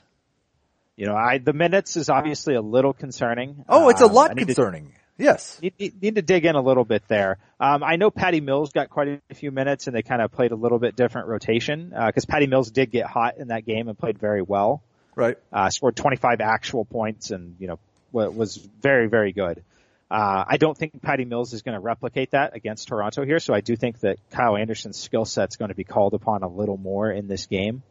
You 0.96 1.06
know, 1.06 1.16
I, 1.16 1.38
the 1.38 1.52
minutes 1.52 1.96
is 1.96 2.08
obviously 2.08 2.54
a 2.54 2.62
little 2.62 2.92
concerning. 2.92 3.64
Oh, 3.68 3.88
it's 3.88 4.00
a 4.00 4.06
um, 4.06 4.12
lot 4.12 4.30
um, 4.30 4.36
concerning. 4.36 4.88
To, 4.88 4.92
yes. 5.18 5.60
Need, 5.62 6.02
need, 6.02 6.14
to 6.16 6.22
dig 6.22 6.44
in 6.44 6.56
a 6.56 6.60
little 6.60 6.84
bit 6.84 7.02
there. 7.08 7.38
Um, 7.60 7.82
I 7.82 7.96
know 7.96 8.10
Patty 8.10 8.40
Mills 8.40 8.72
got 8.72 8.90
quite 8.90 9.20
a 9.30 9.34
few 9.34 9.50
minutes 9.50 9.86
and 9.86 9.96
they 9.96 10.02
kind 10.02 10.22
of 10.22 10.32
played 10.32 10.52
a 10.52 10.56
little 10.56 10.78
bit 10.78 10.96
different 10.96 11.28
rotation, 11.28 11.92
uh, 11.94 12.10
cause 12.12 12.24
Patty 12.24 12.46
Mills 12.46 12.70
did 12.70 12.90
get 12.90 13.06
hot 13.06 13.38
in 13.38 13.48
that 13.48 13.64
game 13.64 13.88
and 13.88 13.98
played 13.98 14.18
very 14.18 14.42
well. 14.42 14.82
Right. 15.16 15.36
Uh, 15.52 15.70
scored 15.70 15.96
25 15.96 16.40
actual 16.40 16.84
points 16.84 17.30
and, 17.30 17.56
you 17.58 17.68
know, 17.68 17.78
was 18.12 18.56
very, 18.56 19.08
very 19.08 19.32
good. 19.32 19.62
Uh, 20.10 20.44
I 20.46 20.56
don't 20.58 20.76
think 20.76 21.00
Patty 21.02 21.24
Mills 21.24 21.52
is 21.52 21.62
going 21.62 21.74
to 21.74 21.80
replicate 21.80 22.32
that 22.32 22.54
against 22.54 22.88
Toronto 22.88 23.24
here, 23.24 23.40
so 23.40 23.54
I 23.54 23.60
do 23.60 23.74
think 23.74 24.00
that 24.00 24.18
Kyle 24.30 24.56
Anderson's 24.56 24.98
skill 24.98 25.24
set 25.24 25.50
is 25.50 25.56
going 25.56 25.70
to 25.70 25.74
be 25.74 25.84
called 25.84 26.14
upon 26.14 26.42
a 26.42 26.48
little 26.48 26.76
more 26.76 27.10
in 27.10 27.26
this 27.26 27.46
game. 27.46 27.82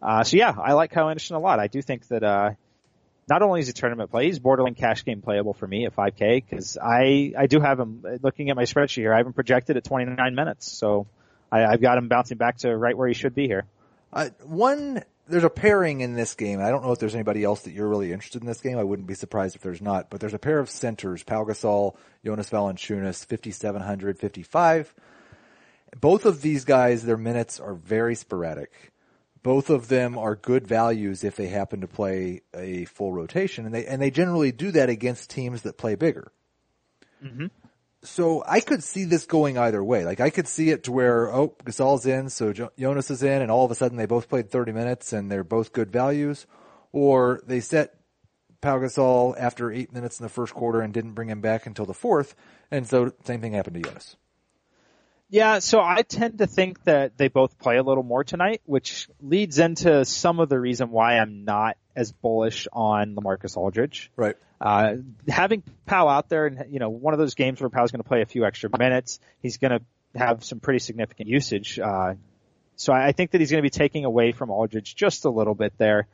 Uh, 0.00 0.24
so 0.24 0.36
yeah, 0.36 0.54
I 0.56 0.72
like 0.74 0.92
Kyle 0.92 1.08
Anderson 1.08 1.36
a 1.36 1.40
lot. 1.40 1.58
I 1.58 1.66
do 1.66 1.82
think 1.82 2.06
that, 2.08 2.22
uh, 2.22 2.50
not 3.28 3.42
only 3.42 3.60
is 3.60 3.66
he 3.66 3.72
tournament 3.72 4.10
play, 4.10 4.26
he's 4.26 4.38
borderline 4.38 4.74
cash 4.74 5.04
game 5.04 5.20
playable 5.20 5.52
for 5.52 5.66
me 5.66 5.86
at 5.86 5.94
5K 5.94 6.44
because 6.44 6.78
I, 6.78 7.32
I 7.36 7.46
do 7.46 7.60
have 7.60 7.80
him 7.80 8.04
looking 8.22 8.50
at 8.50 8.56
my 8.56 8.62
spreadsheet 8.62 8.96
here. 8.96 9.12
I 9.12 9.18
have 9.18 9.26
him 9.26 9.32
projected 9.32 9.76
at 9.76 9.84
29 9.84 10.34
minutes. 10.34 10.70
So 10.70 11.06
I, 11.50 11.64
I've 11.64 11.80
got 11.80 11.98
him 11.98 12.08
bouncing 12.08 12.38
back 12.38 12.58
to 12.58 12.76
right 12.76 12.96
where 12.96 13.08
he 13.08 13.14
should 13.14 13.34
be 13.34 13.46
here. 13.46 13.66
Uh, 14.12 14.28
one, 14.44 15.02
there's 15.26 15.44
a 15.44 15.50
pairing 15.50 16.00
in 16.02 16.14
this 16.14 16.34
game. 16.34 16.60
I 16.60 16.70
don't 16.70 16.84
know 16.84 16.92
if 16.92 17.00
there's 17.00 17.16
anybody 17.16 17.42
else 17.42 17.62
that 17.62 17.72
you're 17.72 17.88
really 17.88 18.12
interested 18.12 18.42
in 18.42 18.46
this 18.46 18.60
game. 18.60 18.78
I 18.78 18.84
wouldn't 18.84 19.08
be 19.08 19.14
surprised 19.14 19.56
if 19.56 19.62
there's 19.62 19.82
not, 19.82 20.08
but 20.08 20.20
there's 20.20 20.34
a 20.34 20.38
pair 20.38 20.60
of 20.60 20.70
centers, 20.70 21.24
Pau 21.24 21.44
Gasol, 21.44 21.96
Jonas 22.24 22.48
Valanciunas, 22.48 23.26
5,700, 23.26 24.18
55. 24.18 24.94
Both 26.00 26.26
of 26.26 26.42
these 26.42 26.64
guys, 26.64 27.02
their 27.02 27.16
minutes 27.16 27.58
are 27.58 27.74
very 27.74 28.14
sporadic 28.14 28.92
both 29.42 29.70
of 29.70 29.88
them 29.88 30.18
are 30.18 30.34
good 30.34 30.66
values 30.66 31.24
if 31.24 31.36
they 31.36 31.48
happen 31.48 31.80
to 31.80 31.86
play 31.86 32.42
a 32.54 32.84
full 32.86 33.12
rotation, 33.12 33.64
and 33.66 33.74
they 33.74 33.86
and 33.86 34.00
they 34.00 34.10
generally 34.10 34.52
do 34.52 34.70
that 34.72 34.88
against 34.88 35.30
teams 35.30 35.62
that 35.62 35.78
play 35.78 35.94
bigger. 35.94 36.32
Mm-hmm. 37.24 37.46
So 38.02 38.44
I 38.46 38.60
could 38.60 38.84
see 38.84 39.04
this 39.04 39.26
going 39.26 39.58
either 39.58 39.82
way. 39.82 40.04
Like 40.04 40.20
I 40.20 40.30
could 40.30 40.46
see 40.46 40.70
it 40.70 40.84
to 40.84 40.92
where 40.92 41.32
oh 41.32 41.54
Gasol's 41.64 42.06
in, 42.06 42.30
so 42.30 42.52
Jonas 42.52 43.10
is 43.10 43.22
in, 43.22 43.42
and 43.42 43.50
all 43.50 43.64
of 43.64 43.70
a 43.70 43.74
sudden 43.74 43.96
they 43.96 44.06
both 44.06 44.28
played 44.28 44.50
30 44.50 44.72
minutes 44.72 45.12
and 45.12 45.30
they're 45.30 45.44
both 45.44 45.72
good 45.72 45.90
values, 45.90 46.46
or 46.92 47.40
they 47.46 47.60
set 47.60 47.94
Pau 48.60 48.78
Gasol 48.78 49.34
after 49.38 49.70
eight 49.70 49.92
minutes 49.92 50.18
in 50.18 50.24
the 50.24 50.30
first 50.30 50.54
quarter 50.54 50.80
and 50.80 50.92
didn't 50.92 51.12
bring 51.12 51.28
him 51.28 51.40
back 51.40 51.66
until 51.66 51.86
the 51.86 51.94
fourth, 51.94 52.34
and 52.70 52.86
so 52.86 53.12
same 53.24 53.40
thing 53.40 53.52
happened 53.52 53.82
to 53.82 53.88
Jonas. 53.88 54.16
Yeah, 55.28 55.58
so 55.58 55.80
I 55.80 56.02
tend 56.02 56.38
to 56.38 56.46
think 56.46 56.84
that 56.84 57.18
they 57.18 57.28
both 57.28 57.58
play 57.58 57.78
a 57.78 57.82
little 57.82 58.04
more 58.04 58.22
tonight, 58.22 58.62
which 58.64 59.08
leads 59.20 59.58
into 59.58 60.04
some 60.04 60.38
of 60.38 60.48
the 60.48 60.58
reason 60.58 60.90
why 60.90 61.18
I'm 61.18 61.44
not 61.44 61.76
as 61.96 62.12
bullish 62.12 62.68
on 62.72 63.16
LaMarcus 63.16 63.56
Aldridge. 63.56 64.12
Right. 64.14 64.36
Uh, 64.60 64.96
having 65.28 65.62
Powell 65.84 66.08
out 66.08 66.28
there 66.28 66.46
and, 66.46 66.72
you 66.72 66.78
know, 66.78 66.90
one 66.90 67.12
of 67.12 67.18
those 67.18 67.34
games 67.34 67.60
where 67.60 67.70
Pau's 67.70 67.90
going 67.90 68.02
to 68.02 68.08
play 68.08 68.22
a 68.22 68.26
few 68.26 68.44
extra 68.44 68.70
minutes, 68.78 69.18
he's 69.42 69.56
going 69.58 69.72
to 69.72 70.18
have 70.18 70.44
some 70.44 70.60
pretty 70.60 70.78
significant 70.78 71.28
usage. 71.28 71.78
Uh, 71.78 72.14
so 72.76 72.92
I 72.92 73.12
think 73.12 73.32
that 73.32 73.40
he's 73.40 73.50
going 73.50 73.62
to 73.62 73.66
be 73.66 73.70
taking 73.70 74.04
away 74.04 74.32
from 74.32 74.50
Aldridge 74.50 74.94
just 74.94 75.24
a 75.24 75.30
little 75.30 75.54
bit 75.54 75.72
there. 75.78 76.06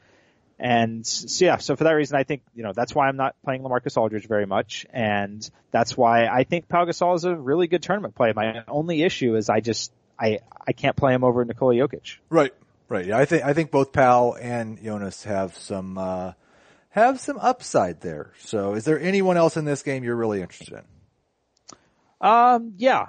And 0.58 1.06
so 1.06 1.44
yeah, 1.44 1.56
so 1.56 1.74
for 1.74 1.84
that 1.84 1.92
reason, 1.92 2.16
I 2.16 2.22
think, 2.22 2.42
you 2.54 2.62
know, 2.62 2.72
that's 2.72 2.94
why 2.94 3.08
I'm 3.08 3.16
not 3.16 3.34
playing 3.44 3.62
LaMarcus 3.62 3.96
Aldridge 3.96 4.28
very 4.28 4.46
much. 4.46 4.86
And 4.92 5.48
that's 5.72 5.96
why 5.96 6.26
I 6.26 6.44
think 6.44 6.68
Pau 6.68 6.84
Gasol 6.84 7.16
is 7.16 7.24
a 7.24 7.34
really 7.34 7.66
good 7.66 7.82
tournament 7.82 8.14
play. 8.14 8.32
My 8.34 8.62
only 8.68 9.02
issue 9.02 9.34
is 9.34 9.48
I 9.48 9.60
just, 9.60 9.92
I, 10.18 10.40
I 10.64 10.72
can't 10.72 10.96
play 10.96 11.14
him 11.14 11.24
over 11.24 11.44
Nikola 11.44 11.74
Jokic. 11.74 12.18
Right. 12.30 12.54
Right. 12.88 13.06
Yeah, 13.06 13.18
I 13.18 13.24
think, 13.24 13.44
I 13.44 13.54
think 13.54 13.70
both 13.70 13.92
Pau 13.92 14.34
and 14.34 14.80
Jonas 14.82 15.24
have 15.24 15.56
some, 15.56 15.98
uh, 15.98 16.32
have 16.90 17.18
some 17.18 17.38
upside 17.38 18.00
there. 18.00 18.32
So 18.40 18.74
is 18.74 18.84
there 18.84 19.00
anyone 19.00 19.36
else 19.36 19.56
in 19.56 19.64
this 19.64 19.82
game 19.82 20.04
you're 20.04 20.14
really 20.14 20.42
interested 20.42 20.74
in? 20.74 20.84
Um, 22.20 22.74
yeah, 22.76 23.06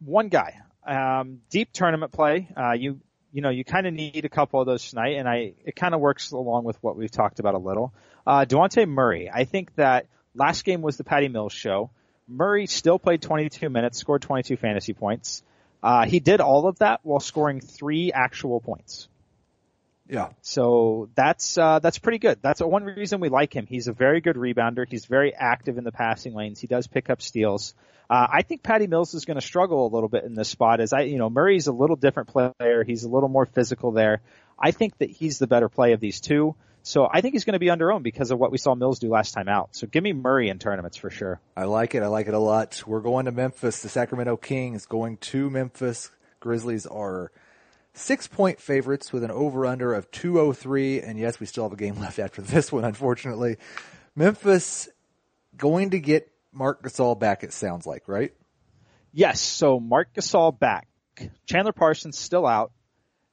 one 0.00 0.28
guy. 0.28 0.58
Um, 0.86 1.40
deep 1.50 1.72
tournament 1.72 2.12
play. 2.12 2.48
Uh, 2.56 2.72
you 2.72 3.00
you 3.32 3.42
know, 3.42 3.50
you 3.50 3.64
kind 3.64 3.86
of 3.86 3.94
need 3.94 4.24
a 4.24 4.28
couple 4.28 4.60
of 4.60 4.66
those 4.66 4.90
tonight, 4.90 5.16
and 5.16 5.28
I 5.28 5.54
it 5.64 5.76
kind 5.76 5.94
of 5.94 6.00
works 6.00 6.30
along 6.30 6.64
with 6.64 6.76
what 6.82 6.96
we've 6.96 7.10
talked 7.10 7.40
about 7.40 7.54
a 7.54 7.58
little. 7.58 7.92
Uh, 8.26 8.44
Dejounte 8.44 8.88
Murray, 8.88 9.30
I 9.32 9.44
think 9.44 9.74
that 9.76 10.06
last 10.34 10.64
game 10.64 10.82
was 10.82 10.96
the 10.96 11.04
Patty 11.04 11.28
Mills 11.28 11.52
show. 11.52 11.90
Murray 12.28 12.66
still 12.66 12.98
played 12.98 13.22
22 13.22 13.68
minutes, 13.68 13.98
scored 13.98 14.22
22 14.22 14.56
fantasy 14.56 14.92
points. 14.92 15.42
Uh, 15.82 16.04
he 16.06 16.18
did 16.18 16.40
all 16.40 16.66
of 16.66 16.78
that 16.78 17.00
while 17.02 17.20
scoring 17.20 17.60
three 17.60 18.10
actual 18.12 18.60
points. 18.60 19.08
Yeah. 20.08 20.28
So 20.42 21.08
that's 21.14 21.58
uh, 21.58 21.80
that's 21.80 21.98
pretty 21.98 22.18
good. 22.18 22.38
That's 22.40 22.60
one 22.60 22.84
reason 22.84 23.20
we 23.20 23.28
like 23.28 23.54
him. 23.54 23.66
He's 23.66 23.88
a 23.88 23.92
very 23.92 24.20
good 24.20 24.36
rebounder. 24.36 24.86
He's 24.88 25.06
very 25.06 25.34
active 25.34 25.78
in 25.78 25.84
the 25.84 25.92
passing 25.92 26.34
lanes. 26.34 26.60
He 26.60 26.66
does 26.66 26.86
pick 26.86 27.10
up 27.10 27.20
steals. 27.20 27.74
Uh, 28.08 28.26
I 28.32 28.42
think 28.42 28.62
Patty 28.62 28.86
Mills 28.86 29.14
is 29.14 29.24
going 29.24 29.34
to 29.34 29.44
struggle 29.44 29.86
a 29.86 29.90
little 29.92 30.08
bit 30.08 30.24
in 30.24 30.34
this 30.34 30.48
spot. 30.48 30.80
As 30.80 30.92
I, 30.92 31.02
you 31.02 31.18
know, 31.18 31.28
Murray's 31.28 31.66
a 31.66 31.72
little 31.72 31.96
different 31.96 32.28
player. 32.28 32.84
He's 32.84 33.02
a 33.02 33.08
little 33.08 33.28
more 33.28 33.46
physical 33.46 33.90
there. 33.90 34.20
I 34.58 34.70
think 34.70 34.96
that 34.98 35.10
he's 35.10 35.38
the 35.38 35.48
better 35.48 35.68
play 35.68 35.92
of 35.92 36.00
these 36.00 36.20
two. 36.20 36.54
So 36.84 37.08
I 37.12 37.20
think 37.20 37.34
he's 37.34 37.44
going 37.44 37.54
to 37.54 37.58
be 37.58 37.68
under 37.68 37.90
owned 37.90 38.04
because 38.04 38.30
of 38.30 38.38
what 38.38 38.52
we 38.52 38.58
saw 38.58 38.76
Mills 38.76 39.00
do 39.00 39.08
last 39.08 39.32
time 39.32 39.48
out. 39.48 39.70
So 39.72 39.88
give 39.88 40.04
me 40.04 40.12
Murray 40.12 40.50
in 40.50 40.60
tournaments 40.60 40.96
for 40.96 41.10
sure. 41.10 41.40
I 41.56 41.64
like 41.64 41.96
it. 41.96 42.04
I 42.04 42.06
like 42.06 42.28
it 42.28 42.34
a 42.34 42.38
lot. 42.38 42.80
We're 42.86 43.00
going 43.00 43.24
to 43.24 43.32
Memphis. 43.32 43.82
The 43.82 43.88
Sacramento 43.88 44.36
Kings 44.36 44.86
going 44.86 45.16
to 45.16 45.50
Memphis. 45.50 46.10
Grizzlies 46.38 46.86
are 46.86 47.32
six 47.96 48.26
point 48.26 48.60
favorites 48.60 49.12
with 49.12 49.24
an 49.24 49.30
over 49.30 49.66
under 49.66 49.94
of 49.94 50.10
203. 50.10 51.00
And 51.00 51.18
yes, 51.18 51.40
we 51.40 51.46
still 51.46 51.64
have 51.64 51.72
a 51.72 51.76
game 51.76 51.96
left 52.00 52.18
after 52.18 52.42
this 52.42 52.70
one, 52.70 52.84
unfortunately. 52.84 53.56
Memphis 54.14 54.88
going 55.56 55.90
to 55.90 56.00
get 56.00 56.30
Marc 56.52 56.82
Gasol 56.82 57.18
back, 57.18 57.44
it 57.44 57.52
sounds 57.52 57.86
like, 57.86 58.08
right? 58.08 58.32
Yes. 59.12 59.40
So 59.40 59.80
Marc 59.80 60.14
Gasol 60.14 60.58
back. 60.58 60.88
Chandler 61.46 61.72
Parsons 61.72 62.18
still 62.18 62.46
out. 62.46 62.72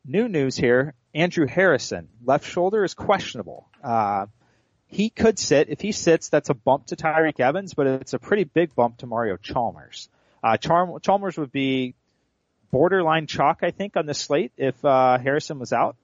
New 0.05 0.27
news 0.27 0.55
here. 0.55 0.93
Andrew 1.13 1.45
Harrison, 1.45 2.09
left 2.23 2.45
shoulder 2.45 2.83
is 2.83 2.95
questionable. 2.95 3.69
Uh, 3.83 4.25
he 4.87 5.09
could 5.09 5.37
sit. 5.37 5.69
If 5.69 5.79
he 5.79 5.91
sits, 5.91 6.29
that's 6.29 6.49
a 6.49 6.53
bump 6.53 6.87
to 6.87 6.95
Tyreke 6.95 7.39
Evans, 7.39 7.73
but 7.73 7.87
it's 7.87 8.13
a 8.13 8.19
pretty 8.19 8.45
big 8.45 8.75
bump 8.75 8.97
to 8.97 9.05
Mario 9.05 9.37
Chalmers. 9.37 10.09
Uh, 10.43 10.57
Chalmers 10.57 11.37
would 11.37 11.51
be 11.51 11.95
borderline 12.73 13.27
chalk, 13.27 13.59
I 13.61 13.69
think, 13.69 13.95
on 13.95 14.07
the 14.07 14.15
slate 14.15 14.51
if 14.57 14.83
uh, 14.83 15.19
Harrison 15.19 15.59
was 15.59 15.71
out. 15.71 15.95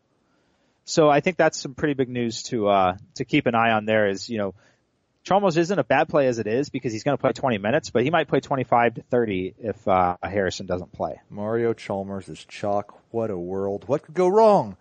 So 0.85 1.09
I 1.09 1.19
think 1.19 1.35
that's 1.35 1.59
some 1.59 1.73
pretty 1.73 1.95
big 1.95 2.09
news 2.09 2.43
to 2.43 2.67
uh, 2.67 2.97
to 3.15 3.25
keep 3.25 3.47
an 3.47 3.55
eye 3.55 3.71
on. 3.71 3.85
There 3.85 4.07
is, 4.07 4.29
you 4.29 4.37
know, 4.37 4.53
Chalmers 5.23 5.57
isn't 5.57 5.77
a 5.77 5.83
bad 5.83 6.09
play 6.09 6.27
as 6.27 6.39
it 6.39 6.47
is 6.47 6.69
because 6.69 6.93
he's 6.93 7.03
going 7.03 7.17
to 7.17 7.21
play 7.21 7.33
20 7.33 7.57
minutes, 7.57 7.89
but 7.89 8.03
he 8.03 8.09
might 8.09 8.27
play 8.27 8.39
25 8.39 8.95
to 8.95 9.01
30 9.01 9.55
if 9.59 9.87
uh, 9.87 10.15
Harrison 10.23 10.65
doesn't 10.65 10.93
play. 10.93 11.19
Mario 11.29 11.73
Chalmers 11.73 12.29
is 12.29 12.43
chalk. 12.45 12.99
What 13.11 13.31
a 13.31 13.37
world! 13.37 13.83
What 13.87 14.03
could 14.03 14.15
go 14.15 14.27
wrong? 14.27 14.77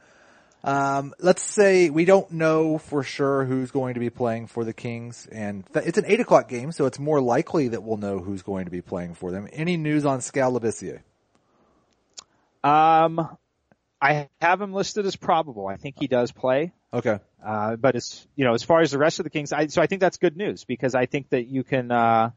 Um, 0.63 1.15
let's 1.21 1.43
say 1.43 1.89
we 1.89 2.05
don't 2.05 2.31
know 2.33 2.77
for 2.77 3.03
sure 3.03 3.45
who's 3.45 3.71
going 3.71 3.95
to 3.95 4.01
be 4.01 4.11
playing 4.11 4.49
for 4.49 4.65
the 4.65 4.75
Kings, 4.75 5.27
and 5.33 5.65
th- 5.73 5.87
it's 5.87 5.99
an 5.99 6.05
eight 6.07 6.21
o'clock 6.21 6.49
game, 6.49 6.71
so 6.73 6.85
it's 6.85 6.99
more 6.99 7.21
likely 7.21 7.69
that 7.69 7.83
we'll 7.83 7.97
know 7.97 8.19
who's 8.19 8.43
going 8.43 8.67
to 8.67 8.71
be 8.71 8.83
playing 8.83 9.15
for 9.15 9.31
them. 9.31 9.49
Any 9.53 9.79
news 9.79 10.05
on 10.05 10.21
Skal 10.21 10.53
Labissiere? 10.53 11.01
Um, 12.65 13.37
I 14.01 14.29
have 14.41 14.61
him 14.61 14.73
listed 14.73 15.07
as 15.07 15.17
probable. 15.17 15.67
I 15.67 15.77
think 15.77 15.97
he 15.99 16.07
does 16.07 16.33
play. 16.33 16.73
Okay. 16.93 17.19
Uh, 17.45 17.77
but 17.77 17.97
as 17.97 18.27
you 18.37 18.45
know, 18.45 18.55
as 18.55 18.63
far 18.63 18.81
as 18.81 18.91
the 18.91 18.99
rest 18.99 19.21
of 19.21 19.25
the 19.25 19.31
Kings, 19.31 19.53
I, 19.53 19.67
so 19.67 19.83
I 19.83 19.87
think 19.87 20.01
that's 20.01 20.19
good 20.19 20.37
news 20.37 20.65
because 20.65 20.95
I 20.95 21.07
think 21.07 21.31
that 21.31 21.47
you 21.47 21.65
can. 21.65 21.91
Uh, 21.91 22.31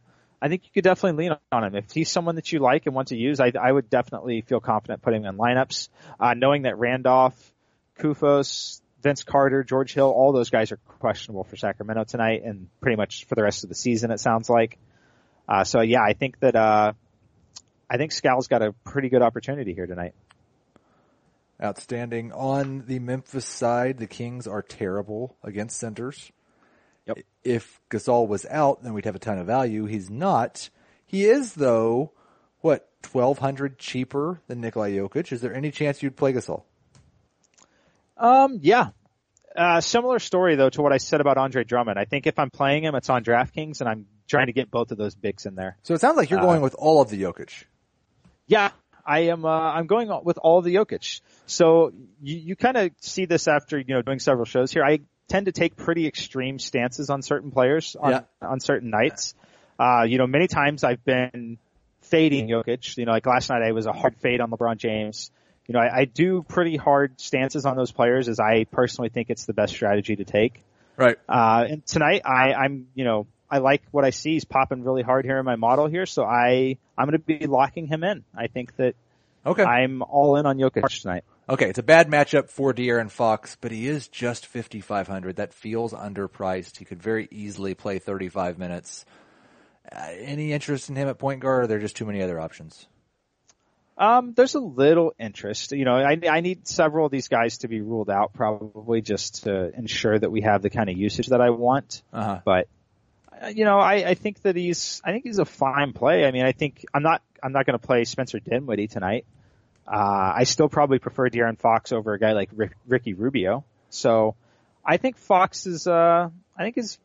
I 0.43 0.47
think 0.47 0.63
you 0.65 0.71
could 0.73 0.83
definitely 0.83 1.23
lean 1.23 1.37
on 1.51 1.63
him 1.63 1.75
if 1.75 1.91
he's 1.91 2.09
someone 2.09 2.35
that 2.35 2.51
you 2.51 2.59
like 2.59 2.87
and 2.87 2.95
want 2.95 3.09
to 3.09 3.15
use. 3.15 3.39
I, 3.39 3.51
I 3.61 3.71
would 3.71 3.91
definitely 3.91 4.41
feel 4.41 4.59
confident 4.59 5.03
putting 5.03 5.21
him 5.21 5.35
in 5.35 5.37
lineups, 5.37 5.89
uh, 6.19 6.33
knowing 6.33 6.63
that 6.63 6.79
Randolph, 6.79 7.35
Koufos, 7.99 8.81
Vince 9.03 9.23
Carter, 9.23 9.63
George 9.63 9.93
Hill, 9.93 10.09
all 10.09 10.31
those 10.31 10.49
guys 10.49 10.71
are 10.71 10.77
questionable 10.99 11.43
for 11.43 11.57
Sacramento 11.57 12.05
tonight 12.05 12.41
and 12.43 12.69
pretty 12.79 12.95
much 12.95 13.25
for 13.25 13.35
the 13.35 13.43
rest 13.43 13.63
of 13.63 13.69
the 13.69 13.75
season. 13.75 14.09
It 14.09 14.19
sounds 14.19 14.49
like. 14.49 14.79
Uh, 15.47 15.63
so 15.63 15.81
yeah, 15.81 16.01
I 16.01 16.13
think 16.13 16.39
that 16.39 16.55
uh, 16.55 16.93
I 17.91 17.97
think 17.97 18.13
Skal's 18.13 18.47
got 18.47 18.61
a 18.61 18.71
pretty 18.85 19.09
good 19.09 19.21
opportunity 19.21 19.73
here 19.73 19.85
tonight. 19.85 20.13
Outstanding. 21.61 22.31
On 22.31 22.85
the 22.87 22.99
Memphis 22.99 23.45
side, 23.45 23.97
the 23.97 24.07
Kings 24.07 24.47
are 24.47 24.61
terrible 24.61 25.35
against 25.43 25.77
centers. 25.77 26.31
Yep. 27.05 27.17
If 27.43 27.81
Gasol 27.89 28.29
was 28.29 28.45
out, 28.49 28.81
then 28.81 28.93
we'd 28.93 29.03
have 29.03 29.17
a 29.17 29.19
ton 29.19 29.39
of 29.39 29.45
value. 29.45 29.87
He's 29.87 30.09
not. 30.09 30.69
He 31.05 31.25
is 31.25 31.53
though, 31.53 32.13
what, 32.61 32.87
1200 33.11 33.77
cheaper 33.77 34.39
than 34.47 34.61
Nikola 34.61 34.87
Jokic? 34.87 35.33
Is 35.33 35.41
there 35.41 35.53
any 35.53 35.69
chance 35.69 36.01
you'd 36.01 36.15
play 36.15 36.31
Gasol? 36.31 36.63
Um, 38.15 38.59
yeah. 38.61 38.91
Uh, 39.53 39.81
similar 39.81 40.19
story 40.19 40.55
though 40.55 40.69
to 40.69 40.81
what 40.81 40.93
I 40.93 40.97
said 40.97 41.19
about 41.19 41.37
Andre 41.37 41.65
Drummond. 41.65 41.99
I 41.99 42.05
think 42.05 42.25
if 42.25 42.39
I'm 42.39 42.51
playing 42.51 42.85
him, 42.85 42.95
it's 42.95 43.09
on 43.09 43.21
DraftKings 43.25 43.81
and 43.81 43.89
I'm 43.89 44.05
trying 44.29 44.45
to 44.45 44.53
get 44.53 44.71
both 44.71 44.91
of 44.91 44.97
those 44.97 45.13
bigs 45.13 45.45
in 45.45 45.55
there. 45.55 45.77
So 45.83 45.93
it 45.93 45.99
sounds 45.99 46.15
like 46.15 46.29
you're 46.29 46.39
uh, 46.39 46.43
going 46.43 46.61
with 46.61 46.75
all 46.75 47.01
of 47.01 47.09
the 47.09 47.21
Jokic. 47.21 47.65
Yeah, 48.47 48.71
I 49.05 49.19
am. 49.21 49.45
Uh, 49.45 49.49
I'm 49.49 49.87
going 49.87 50.09
with 50.23 50.37
all 50.37 50.61
the 50.61 50.75
Jokic. 50.75 51.21
So 51.45 51.93
you, 52.21 52.37
you 52.37 52.55
kind 52.55 52.77
of 52.77 52.91
see 52.99 53.25
this 53.25 53.47
after 53.47 53.77
you 53.77 53.93
know 53.93 54.01
doing 54.01 54.19
several 54.19 54.45
shows 54.45 54.71
here. 54.71 54.83
I 54.83 54.99
tend 55.27 55.45
to 55.45 55.51
take 55.51 55.75
pretty 55.75 56.07
extreme 56.07 56.59
stances 56.59 57.09
on 57.09 57.21
certain 57.21 57.51
players 57.51 57.95
on 57.99 58.11
yeah. 58.11 58.21
on 58.41 58.59
certain 58.59 58.89
nights. 58.89 59.33
Uh, 59.79 60.03
you 60.03 60.17
know, 60.17 60.27
many 60.27 60.47
times 60.47 60.83
I've 60.83 61.03
been 61.03 61.57
fading 62.01 62.47
Jokic. 62.47 62.97
You 62.97 63.05
know, 63.05 63.13
like 63.13 63.25
last 63.25 63.49
night 63.49 63.61
I 63.63 63.71
was 63.71 63.85
a 63.85 63.93
hard 63.93 64.15
fade 64.17 64.41
on 64.41 64.51
LeBron 64.51 64.77
James. 64.77 65.31
You 65.67 65.73
know, 65.73 65.79
I, 65.79 65.99
I 66.01 66.05
do 66.05 66.43
pretty 66.43 66.75
hard 66.75 67.19
stances 67.21 67.65
on 67.65 67.77
those 67.77 67.91
players 67.91 68.27
as 68.27 68.39
I 68.39 68.65
personally 68.65 69.09
think 69.09 69.29
it's 69.29 69.45
the 69.45 69.53
best 69.53 69.73
strategy 69.73 70.15
to 70.17 70.25
take. 70.25 70.63
Right. 70.97 71.17
Uh, 71.29 71.65
and 71.69 71.85
tonight 71.85 72.21
I, 72.25 72.53
I'm, 72.53 72.87
you 72.93 73.05
know, 73.05 73.27
I 73.51 73.57
like 73.57 73.83
what 73.91 74.05
I 74.05 74.11
see. 74.11 74.31
He's 74.31 74.45
popping 74.45 74.83
really 74.83 75.03
hard 75.03 75.25
here 75.25 75.37
in 75.37 75.45
my 75.45 75.57
model 75.57 75.87
here, 75.87 76.05
so 76.05 76.23
I 76.23 76.77
I'm 76.97 77.09
going 77.09 77.19
to 77.19 77.39
be 77.39 77.45
locking 77.45 77.85
him 77.85 78.03
in. 78.03 78.23
I 78.35 78.47
think 78.47 78.75
that 78.77 78.95
okay. 79.45 79.63
I'm 79.63 80.01
all 80.01 80.37
in 80.37 80.45
on 80.45 80.57
Jokic 80.57 81.01
tonight. 81.01 81.25
Okay, 81.49 81.69
it's 81.69 81.79
a 81.79 81.83
bad 81.83 82.09
matchup 82.09 82.49
for 82.49 82.73
De'Aaron 82.73 83.11
Fox, 83.11 83.57
but 83.59 83.73
he 83.73 83.87
is 83.87 84.07
just 84.07 84.45
5,500. 84.45 85.35
That 85.35 85.53
feels 85.53 85.91
underpriced. 85.91 86.77
He 86.77 86.85
could 86.85 87.03
very 87.03 87.27
easily 87.29 87.75
play 87.75 87.99
35 87.99 88.57
minutes. 88.57 89.03
Uh, 89.91 90.07
any 90.19 90.53
interest 90.53 90.89
in 90.89 90.95
him 90.95 91.09
at 91.09 91.17
point 91.17 91.41
guard, 91.41 91.59
or 91.59 91.63
are 91.63 91.67
there 91.67 91.79
just 91.79 91.97
too 91.97 92.05
many 92.05 92.21
other 92.21 92.39
options? 92.39 92.87
Um, 93.97 94.33
there's 94.33 94.55
a 94.55 94.59
little 94.59 95.13
interest. 95.19 95.73
You 95.73 95.83
know, 95.83 95.95
I, 95.95 96.17
I 96.29 96.39
need 96.39 96.67
several 96.67 97.05
of 97.05 97.11
these 97.11 97.27
guys 97.27 97.59
to 97.59 97.67
be 97.67 97.81
ruled 97.81 98.09
out 98.09 98.33
probably 98.33 99.01
just 99.01 99.43
to 99.43 99.77
ensure 99.77 100.17
that 100.17 100.31
we 100.31 100.41
have 100.41 100.61
the 100.61 100.69
kind 100.69 100.89
of 100.89 100.97
usage 100.97 101.27
that 101.27 101.41
I 101.41 101.49
want. 101.49 102.01
Uh-huh. 102.13 102.39
But, 102.45 102.67
you 103.49 103.65
know, 103.65 103.79
I, 103.79 104.09
I 104.09 104.13
think 104.13 104.41
that 104.43 104.55
he's, 104.55 105.01
I 105.03 105.11
think 105.11 105.23
he's 105.23 105.39
a 105.39 105.45
fine 105.45 105.93
play. 105.93 106.25
I 106.25 106.31
mean, 106.31 106.45
I 106.45 106.51
think 106.51 106.85
I'm 106.93 107.03
not, 107.03 107.21
I'm 107.41 107.51
not 107.51 107.65
going 107.65 107.77
to 107.77 107.85
play 107.85 108.03
Spencer 108.05 108.39
Dinwiddie 108.39 108.87
tonight. 108.87 109.25
Uh, 109.87 110.33
I 110.35 110.43
still 110.43 110.69
probably 110.69 110.99
prefer 110.99 111.29
De'Aaron 111.29 111.57
Fox 111.57 111.91
over 111.91 112.13
a 112.13 112.19
guy 112.19 112.33
like 112.33 112.49
Rick, 112.53 112.73
Ricky 112.87 113.13
Rubio. 113.13 113.65
So 113.89 114.35
I 114.85 114.97
think 114.97 115.17
Fox 115.17 115.65
is, 115.65 115.87
uh, 115.87 116.29
I 116.57 116.63
think 116.63 116.77
is 116.77 116.97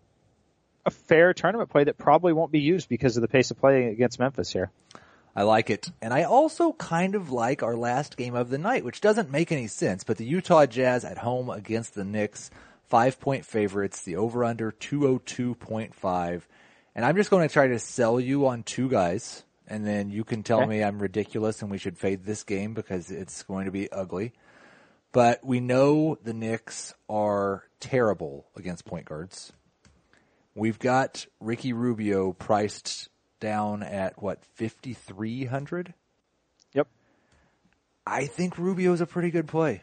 a 0.84 0.90
fair 0.90 1.34
tournament 1.34 1.70
play 1.70 1.84
that 1.84 1.98
probably 1.98 2.32
won't 2.32 2.52
be 2.52 2.60
used 2.60 2.88
because 2.88 3.16
of 3.16 3.22
the 3.22 3.28
pace 3.28 3.50
of 3.50 3.58
play 3.58 3.86
against 3.86 4.18
Memphis 4.18 4.52
here. 4.52 4.70
I 5.34 5.42
like 5.42 5.68
it. 5.68 5.90
And 6.00 6.14
I 6.14 6.22
also 6.22 6.72
kind 6.72 7.14
of 7.14 7.30
like 7.30 7.62
our 7.62 7.76
last 7.76 8.16
game 8.16 8.34
of 8.34 8.48
the 8.48 8.56
night, 8.56 8.84
which 8.84 9.02
doesn't 9.02 9.30
make 9.30 9.52
any 9.52 9.66
sense, 9.66 10.04
but 10.04 10.16
the 10.16 10.24
Utah 10.24 10.64
Jazz 10.64 11.04
at 11.04 11.18
home 11.18 11.50
against 11.50 11.94
the 11.94 12.04
Knicks, 12.04 12.50
five 12.88 13.20
point 13.20 13.44
favorites, 13.44 14.02
the 14.02 14.16
over 14.16 14.44
under 14.44 14.72
202.5. 14.72 16.42
And 16.94 17.04
I'm 17.04 17.16
just 17.16 17.30
going 17.30 17.46
to 17.46 17.52
try 17.52 17.68
to 17.68 17.78
sell 17.78 18.18
you 18.18 18.46
on 18.46 18.62
two 18.62 18.88
guys 18.88 19.44
and 19.68 19.86
then 19.86 20.10
you 20.10 20.24
can 20.24 20.42
tell 20.42 20.60
okay. 20.60 20.68
me 20.68 20.84
I'm 20.84 20.98
ridiculous 21.00 21.62
and 21.62 21.70
we 21.70 21.78
should 21.78 21.98
fade 21.98 22.24
this 22.24 22.44
game 22.44 22.74
because 22.74 23.10
it's 23.10 23.42
going 23.42 23.66
to 23.66 23.72
be 23.72 23.90
ugly. 23.90 24.32
But 25.12 25.44
we 25.44 25.60
know 25.60 26.18
the 26.22 26.34
Knicks 26.34 26.94
are 27.08 27.64
terrible 27.80 28.46
against 28.56 28.84
point 28.84 29.06
guards. 29.06 29.52
We've 30.54 30.78
got 30.78 31.26
Ricky 31.40 31.72
Rubio 31.72 32.32
priced 32.32 33.08
down 33.40 33.82
at 33.82 34.22
what, 34.22 34.44
5,300? 34.54 35.94
Yep. 36.72 36.88
I 38.06 38.26
think 38.26 38.56
Rubio 38.56 38.92
is 38.92 39.00
a 39.00 39.06
pretty 39.06 39.30
good 39.30 39.48
play. 39.48 39.82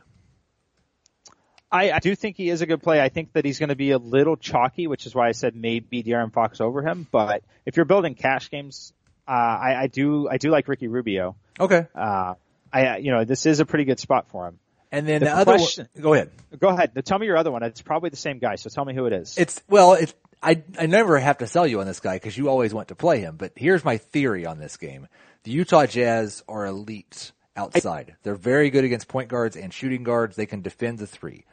I, 1.74 1.92
I, 1.92 2.00
do 2.00 2.16
think 2.16 2.38
he 2.38 2.50
is 2.50 2.62
a 2.62 2.68
good 2.68 2.84
play. 2.84 3.02
I 3.02 3.10
think 3.10 3.34
that 3.34 3.46
he's 3.46 3.58
going 3.58 3.70
to 3.70 3.76
be 3.76 3.92
a 3.92 3.98
little 3.98 4.38
chalky, 4.38 4.86
which 4.86 5.08
is 5.08 5.16
why 5.16 5.28
I 5.28 5.32
said 5.32 5.56
maybe 5.56 6.04
De'Aaron 6.04 6.32
Fox 6.32 6.62
over 6.62 6.84
him. 6.84 7.08
But 7.12 7.44
if 7.66 7.78
you're 7.78 7.86
building 7.86 8.14
cash 8.14 8.52
games, 8.52 8.94
uh, 9.28 9.32
I, 9.32 9.76
I 9.82 9.88
do 9.88 10.30
I 10.30 10.38
do 10.38 10.52
like 10.52 10.68
Ricky 10.68 10.88
Rubio. 10.88 11.36
Okay. 11.60 11.88
Uh, 11.96 12.36
I 12.72 12.98
you 12.98 13.12
know 13.12 13.26
this 13.26 13.46
is 13.48 13.60
a 13.60 13.66
pretty 13.66 13.86
good 13.86 14.00
spot 14.00 14.28
for 14.30 14.48
him. 14.48 14.60
And 14.92 15.08
then 15.08 15.22
the, 15.22 15.26
the 15.26 15.36
other 15.36 15.54
question, 15.54 15.90
one, 15.94 16.04
go 16.04 16.14
ahead. 16.14 16.30
Go 16.60 16.68
ahead. 16.70 16.92
Tell 17.06 17.18
me 17.18 17.26
your 17.26 17.38
other 17.38 17.52
one. 17.52 17.64
It's 17.64 17.82
probably 17.82 18.12
the 18.12 18.18
same 18.18 18.38
guy. 18.38 18.56
So 18.56 18.70
tell 18.70 18.86
me 18.86 18.94
who 18.94 19.08
it 19.08 19.14
is. 19.14 19.36
It's 19.40 19.60
well, 19.68 19.94
it's 19.94 20.14
I 20.44 20.62
I 20.78 20.86
never 20.86 21.18
have 21.18 21.40
to 21.40 21.48
sell 21.48 21.66
you 21.66 21.80
on 21.80 21.88
this 21.88 22.00
guy 22.00 22.18
because 22.18 22.38
you 22.38 22.50
always 22.50 22.72
want 22.72 22.90
to 22.90 22.96
play 22.96 23.20
him. 23.22 23.36
But 23.36 23.54
here's 23.56 23.84
my 23.84 23.98
theory 23.98 24.46
on 24.46 24.60
this 24.60 24.78
game: 24.78 25.08
the 25.44 25.52
Utah 25.52 25.88
Jazz 25.88 26.44
are 26.48 26.68
elite 26.68 27.32
outside. 27.56 28.16
They're 28.22 28.36
very 28.36 28.70
good 28.70 28.84
against 28.84 29.08
point 29.08 29.30
guards 29.30 29.56
and 29.56 29.74
shooting 29.74 30.04
guards. 30.04 30.36
They 30.36 30.46
can 30.46 30.62
defend 30.62 31.00
the 31.00 31.08
three. 31.08 31.46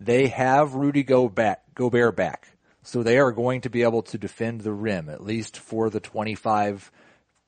They 0.00 0.28
have 0.28 0.74
Rudy 0.74 1.02
Gobert 1.02 2.16
back, 2.16 2.48
so 2.82 3.02
they 3.02 3.18
are 3.18 3.32
going 3.32 3.62
to 3.62 3.70
be 3.70 3.82
able 3.82 4.02
to 4.02 4.18
defend 4.18 4.60
the 4.60 4.72
rim 4.72 5.08
at 5.08 5.22
least 5.22 5.56
for 5.58 5.90
the 5.90 6.00
25 6.00 6.90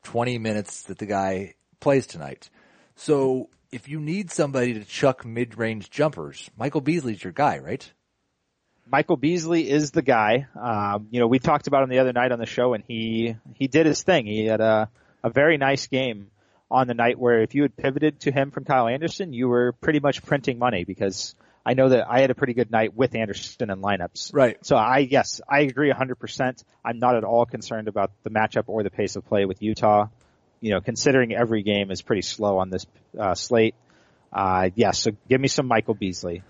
20 0.05 0.39
minutes 0.39 0.85
that 0.85 0.99
the 0.99 1.07
guy 1.07 1.55
plays 1.81 2.07
tonight. 2.07 2.49
So 2.95 3.51
if 3.73 3.89
you 3.89 3.99
need 3.99 4.31
somebody 4.31 4.75
to 4.75 4.85
chuck 4.85 5.25
mid-range 5.25 5.91
jumpers, 5.91 6.49
Michael 6.57 6.81
Beasley's 6.81 7.23
your 7.23 7.33
guy, 7.33 7.59
right? 7.59 7.93
Michael 8.89 9.17
Beasley 9.17 9.69
is 9.69 9.91
the 9.91 10.03
guy. 10.03 10.47
Um, 10.55 11.09
you 11.11 11.19
know, 11.19 11.27
we 11.27 11.41
talked 11.41 11.67
about 11.67 11.83
him 11.83 11.89
the 11.89 11.99
other 11.99 12.13
night 12.13 12.31
on 12.31 12.39
the 12.39 12.47
show, 12.47 12.75
and 12.75 12.85
he 12.87 13.37
he 13.55 13.67
did 13.67 13.85
his 13.85 14.03
thing. 14.05 14.27
He 14.27 14.47
had 14.47 14.61
a 14.61 14.89
a 15.25 15.31
very 15.31 15.59
nice 15.59 15.89
game 15.89 16.31
on 16.71 16.87
the 16.87 16.95
night 16.95 17.19
where 17.19 17.43
if 17.43 17.55
you 17.55 17.63
had 17.63 17.77
pivoted 17.77 18.21
to 18.21 18.31
him 18.31 18.53
from 18.53 18.65
Kyle 18.65 18.87
Anderson, 18.87 19.33
you 19.33 19.49
were 19.49 19.73
pretty 19.73 19.99
much 19.99 20.25
printing 20.25 20.59
money 20.59 20.85
because 20.85 21.35
I 21.67 21.75
know 21.75 21.89
that 21.89 22.09
I 22.09 22.21
had 22.21 22.31
a 22.31 22.35
pretty 22.37 22.55
good 22.55 22.71
night 22.71 22.95
with 22.95 23.17
Anderson 23.17 23.71
in 23.71 23.83
lineups. 23.83 24.33
Right. 24.33 24.65
So 24.65 24.77
I 24.77 24.99
yes, 24.99 25.41
I 25.49 25.63
agree 25.63 25.93
100%. 25.93 26.63
I'm 26.85 27.01
not 27.01 27.17
at 27.17 27.25
all 27.25 27.45
concerned 27.45 27.89
about 27.89 28.13
the 28.23 28.31
matchup 28.31 28.65
or 28.69 28.85
the 28.85 28.91
pace 28.91 29.17
of 29.17 29.27
play 29.27 29.47
with 29.47 29.61
Utah. 29.63 30.07
You 30.61 30.71
know, 30.71 30.81
considering 30.81 31.35
every 31.35 31.65
game 31.65 31.91
is 31.91 32.03
pretty 32.03 32.23
slow 32.23 32.59
on 32.59 32.71
this 32.71 32.87
uh, 33.19 33.35
slate. 33.35 33.75
Uh, 34.33 34.71
yes, 34.75 34.77
yeah, 34.77 34.91
so 34.93 35.11
give 35.29 35.41
me 35.41 35.49
some 35.49 35.67
Michael 35.67 35.95
Beasley. 35.95 36.45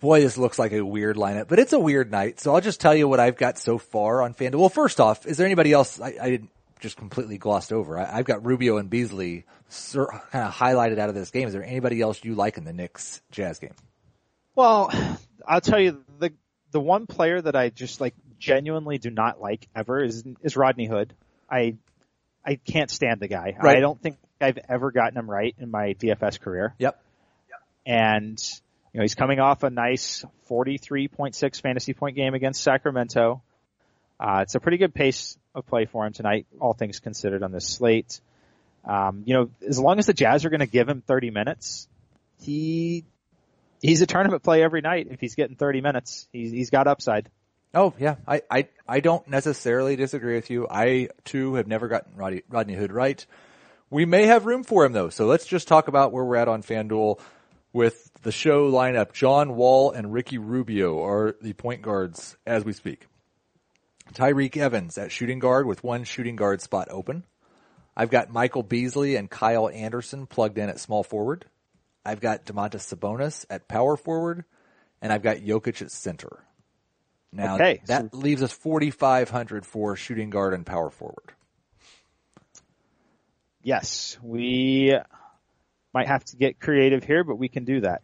Boy, 0.00 0.20
this 0.20 0.38
looks 0.38 0.58
like 0.58 0.72
a 0.72 0.80
weird 0.80 1.16
lineup, 1.16 1.48
but 1.48 1.58
it's 1.58 1.74
a 1.74 1.78
weird 1.78 2.10
night. 2.10 2.40
So 2.40 2.54
I'll 2.54 2.60
just 2.60 2.80
tell 2.80 2.94
you 2.94 3.06
what 3.06 3.20
I've 3.20 3.36
got 3.36 3.58
so 3.58 3.76
far 3.76 4.22
on 4.22 4.32
FanDuel. 4.32 4.60
Well, 4.60 4.68
first 4.70 4.98
off, 4.98 5.26
is 5.26 5.36
there 5.36 5.46
anybody 5.46 5.72
else 5.72 6.00
I, 6.00 6.14
I 6.20 6.30
didn't 6.30 6.50
just 6.80 6.96
completely 6.96 7.36
glossed 7.36 7.72
over? 7.72 7.98
I, 7.98 8.16
have 8.16 8.24
got 8.24 8.46
Rubio 8.46 8.78
and 8.78 8.88
Beasley 8.88 9.44
kind 9.68 10.20
of 10.32 10.54
highlighted 10.54 10.98
out 10.98 11.10
of 11.10 11.14
this 11.14 11.30
game. 11.30 11.48
Is 11.48 11.52
there 11.52 11.64
anybody 11.64 12.00
else 12.00 12.24
you 12.24 12.34
like 12.34 12.56
in 12.56 12.64
the 12.64 12.72
Knicks 12.72 13.20
Jazz 13.30 13.58
game? 13.58 13.74
Well, 14.58 14.90
I'll 15.46 15.60
tell 15.60 15.78
you 15.78 16.04
the 16.18 16.32
the 16.72 16.80
one 16.80 17.06
player 17.06 17.40
that 17.40 17.54
I 17.54 17.68
just 17.68 18.00
like 18.00 18.16
genuinely 18.40 18.98
do 18.98 19.08
not 19.08 19.40
like 19.40 19.68
ever 19.72 20.02
is 20.02 20.24
is 20.42 20.56
Rodney 20.56 20.86
Hood. 20.86 21.14
I 21.48 21.76
I 22.44 22.56
can't 22.56 22.90
stand 22.90 23.20
the 23.20 23.28
guy. 23.28 23.56
Right. 23.62 23.76
I 23.76 23.80
don't 23.80 24.02
think 24.02 24.16
I've 24.40 24.58
ever 24.68 24.90
gotten 24.90 25.16
him 25.16 25.30
right 25.30 25.54
in 25.60 25.70
my 25.70 25.94
DFS 25.94 26.40
career. 26.40 26.74
Yep. 26.80 27.00
And 27.86 28.60
you 28.92 28.98
know, 28.98 29.02
he's 29.02 29.14
coming 29.14 29.38
off 29.38 29.62
a 29.62 29.70
nice 29.70 30.24
43.6 30.50 31.62
fantasy 31.62 31.94
point 31.94 32.16
game 32.16 32.34
against 32.34 32.60
Sacramento. 32.60 33.40
Uh, 34.18 34.40
it's 34.42 34.56
a 34.56 34.60
pretty 34.60 34.78
good 34.78 34.92
pace 34.92 35.38
of 35.54 35.68
play 35.68 35.84
for 35.84 36.04
him 36.04 36.12
tonight, 36.12 36.48
all 36.58 36.72
things 36.72 36.98
considered 36.98 37.44
on 37.44 37.52
this 37.52 37.68
slate. 37.68 38.20
Um, 38.84 39.22
you 39.24 39.34
know, 39.34 39.50
as 39.68 39.78
long 39.78 40.00
as 40.00 40.06
the 40.06 40.14
Jazz 40.14 40.44
are 40.44 40.50
going 40.50 40.58
to 40.58 40.66
give 40.66 40.88
him 40.88 41.00
30 41.06 41.30
minutes, 41.30 41.86
he 42.40 43.04
he's 43.80 44.02
a 44.02 44.06
tournament 44.06 44.42
play 44.42 44.62
every 44.62 44.80
night. 44.80 45.08
If 45.10 45.20
he's 45.20 45.34
getting 45.34 45.56
30 45.56 45.80
minutes, 45.80 46.28
he's 46.32 46.50
he's 46.50 46.70
got 46.70 46.86
upside. 46.86 47.30
Oh 47.74 47.94
yeah, 47.98 48.16
I 48.26 48.42
I 48.50 48.68
I 48.86 49.00
don't 49.00 49.26
necessarily 49.28 49.96
disagree 49.96 50.34
with 50.34 50.50
you. 50.50 50.66
I 50.70 51.08
too 51.24 51.54
have 51.54 51.66
never 51.66 51.88
gotten 51.88 52.16
Rodney, 52.16 52.42
Rodney 52.48 52.74
Hood 52.74 52.92
right. 52.92 53.24
We 53.90 54.04
may 54.04 54.26
have 54.26 54.46
room 54.46 54.64
for 54.64 54.84
him 54.84 54.92
though, 54.92 55.08
so 55.08 55.26
let's 55.26 55.46
just 55.46 55.68
talk 55.68 55.88
about 55.88 56.12
where 56.12 56.24
we're 56.24 56.36
at 56.36 56.48
on 56.48 56.62
FanDuel 56.62 57.20
with 57.72 58.10
the 58.22 58.32
show 58.32 58.70
lineup. 58.70 59.12
John 59.12 59.54
Wall 59.54 59.90
and 59.92 60.12
Ricky 60.12 60.38
Rubio 60.38 61.04
are 61.04 61.36
the 61.40 61.52
point 61.52 61.82
guards 61.82 62.36
as 62.46 62.64
we 62.64 62.72
speak. 62.72 63.06
Tyreke 64.14 64.56
Evans 64.56 64.96
at 64.96 65.12
shooting 65.12 65.38
guard 65.38 65.66
with 65.66 65.84
one 65.84 66.04
shooting 66.04 66.36
guard 66.36 66.62
spot 66.62 66.88
open. 66.90 67.24
I've 67.96 68.10
got 68.10 68.30
Michael 68.30 68.62
Beasley 68.62 69.16
and 69.16 69.28
Kyle 69.28 69.68
Anderson 69.68 70.26
plugged 70.26 70.56
in 70.56 70.68
at 70.68 70.80
small 70.80 71.02
forward. 71.02 71.44
I've 72.08 72.20
got 72.20 72.46
Domantas 72.46 72.94
Sabonis 72.94 73.44
at 73.50 73.68
power 73.68 73.94
forward, 73.94 74.46
and 75.02 75.12
I've 75.12 75.22
got 75.22 75.36
Jokic 75.36 75.82
at 75.82 75.90
center. 75.90 76.42
Now 77.30 77.56
okay, 77.56 77.82
that 77.84 78.12
so 78.12 78.16
leaves 78.16 78.42
us 78.42 78.50
4,500 78.50 79.66
for 79.66 79.94
shooting 79.94 80.30
guard 80.30 80.54
and 80.54 80.64
power 80.64 80.88
forward. 80.88 81.34
Yes, 83.62 84.16
we 84.22 84.96
might 85.92 86.06
have 86.06 86.24
to 86.26 86.36
get 86.36 86.58
creative 86.58 87.04
here, 87.04 87.24
but 87.24 87.36
we 87.36 87.50
can 87.50 87.64
do 87.64 87.82
that. 87.82 88.00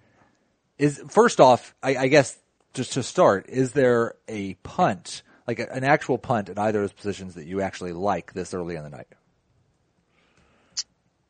Is 0.76 1.02
first 1.08 1.40
off, 1.40 1.74
I, 1.82 1.96
I 1.96 2.08
guess 2.08 2.36
just 2.74 2.92
to 2.94 3.02
start, 3.02 3.46
is 3.48 3.72
there 3.72 4.16
a 4.28 4.52
punt, 4.56 5.22
like 5.46 5.60
a, 5.60 5.72
an 5.72 5.84
actual 5.84 6.18
punt 6.18 6.50
at 6.50 6.58
either 6.58 6.82
of 6.82 6.90
those 6.90 6.92
positions 6.92 7.36
that 7.36 7.46
you 7.46 7.62
actually 7.62 7.92
like 7.92 8.34
this 8.34 8.52
early 8.52 8.76
in 8.76 8.82
the 8.82 8.90
night? 8.90 9.08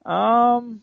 Um, 0.05 0.83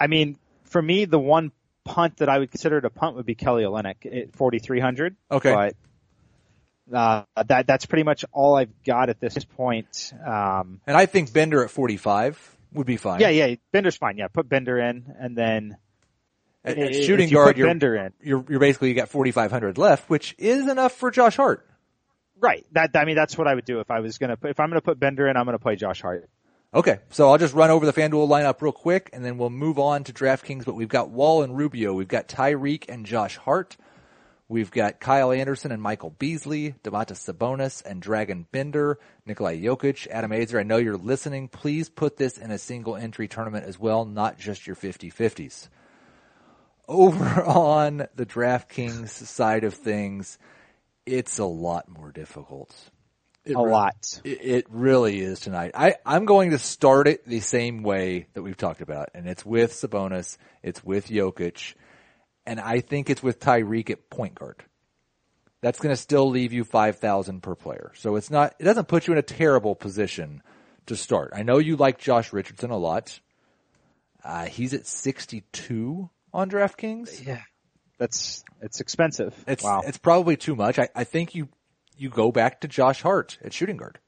I 0.00 0.06
mean, 0.06 0.38
for 0.64 0.80
me, 0.80 1.04
the 1.04 1.18
one 1.18 1.52
punt 1.84 2.16
that 2.18 2.28
I 2.28 2.38
would 2.38 2.50
consider 2.50 2.78
a 2.78 2.90
punt 2.90 3.16
would 3.16 3.26
be 3.26 3.34
Kelly 3.34 3.64
Olynyk 3.64 4.06
at 4.06 4.34
4,300. 4.34 5.16
Okay. 5.30 5.52
But, 5.52 6.96
uh, 6.96 7.24
that, 7.46 7.66
that's 7.66 7.86
pretty 7.86 8.02
much 8.02 8.24
all 8.32 8.56
I've 8.56 8.82
got 8.84 9.10
at 9.10 9.20
this 9.20 9.44
point. 9.44 10.12
Um, 10.26 10.80
and 10.86 10.96
I 10.96 11.06
think 11.06 11.32
Bender 11.32 11.62
at 11.62 11.70
45 11.70 12.56
would 12.72 12.86
be 12.86 12.96
fine. 12.96 13.20
Yeah, 13.20 13.28
yeah, 13.28 13.54
Bender's 13.72 13.96
fine. 13.96 14.16
Yeah, 14.16 14.28
put 14.28 14.48
Bender 14.48 14.78
in 14.78 15.14
and 15.18 15.36
then 15.36 15.76
at, 16.64 16.78
at 16.78 16.94
shooting 16.94 17.28
you 17.28 17.34
guard, 17.34 17.58
you're, 17.58 17.68
Bender 17.68 17.96
in. 17.96 18.12
You're, 18.22 18.44
you're 18.48 18.60
basically, 18.60 18.88
you 18.88 18.94
got 18.94 19.08
4,500 19.08 19.78
left, 19.78 20.08
which 20.08 20.34
is 20.38 20.66
enough 20.68 20.92
for 20.92 21.10
Josh 21.10 21.36
Hart. 21.36 21.66
Right. 22.38 22.66
That, 22.72 22.90
I 22.94 23.04
mean, 23.04 23.16
that's 23.16 23.36
what 23.36 23.46
I 23.46 23.54
would 23.54 23.64
do 23.66 23.80
if 23.80 23.90
I 23.90 24.00
was 24.00 24.18
gonna 24.18 24.36
put, 24.36 24.50
if 24.50 24.60
I'm 24.60 24.70
gonna 24.70 24.80
put 24.80 24.98
Bender 24.98 25.28
in, 25.28 25.36
I'm 25.36 25.44
gonna 25.44 25.58
play 25.58 25.76
Josh 25.76 26.00
Hart. 26.00 26.28
Okay, 26.72 27.00
so 27.10 27.28
I'll 27.28 27.38
just 27.38 27.52
run 27.52 27.70
over 27.70 27.84
the 27.84 27.92
FanDuel 27.92 28.28
lineup 28.28 28.62
real 28.62 28.70
quick, 28.70 29.10
and 29.12 29.24
then 29.24 29.38
we'll 29.38 29.50
move 29.50 29.80
on 29.80 30.04
to 30.04 30.12
DraftKings. 30.12 30.64
But 30.64 30.76
we've 30.76 30.88
got 30.88 31.10
Wall 31.10 31.42
and 31.42 31.56
Rubio, 31.56 31.92
we've 31.92 32.06
got 32.06 32.28
Tyreke 32.28 32.88
and 32.88 33.04
Josh 33.04 33.36
Hart, 33.38 33.76
we've 34.48 34.70
got 34.70 35.00
Kyle 35.00 35.32
Anderson 35.32 35.72
and 35.72 35.82
Michael 35.82 36.10
Beasley, 36.10 36.76
Domantas 36.84 37.18
Sabonis 37.28 37.84
and 37.84 38.00
Dragan 38.00 38.46
Bender, 38.52 39.00
Nikolai 39.26 39.60
Jokic, 39.60 40.06
Adam 40.12 40.30
Aizer. 40.30 40.60
I 40.60 40.62
know 40.62 40.76
you're 40.76 40.96
listening. 40.96 41.48
Please 41.48 41.88
put 41.88 42.18
this 42.18 42.38
in 42.38 42.52
a 42.52 42.58
single 42.58 42.94
entry 42.94 43.26
tournament 43.26 43.66
as 43.66 43.76
well, 43.76 44.04
not 44.04 44.38
just 44.38 44.68
your 44.68 44.76
50-50s. 44.76 45.68
Over 46.86 47.42
on 47.46 48.06
the 48.14 48.26
DraftKings 48.26 49.08
side 49.08 49.64
of 49.64 49.74
things, 49.74 50.38
it's 51.04 51.40
a 51.40 51.44
lot 51.44 51.88
more 51.88 52.12
difficult. 52.12 52.92
It 53.44 53.56
a 53.56 53.60
lot. 53.60 54.20
It, 54.22 54.66
really 54.68 55.20
is 55.20 55.40
tonight. 55.40 55.72
I, 55.74 55.94
I'm 56.04 56.26
going 56.26 56.50
to 56.50 56.58
start 56.58 57.08
it 57.08 57.26
the 57.26 57.40
same 57.40 57.82
way 57.82 58.26
that 58.34 58.42
we've 58.42 58.56
talked 58.56 58.82
about, 58.82 59.10
and 59.14 59.26
it's 59.26 59.46
with 59.46 59.72
Sabonis, 59.72 60.36
it's 60.62 60.84
with 60.84 61.08
Jokic, 61.08 61.74
and 62.44 62.60
I 62.60 62.80
think 62.80 63.08
it's 63.08 63.22
with 63.22 63.40
Tyreke 63.40 63.90
at 63.90 64.10
point 64.10 64.34
guard. 64.34 64.62
That's 65.62 65.78
going 65.78 65.92
to 65.92 66.00
still 66.00 66.28
leave 66.28 66.52
you 66.52 66.64
5,000 66.64 67.42
per 67.42 67.54
player. 67.54 67.92
So 67.94 68.16
it's 68.16 68.30
not, 68.30 68.54
it 68.58 68.64
doesn't 68.64 68.88
put 68.88 69.06
you 69.06 69.12
in 69.12 69.18
a 69.18 69.22
terrible 69.22 69.74
position 69.74 70.42
to 70.86 70.96
start. 70.96 71.32
I 71.34 71.42
know 71.42 71.58
you 71.58 71.76
like 71.76 71.98
Josh 71.98 72.32
Richardson 72.32 72.70
a 72.70 72.78
lot. 72.78 73.20
Uh, 74.24 74.46
he's 74.46 74.74
at 74.74 74.86
62 74.86 76.08
on 76.32 76.50
DraftKings. 76.50 77.26
Yeah. 77.26 77.42
That's, 77.98 78.42
it's 78.62 78.80
expensive. 78.80 79.34
It's, 79.46 79.62
wow. 79.62 79.82
it's 79.86 79.98
probably 79.98 80.36
too 80.36 80.56
much. 80.56 80.78
I, 80.78 80.88
I 80.94 81.04
think 81.04 81.34
you 81.34 81.48
you 82.00 82.08
go 82.08 82.32
back 82.32 82.62
to 82.62 82.68
Josh 82.68 83.02
Hart 83.02 83.38
at 83.42 83.52
shooting 83.52 83.76
guard 83.76 83.98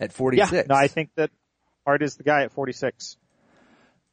at 0.00 0.12
46. 0.12 0.52
Yeah, 0.52 0.62
no, 0.68 0.74
I 0.74 0.88
think 0.88 1.10
that 1.16 1.30
Hart 1.84 2.02
is 2.02 2.16
the 2.16 2.22
guy 2.22 2.44
at 2.44 2.52
46. 2.52 3.16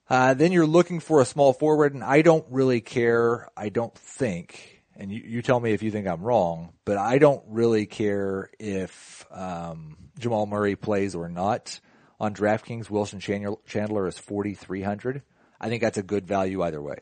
Uh, 0.09 0.33
then 0.33 0.51
you're 0.51 0.67
looking 0.67 0.99
for 0.99 1.21
a 1.21 1.25
small 1.25 1.53
forward, 1.53 1.93
and 1.93 2.03
I 2.03 2.21
don't 2.21 2.45
really 2.49 2.81
care. 2.81 3.47
I 3.55 3.69
don't 3.69 3.95
think, 3.95 4.83
and 4.97 5.09
you, 5.09 5.23
you 5.25 5.41
tell 5.41 5.59
me 5.59 5.71
if 5.71 5.83
you 5.83 5.89
think 5.89 6.05
I'm 6.05 6.21
wrong, 6.21 6.73
but 6.83 6.97
I 6.97 7.17
don't 7.17 7.43
really 7.47 7.85
care 7.85 8.49
if 8.59 9.25
um, 9.31 9.95
Jamal 10.19 10.45
Murray 10.45 10.75
plays 10.75 11.15
or 11.15 11.29
not. 11.29 11.79
On 12.19 12.35
DraftKings, 12.35 12.89
Wilson 12.89 13.19
Chandler 13.19 14.07
is 14.07 14.17
4,300. 14.17 15.23
I 15.59 15.69
think 15.69 15.81
that's 15.81 15.97
a 15.97 16.03
good 16.03 16.27
value 16.27 16.61
either 16.61 16.79
way. 16.79 16.97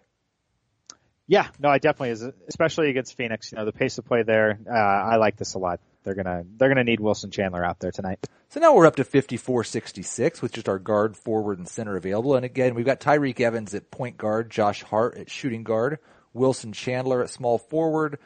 Yeah, 1.29 1.47
no, 1.59 1.69
I 1.69 1.77
definitely 1.77 2.09
is, 2.09 2.23
especially 2.47 2.89
against 2.89 3.15
Phoenix. 3.15 3.51
You 3.51 3.59
know, 3.59 3.65
the 3.65 3.71
pace 3.71 3.99
of 3.99 4.05
play 4.05 4.23
there, 4.23 4.57
uh, 4.67 4.73
I 4.73 5.17
like 5.17 5.37
this 5.37 5.53
a 5.53 5.59
lot. 5.59 5.79
They're 6.03 6.15
gonna, 6.15 6.43
they're 6.57 6.69
gonna 6.69 6.83
need 6.83 6.99
Wilson 6.99 7.29
Chandler 7.29 7.63
out 7.63 7.79
there 7.79 7.91
tonight. 7.91 8.25
So 8.49 8.59
now 8.59 8.73
we're 8.73 8.87
up 8.87 8.95
to 8.95 9.03
54-66 9.03 10.41
with 10.41 10.53
just 10.53 10.67
our 10.67 10.79
guard, 10.79 11.15
forward, 11.15 11.59
and 11.59 11.69
center 11.69 11.95
available. 11.95 12.35
And 12.35 12.45
again, 12.45 12.73
we've 12.73 12.85
got 12.85 12.99
Tyreke 12.99 13.41
Evans 13.41 13.75
at 13.75 13.91
point 13.91 14.17
guard, 14.17 14.49
Josh 14.49 14.81
Hart 14.81 15.19
at 15.19 15.29
shooting 15.29 15.63
guard, 15.63 15.99
Wilson 16.33 16.73
Chandler 16.73 17.21
at 17.21 17.29
small 17.29 17.59
forward, 17.59 18.17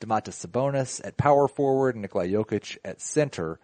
Domantas 0.00 0.44
Sabonis 0.44 1.00
at 1.06 1.16
power 1.16 1.46
forward, 1.46 1.94
Nikolai 1.94 2.30
Jokic 2.30 2.78
at 2.84 3.00
center. 3.00 3.60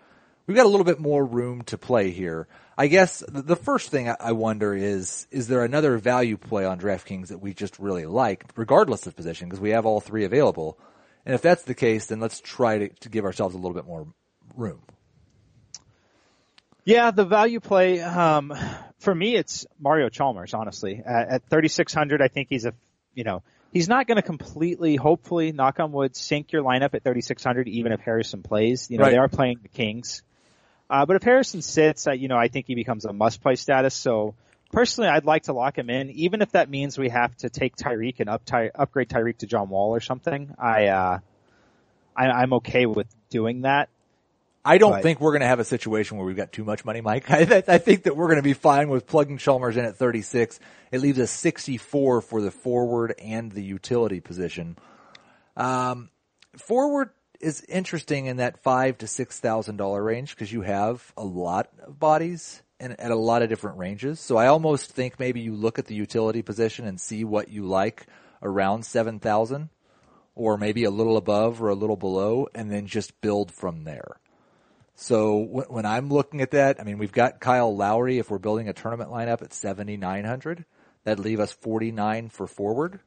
We've 0.46 0.56
got 0.56 0.66
a 0.66 0.68
little 0.68 0.84
bit 0.84 1.00
more 1.00 1.24
room 1.24 1.62
to 1.64 1.78
play 1.78 2.10
here. 2.10 2.46
I 2.78 2.86
guess 2.86 3.24
the 3.26 3.56
first 3.56 3.90
thing 3.90 4.12
I 4.20 4.32
wonder 4.32 4.74
is, 4.74 5.26
is 5.30 5.48
there 5.48 5.64
another 5.64 5.98
value 5.98 6.36
play 6.36 6.64
on 6.64 6.78
DraftKings 6.78 7.28
that 7.28 7.38
we 7.38 7.54
just 7.54 7.78
really 7.78 8.06
like, 8.06 8.44
regardless 8.54 9.06
of 9.06 9.16
position, 9.16 9.48
because 9.48 9.60
we 9.60 9.70
have 9.70 9.86
all 9.86 10.00
three 10.00 10.24
available? 10.24 10.78
And 11.24 11.34
if 11.34 11.42
that's 11.42 11.64
the 11.64 11.74
case, 11.74 12.06
then 12.06 12.20
let's 12.20 12.40
try 12.40 12.78
to, 12.78 12.88
to 12.88 13.08
give 13.08 13.24
ourselves 13.24 13.54
a 13.54 13.58
little 13.58 13.74
bit 13.74 13.86
more 13.86 14.06
room. 14.54 14.80
Yeah, 16.84 17.10
the 17.10 17.24
value 17.24 17.58
play, 17.58 18.00
um, 18.00 18.54
for 19.00 19.12
me, 19.12 19.34
it's 19.34 19.66
Mario 19.80 20.08
Chalmers, 20.08 20.54
honestly. 20.54 21.02
At, 21.04 21.28
at 21.28 21.50
3,600, 21.50 22.22
I 22.22 22.28
think 22.28 22.48
he's 22.48 22.64
a, 22.64 22.74
you 23.12 23.24
know, 23.24 23.42
he's 23.72 23.88
not 23.88 24.06
going 24.06 24.16
to 24.16 24.22
completely, 24.22 24.94
hopefully, 24.94 25.50
knock 25.50 25.80
on 25.80 25.90
wood, 25.90 26.14
sink 26.14 26.52
your 26.52 26.62
lineup 26.62 26.94
at 26.94 27.02
3,600, 27.02 27.66
even 27.66 27.90
if 27.90 27.98
Harrison 27.98 28.44
plays. 28.44 28.88
You 28.88 28.98
know, 28.98 29.04
right. 29.04 29.10
they 29.10 29.16
are 29.16 29.28
playing 29.28 29.58
the 29.62 29.68
Kings. 29.68 30.22
Uh, 30.88 31.04
but 31.06 31.16
if 31.16 31.22
Harrison 31.22 31.62
sits, 31.62 32.06
uh, 32.06 32.12
you 32.12 32.28
know, 32.28 32.36
I 32.36 32.48
think 32.48 32.66
he 32.66 32.74
becomes 32.74 33.04
a 33.04 33.12
must-play 33.12 33.56
status. 33.56 33.94
So 33.94 34.34
personally, 34.72 35.10
I'd 35.10 35.24
like 35.24 35.44
to 35.44 35.52
lock 35.52 35.76
him 35.76 35.90
in, 35.90 36.10
even 36.10 36.42
if 36.42 36.52
that 36.52 36.70
means 36.70 36.96
we 36.98 37.08
have 37.08 37.36
to 37.38 37.50
take 37.50 37.76
Tyreke 37.76 38.20
and 38.20 38.28
up 38.28 38.44
Ty- 38.44 38.70
upgrade 38.74 39.08
Tyreke 39.08 39.38
to 39.38 39.46
John 39.46 39.68
Wall 39.68 39.94
or 39.94 40.00
something. 40.00 40.54
I, 40.58 40.86
uh, 40.86 41.18
I, 42.16 42.26
I'm 42.26 42.52
okay 42.54 42.86
with 42.86 43.08
doing 43.30 43.62
that. 43.62 43.88
I 44.64 44.78
don't 44.78 44.92
Right. 44.92 45.02
think 45.02 45.20
we're 45.20 45.30
going 45.30 45.42
to 45.42 45.46
have 45.46 45.60
a 45.60 45.64
situation 45.64 46.16
where 46.16 46.26
we've 46.26 46.36
got 46.36 46.50
too 46.50 46.64
much 46.64 46.84
money, 46.84 47.00
Mike. 47.00 47.30
I, 47.30 47.62
I 47.68 47.78
think 47.78 48.04
that 48.04 48.16
we're 48.16 48.26
going 48.26 48.38
to 48.38 48.42
be 48.42 48.52
fine 48.52 48.88
with 48.88 49.06
plugging 49.06 49.38
Chalmers 49.38 49.76
in 49.76 49.84
at 49.84 49.96
36. 49.96 50.58
It 50.90 51.00
leaves 51.00 51.18
us 51.20 51.30
64 51.30 52.20
for 52.20 52.40
the 52.40 52.50
forward 52.50 53.14
and 53.22 53.52
the 53.52 53.62
utility 53.62 54.20
position. 54.20 54.76
Um, 55.56 56.10
forward 56.58 57.10
is 57.46 57.64
interesting 57.68 58.26
in 58.26 58.38
that 58.38 58.58
five 58.58 58.98
to 58.98 59.06
six 59.06 59.38
thousand 59.38 59.76
dollar 59.76 60.02
range 60.02 60.34
because 60.34 60.52
you 60.52 60.62
have 60.62 61.12
a 61.16 61.24
lot 61.24 61.70
of 61.86 61.96
bodies 61.98 62.60
and 62.80 62.98
at 63.00 63.12
a 63.12 63.16
lot 63.16 63.42
of 63.42 63.48
different 63.48 63.78
ranges. 63.78 64.18
So 64.18 64.36
I 64.36 64.48
almost 64.48 64.90
think 64.90 65.20
maybe 65.20 65.40
you 65.40 65.54
look 65.54 65.78
at 65.78 65.86
the 65.86 65.94
utility 65.94 66.42
position 66.42 66.86
and 66.86 67.00
see 67.00 67.22
what 67.22 67.48
you 67.48 67.64
like 67.64 68.06
around 68.42 68.84
seven 68.84 69.20
thousand, 69.20 69.68
or 70.34 70.58
maybe 70.58 70.82
a 70.82 70.90
little 70.90 71.16
above 71.16 71.62
or 71.62 71.68
a 71.68 71.76
little 71.76 71.96
below, 71.96 72.48
and 72.52 72.68
then 72.68 72.88
just 72.88 73.20
build 73.20 73.52
from 73.52 73.84
there. 73.84 74.18
So 74.96 75.36
when, 75.36 75.66
when 75.66 75.86
I'm 75.86 76.08
looking 76.08 76.40
at 76.40 76.50
that, 76.50 76.80
I 76.80 76.82
mean, 76.82 76.98
we've 76.98 77.12
got 77.12 77.38
Kyle 77.38 77.74
Lowry. 77.74 78.18
If 78.18 78.28
we're 78.28 78.38
building 78.38 78.68
a 78.68 78.72
tournament 78.72 79.10
lineup 79.10 79.42
at 79.42 79.52
7,900, 79.52 80.64
that'd 81.04 81.24
leave 81.24 81.38
us 81.38 81.52
49 81.52 82.30
for 82.30 82.48
forward. 82.48 82.98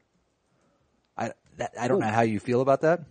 I, 1.18 1.32
that, 1.58 1.72
I 1.78 1.88
don't 1.88 2.00
know 2.00 2.06
how 2.06 2.22
you 2.22 2.40
feel 2.40 2.62
about 2.62 2.80
that. 2.82 3.02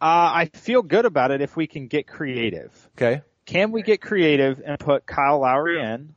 Uh, 0.00 0.30
I 0.34 0.50
feel 0.52 0.82
good 0.82 1.06
about 1.06 1.30
it 1.30 1.40
if 1.40 1.56
we 1.56 1.66
can 1.66 1.88
get 1.88 2.06
creative. 2.06 2.72
Okay. 2.96 3.22
Can 3.46 3.72
we 3.72 3.82
get 3.82 4.00
creative 4.00 4.60
and 4.64 4.78
put 4.78 5.06
Kyle 5.06 5.40
Lowry 5.40 5.80
in? 5.80 6.14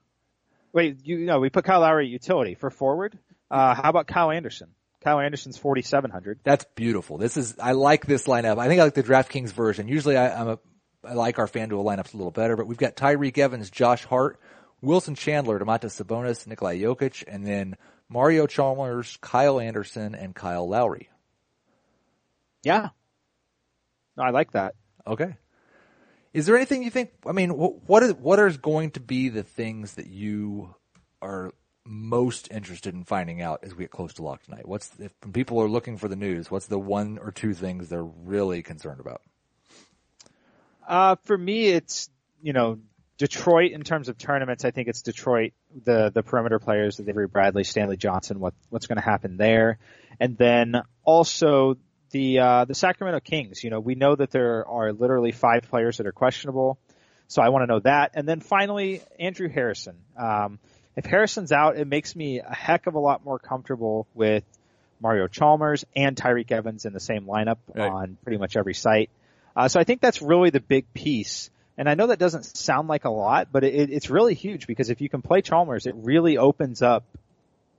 Wait, 0.74 1.06
you 1.06 1.20
know, 1.20 1.40
we 1.40 1.50
put 1.50 1.64
Kyle 1.64 1.82
Lowry 1.82 2.06
at 2.06 2.12
utility 2.12 2.56
for 2.56 2.70
forward. 2.70 3.18
Uh, 3.50 3.76
how 3.76 3.90
about 3.90 4.08
Kyle 4.08 4.32
Anderson? 4.32 4.70
Kyle 5.02 5.20
Anderson's 5.20 5.58
4,700. 5.58 6.40
That's 6.44 6.66
beautiful. 6.76 7.18
This 7.18 7.38
is, 7.38 7.58
I 7.58 7.72
like 7.72 8.06
this 8.06 8.28
lineup. 8.28 8.58
I 8.58 8.68
think 8.68 8.82
I 8.82 8.84
like 8.84 8.96
the 8.96 9.04
DraftKings 9.04 9.52
version. 9.54 9.88
Usually 9.88 10.18
I, 10.18 10.42
I'm 10.42 10.50
a, 10.50 10.60
I 11.04 11.14
like 11.14 11.40
our 11.40 11.48
FanDuel 11.48 11.86
lineups 11.86 12.14
a 12.14 12.18
little 12.18 12.32
better, 12.32 12.58
but 12.58 12.68
we've 12.68 12.78
got 12.78 12.98
Tyreke 12.98 13.38
Evans, 13.38 13.70
Josh 13.70 14.04
Hart, 14.04 14.40
Wilson 14.82 15.16
Chandler, 15.16 15.58
Domantas 15.60 16.02
Sabonis, 16.02 16.46
Nikolai 16.46 16.80
Jokic, 16.80 17.24
and 17.28 17.46
then 17.46 17.78
Mario 18.10 18.48
Chalmers, 18.48 19.18
Kyle 19.22 19.60
Anderson, 19.60 20.16
and 20.16 20.36
Kyle 20.36 20.68
Lowry. 20.68 21.10
Yeah. 22.64 22.90
No, 24.20 24.26
I 24.26 24.32
like 24.32 24.52
that. 24.52 24.76
Okay. 25.08 25.38
Is 26.34 26.46
there 26.46 26.58
anything 26.58 26.84
you 26.84 26.92
think? 26.92 27.12
I 27.26 27.32
mean, 27.32 27.50
wh- 27.50 27.90
what 27.90 28.04
is 28.04 28.14
what 28.14 28.38
is 28.38 28.58
going 28.58 28.92
to 28.92 29.00
be 29.00 29.30
the 29.30 29.44
things 29.44 29.96
that 29.96 30.08
you 30.08 30.76
are 31.22 31.54
most 31.86 32.52
interested 32.52 32.94
in 32.94 33.06
finding 33.06 33.42
out 33.42 33.62
as 33.64 33.74
we 33.74 33.86
get 33.86 33.92
close 33.92 34.14
to 34.16 34.22
lock 34.22 34.44
tonight? 34.44 34.68
What's 34.68 34.92
if 35.00 35.14
people 35.34 35.60
are 35.62 35.70
looking 35.70 35.98
for 35.98 36.08
the 36.10 36.18
news? 36.18 36.52
What's 36.52 36.68
the 36.68 36.78
one 36.78 37.18
or 37.18 37.32
two 37.32 37.54
things 37.54 37.88
they're 37.88 38.04
really 38.04 38.62
concerned 38.62 39.00
about? 39.00 39.22
Uh, 40.86 41.16
for 41.24 41.38
me, 41.38 41.68
it's, 41.68 42.10
you 42.42 42.52
know, 42.52 42.80
Detroit 43.18 43.72
in 43.72 43.84
terms 43.84 44.10
of 44.10 44.18
tournaments. 44.18 44.66
I 44.66 44.72
think 44.72 44.88
it's 44.88 45.02
Detroit, 45.02 45.54
the, 45.86 46.12
the 46.14 46.24
perimeter 46.24 46.60
players, 46.60 46.98
the 46.98 47.08
Avery 47.08 47.28
Bradley, 47.28 47.64
Stanley 47.64 47.96
Johnson, 47.96 48.40
what, 48.40 48.54
what's 48.70 48.88
going 48.88 48.98
to 48.98 49.04
happen 49.04 49.38
there. 49.38 49.78
And 50.20 50.38
then 50.38 50.82
also 51.04 51.78
the, 52.12 52.40
uh, 52.40 52.66
the 52.66 52.76
Sacramento 52.76 53.20
Kings. 53.20 53.64
You 53.64 53.70
know, 53.70 53.80
we 53.80 53.96
know 53.96 54.16
that 54.16 54.32
there 54.32 54.68
are 54.68 54.94
literally 54.94 55.32
five 55.32 55.64
players 55.64 55.98
that 55.98 56.08
are 56.08 56.12
questionable. 56.12 56.78
So 57.28 57.42
I 57.42 57.50
want 57.50 57.64
to 57.64 57.68
know 57.68 57.80
that. 57.82 58.12
And 58.16 58.28
then 58.28 58.40
finally, 58.40 59.02
Andrew 59.20 59.50
Harrison. 59.50 59.98
Um, 60.18 60.60
if 60.96 61.06
Harrison's 61.06 61.52
out, 61.52 61.78
it 61.78 61.88
makes 61.88 62.16
me 62.16 62.40
a 62.40 62.54
heck 62.54 62.88
of 62.88 62.96
a 62.96 63.00
lot 63.00 63.24
more 63.24 63.38
comfortable 63.40 64.08
with 64.14 64.44
Mario 65.00 65.28
Chalmers 65.28 65.86
and 65.96 66.16
Tyreke 66.16 66.52
Evans 66.52 66.86
in 66.86 66.94
the 66.94 67.00
same 67.00 67.26
lineup 67.26 67.58
Right. 67.74 67.90
on 67.90 68.18
pretty 68.24 68.38
much 68.38 68.58
every 68.58 68.74
site. 68.74 69.10
Uh, 69.56 69.68
so 69.68 69.80
I 69.80 69.84
think 69.84 70.02
that's 70.02 70.22
really 70.22 70.50
the 70.50 70.60
big 70.60 70.92
piece. 70.94 71.50
And 71.78 71.88
I 71.88 71.94
know 71.94 72.08
that 72.08 72.20
doesn't 72.20 72.44
sound 72.44 72.90
like 72.90 73.06
a 73.06 73.10
lot, 73.10 73.50
but 73.52 73.64
it, 73.64 73.90
it's 73.90 74.10
really 74.10 74.34
huge 74.34 74.68
because 74.68 74.90
if 74.90 75.00
you 75.00 75.08
can 75.08 75.22
play 75.22 75.42
Chalmers, 75.42 75.86
it 75.86 75.96
really 75.96 76.38
opens 76.38 76.82
up 76.82 77.06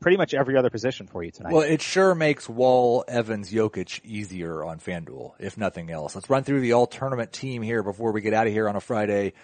pretty 0.01 0.17
much 0.17 0.35
every 0.35 0.57
other 0.57 0.71
position 0.71 1.07
for 1.07 1.23
you 1.23 1.31
tonight. 1.31 1.53
Well, 1.53 1.63
it 1.63 1.83
sure 1.83 2.15
makes 2.15 2.49
Wall, 2.49 3.05
Evans, 3.07 3.53
Jokic 3.53 4.01
easier 4.05 4.65
on 4.65 4.79
FanDuel, 4.81 5.35
if 5.39 5.57
nothing 5.57 5.91
else. 5.91 6.15
Let's 6.15 6.29
run 6.31 6.43
through 6.43 6.61
the 6.63 6.73
all 6.73 6.87
tournament 6.87 7.33
team 7.33 7.63
here 7.63 7.83
before 7.83 8.13
we 8.13 8.21
get 8.21 8.33
out 8.35 8.47
of 8.47 8.53
here 8.53 8.69
on 8.69 8.77
a 8.77 8.81
Friday. 8.81 9.35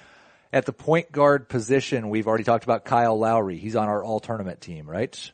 At 0.52 0.64
the 0.64 0.72
point 0.72 1.12
guard 1.12 1.48
position, 1.48 2.08
we've 2.08 2.26
already 2.26 2.44
talked 2.44 2.64
about 2.64 2.84
Kyle 2.84 3.18
Lowry. 3.18 3.58
He's 3.58 3.76
on 3.76 3.88
our 3.88 4.02
all 4.02 4.20
tournament 4.20 4.60
team, 4.60 4.88
right? 4.88 5.32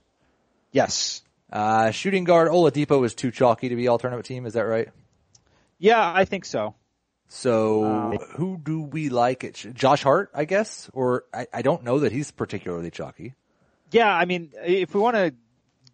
yes. 0.72 1.22
Uh, 1.52 1.90
shooting 1.90 2.24
guard 2.24 2.48
Oladipo 2.48 3.04
is 3.04 3.14
too 3.14 3.30
chalky 3.30 3.68
to 3.68 3.76
be 3.76 3.86
all 3.86 3.98
tournament 3.98 4.24
team. 4.24 4.46
Is 4.46 4.54
that 4.54 4.62
right? 4.62 4.88
Yeah, 5.78 6.00
I 6.12 6.24
think 6.24 6.46
so. 6.46 6.74
So 7.28 7.84
Uh, 7.84 8.18
who 8.36 8.58
do 8.62 8.80
we 8.80 9.10
like? 9.10 9.44
It 9.44 9.66
Josh 9.74 10.02
Hart, 10.02 10.30
I 10.34 10.46
guess, 10.46 10.88
or 10.94 11.24
I, 11.32 11.46
I 11.52 11.60
don't 11.62 11.84
know 11.84 11.98
that 12.00 12.10
he's 12.12 12.30
particularly 12.30 12.90
chalky. 12.90 13.34
Yeah, 13.92 14.12
I 14.12 14.24
mean, 14.24 14.52
if 14.64 14.94
we 14.94 15.00
want 15.00 15.16
to 15.16 15.34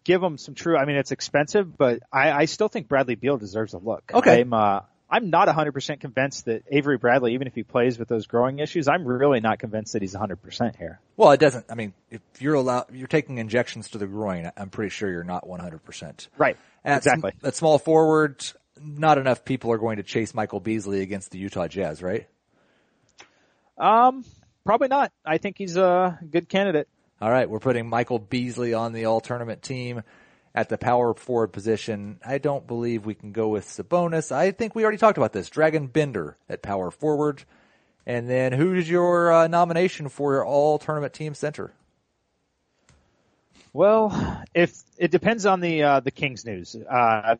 give 0.03 0.23
him 0.23 0.37
some 0.37 0.55
true, 0.55 0.77
I 0.77 0.85
mean, 0.85 0.95
it's 0.95 1.11
expensive, 1.11 1.77
but 1.77 1.99
I, 2.11 2.31
I 2.31 2.45
still 2.45 2.67
think 2.67 2.87
Bradley 2.87 3.15
Beal 3.15 3.37
deserves 3.37 3.73
a 3.73 3.77
look. 3.77 4.11
Okay. 4.13 4.41
I'm, 4.41 4.53
uh, 4.53 4.81
I'm 5.09 5.29
not 5.29 5.47
100% 5.47 5.99
convinced 5.99 6.45
that 6.45 6.63
Avery 6.71 6.97
Bradley, 6.97 7.33
even 7.33 7.47
if 7.47 7.55
he 7.55 7.63
plays 7.63 7.97
with 7.97 8.07
those 8.07 8.27
growing 8.27 8.59
issues, 8.59 8.87
I'm 8.87 9.05
really 9.05 9.39
not 9.39 9.57
convinced 9.59 9.93
that 9.93 10.01
he's 10.01 10.13
100% 10.13 10.75
here. 10.75 10.99
Well, 11.17 11.31
it 11.31 11.39
doesn't. 11.39 11.65
I 11.69 11.75
mean, 11.75 11.93
if 12.11 12.21
you're 12.39 12.53
allowed, 12.53 12.93
you're 12.93 13.07
taking 13.07 13.39
injections 13.39 13.89
to 13.89 13.97
the 13.97 14.05
groin. 14.05 14.51
I'm 14.55 14.69
pretty 14.69 14.91
sure 14.91 15.11
you're 15.11 15.23
not 15.23 15.47
100. 15.47 15.83
percent 15.83 16.27
Right. 16.37 16.57
At 16.85 16.97
exactly. 16.97 17.33
sm- 17.39 17.47
at 17.47 17.55
small 17.55 17.79
forward, 17.79 18.45
not 18.79 19.17
enough 19.17 19.43
people 19.43 19.71
are 19.71 19.77
going 19.77 19.97
to 19.97 20.03
chase 20.03 20.33
Michael 20.33 20.59
Beasley 20.59 21.01
against 21.01 21.31
the 21.31 21.39
Utah 21.39 21.67
Jazz, 21.67 22.03
right? 22.03 22.27
Um, 23.77 24.23
probably 24.63 24.89
not. 24.89 25.11
I 25.25 25.39
think 25.39 25.57
he's 25.57 25.75
a 25.75 26.19
good 26.29 26.49
candidate. 26.49 26.87
All 27.21 27.29
right, 27.29 27.49
we're 27.49 27.59
putting 27.59 27.89
Michael 27.89 28.17
Beasley 28.17 28.73
on 28.73 28.93
the 28.93 29.03
all 29.03 29.19
tournament 29.19 29.61
team 29.61 30.03
at 30.55 30.69
the 30.69 30.77
power 30.77 31.13
forward 31.13 31.51
position. 31.51 32.17
I 32.25 32.37
don't 32.37 32.65
believe 32.65 33.05
we 33.05 33.13
can 33.13 33.33
go 33.33 33.49
with 33.49 33.65
Sabonis. 33.65 34.31
I 34.31 34.51
think 34.51 34.73
we 34.73 34.83
already 34.83 34.99
talked 34.99 35.17
about 35.17 35.33
this. 35.33 35.49
Dragan 35.49 35.91
Bender 35.91 36.37
at 36.47 36.61
power 36.61 36.91
forward. 36.91 37.43
And 38.05 38.29
then 38.29 38.53
who's 38.53 38.89
your 38.89 39.33
uh, 39.33 39.47
nomination 39.47 40.07
for 40.07 40.31
your 40.33 40.45
all 40.45 40.79
tournament 40.79 41.11
team 41.11 41.33
center? 41.33 41.73
Well, 43.73 44.45
if 44.53 44.81
it 44.97 45.11
depends 45.11 45.45
on 45.45 45.59
the 45.59 45.83
uh, 45.83 45.99
the 45.99 46.11
Kings 46.11 46.45
news. 46.45 46.73
Uh, 46.73 47.35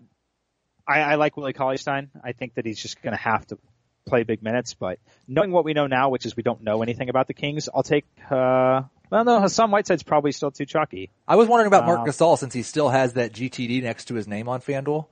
I, 0.86 1.02
I 1.02 1.16
like 1.16 1.38
Willie 1.38 1.54
Cauley 1.54 1.78
Stein. 1.78 2.12
I 2.22 2.34
think 2.34 2.56
that 2.56 2.66
he's 2.66 2.82
just 2.82 3.02
going 3.02 3.16
to 3.16 3.22
have 3.22 3.48
to 3.48 3.58
play 4.06 4.24
big 4.24 4.44
minutes. 4.44 4.74
But 4.74 5.00
knowing 5.26 5.52
what 5.52 5.64
we 5.64 5.72
know 5.72 5.88
now, 5.88 6.10
which 6.10 6.26
is 6.26 6.36
we 6.36 6.44
don't 6.44 6.64
know 6.64 6.82
anything 6.82 7.08
about 7.08 7.28
the 7.28 7.34
Kings, 7.34 7.70
I'll 7.74 7.82
take. 7.82 8.06
Uh, 8.30 8.82
well, 9.10 9.24
no, 9.26 9.42
Hassan 9.42 9.72
Whiteside's 9.72 10.04
probably 10.04 10.32
still 10.32 10.52
too 10.52 10.66
chalky. 10.66 11.12
I 11.28 11.36
was 11.36 11.48
wondering 11.48 11.68
about 11.68 11.86
Marc 11.86 12.00
Um, 12.00 12.06
Gasol 12.06 12.38
since 12.38 12.54
he 12.54 12.64
still 12.64 12.90
has 12.90 13.14
that 13.14 13.34
GTD 13.34 13.84
next 13.84 14.06
to 14.06 14.16
his 14.16 14.28
name 14.28 14.48
on 14.50 14.62
FanDuel. 14.62 15.08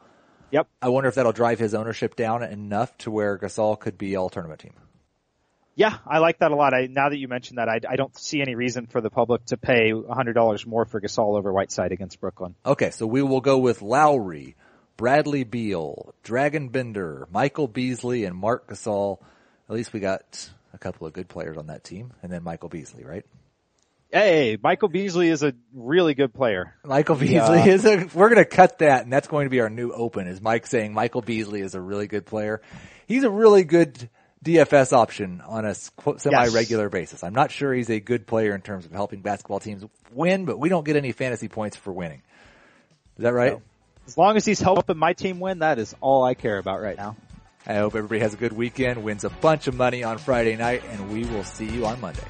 Yep. 0.51 0.67
I 0.81 0.89
wonder 0.89 1.09
if 1.09 1.15
that'll 1.15 1.33
drive 1.33 1.59
his 1.59 1.73
ownership 1.73 2.15
down 2.15 2.41
enough 2.43 2.97
to 2.99 3.11
where 3.11 3.37
Gasol 3.37 3.77
could 3.79 3.97
be 3.97 4.15
all 4.15 4.29
tournament 4.29 4.61
team. 4.61 4.73
Yeah, 5.75 5.97
I 6.07 6.19
like 6.19 6.39
that 6.39 6.51
a 6.51 6.55
lot. 6.55 6.73
I, 6.73 6.87
now 6.87 7.09
that 7.09 7.17
you 7.17 7.27
mentioned 7.27 7.59
that, 7.59 7.69
I, 7.69 7.79
I 7.87 7.97
don't 7.97 8.17
see 8.17 8.41
any 8.41 8.55
reason 8.55 8.87
for 8.87 8.99
the 8.99 9.11
public 9.11 9.45
to 9.47 9.57
pay 9.57 9.91
$100 9.91 10.65
more 10.65 10.85
for 10.85 10.99
Gasol 10.99 11.37
over 11.37 11.53
Whiteside 11.53 11.91
against 11.91 12.19
Brooklyn. 12.19 12.55
Okay, 12.65 12.89
so 12.89 13.05
we 13.05 13.21
will 13.21 13.41
go 13.41 13.59
with 13.59 13.83
Lowry, 13.83 14.55
Bradley 14.95 15.43
Beal, 15.43 16.15
Dragan 16.23 16.71
Bender, 16.71 17.27
Michael 17.31 17.67
Beasley, 17.67 18.23
and 18.23 18.35
Marc 18.35 18.67
Gasol. 18.67 19.19
At 19.69 19.75
least 19.75 19.93
we 19.93 19.99
got 19.99 20.49
a 20.73 20.79
couple 20.79 21.05
of 21.05 21.13
good 21.13 21.27
players 21.27 21.57
on 21.57 21.67
that 21.67 21.83
team, 21.83 22.11
and 22.23 22.31
then 22.31 22.41
Michael 22.41 22.69
Beasley, 22.69 23.03
right? 23.03 23.25
Hey, 24.11 24.57
Michael 24.61 24.87
Beasley 24.87 25.27
is 25.27 25.43
a 25.43 25.53
really 25.73 26.13
good 26.13 26.33
player. 26.33 26.73
Michael 26.85 27.15
Beasley 27.15 27.69
is 27.69 27.85
a, 27.85 28.07
we're 28.13 28.29
going 28.29 28.37
to 28.37 28.45
cut 28.45 28.79
that 28.79 29.03
and 29.03 29.11
that's 29.11 29.27
going 29.27 29.45
to 29.45 29.49
be 29.49 29.59
our 29.59 29.69
new 29.69 29.91
open 29.91 30.27
is 30.27 30.41
Mike 30.41 30.65
saying 30.65 30.93
Michael 30.93 31.21
Beasley 31.21 31.61
is 31.61 31.75
a 31.75 31.81
really 31.81 32.07
good 32.07 32.25
player. 32.25 32.61
He's 33.05 33.25
a 33.25 33.29
really 33.29 33.65
good 33.65 34.09
DFS 34.45 34.93
option 34.93 35.41
on 35.45 35.65
a 35.65 35.75
semi-regular 35.75 36.89
basis. 36.89 37.21
I'm 37.21 37.33
not 37.33 37.51
sure 37.51 37.73
he's 37.73 37.89
a 37.89 37.99
good 37.99 38.25
player 38.25 38.55
in 38.55 38.61
terms 38.61 38.85
of 38.85 38.93
helping 38.93 39.21
basketball 39.21 39.59
teams 39.59 39.83
win, 40.13 40.45
but 40.45 40.57
we 40.57 40.69
don't 40.69 40.85
get 40.85 40.95
any 40.95 41.11
fantasy 41.11 41.49
points 41.49 41.75
for 41.75 41.91
winning. 41.91 42.21
Is 43.17 43.23
that 43.23 43.33
right? 43.33 43.53
No. 43.53 43.61
As 44.05 44.17
long 44.17 44.37
as 44.37 44.45
he's 44.45 44.61
helping 44.61 44.97
my 44.97 45.13
team 45.13 45.41
win, 45.41 45.59
that 45.59 45.79
is 45.79 45.93
all 45.99 46.23
I 46.23 46.33
care 46.33 46.57
about 46.57 46.81
right 46.81 46.95
now. 46.95 47.17
I 47.65 47.73
hope 47.75 47.95
everybody 47.95 48.21
has 48.21 48.33
a 48.33 48.37
good 48.37 48.53
weekend, 48.53 49.03
wins 49.03 49.25
a 49.25 49.29
bunch 49.29 49.67
of 49.67 49.75
money 49.75 50.03
on 50.03 50.17
Friday 50.17 50.55
night, 50.55 50.83
and 50.91 51.11
we 51.11 51.25
will 51.25 51.43
see 51.43 51.65
you 51.65 51.85
on 51.85 51.99
Monday. 51.99 52.23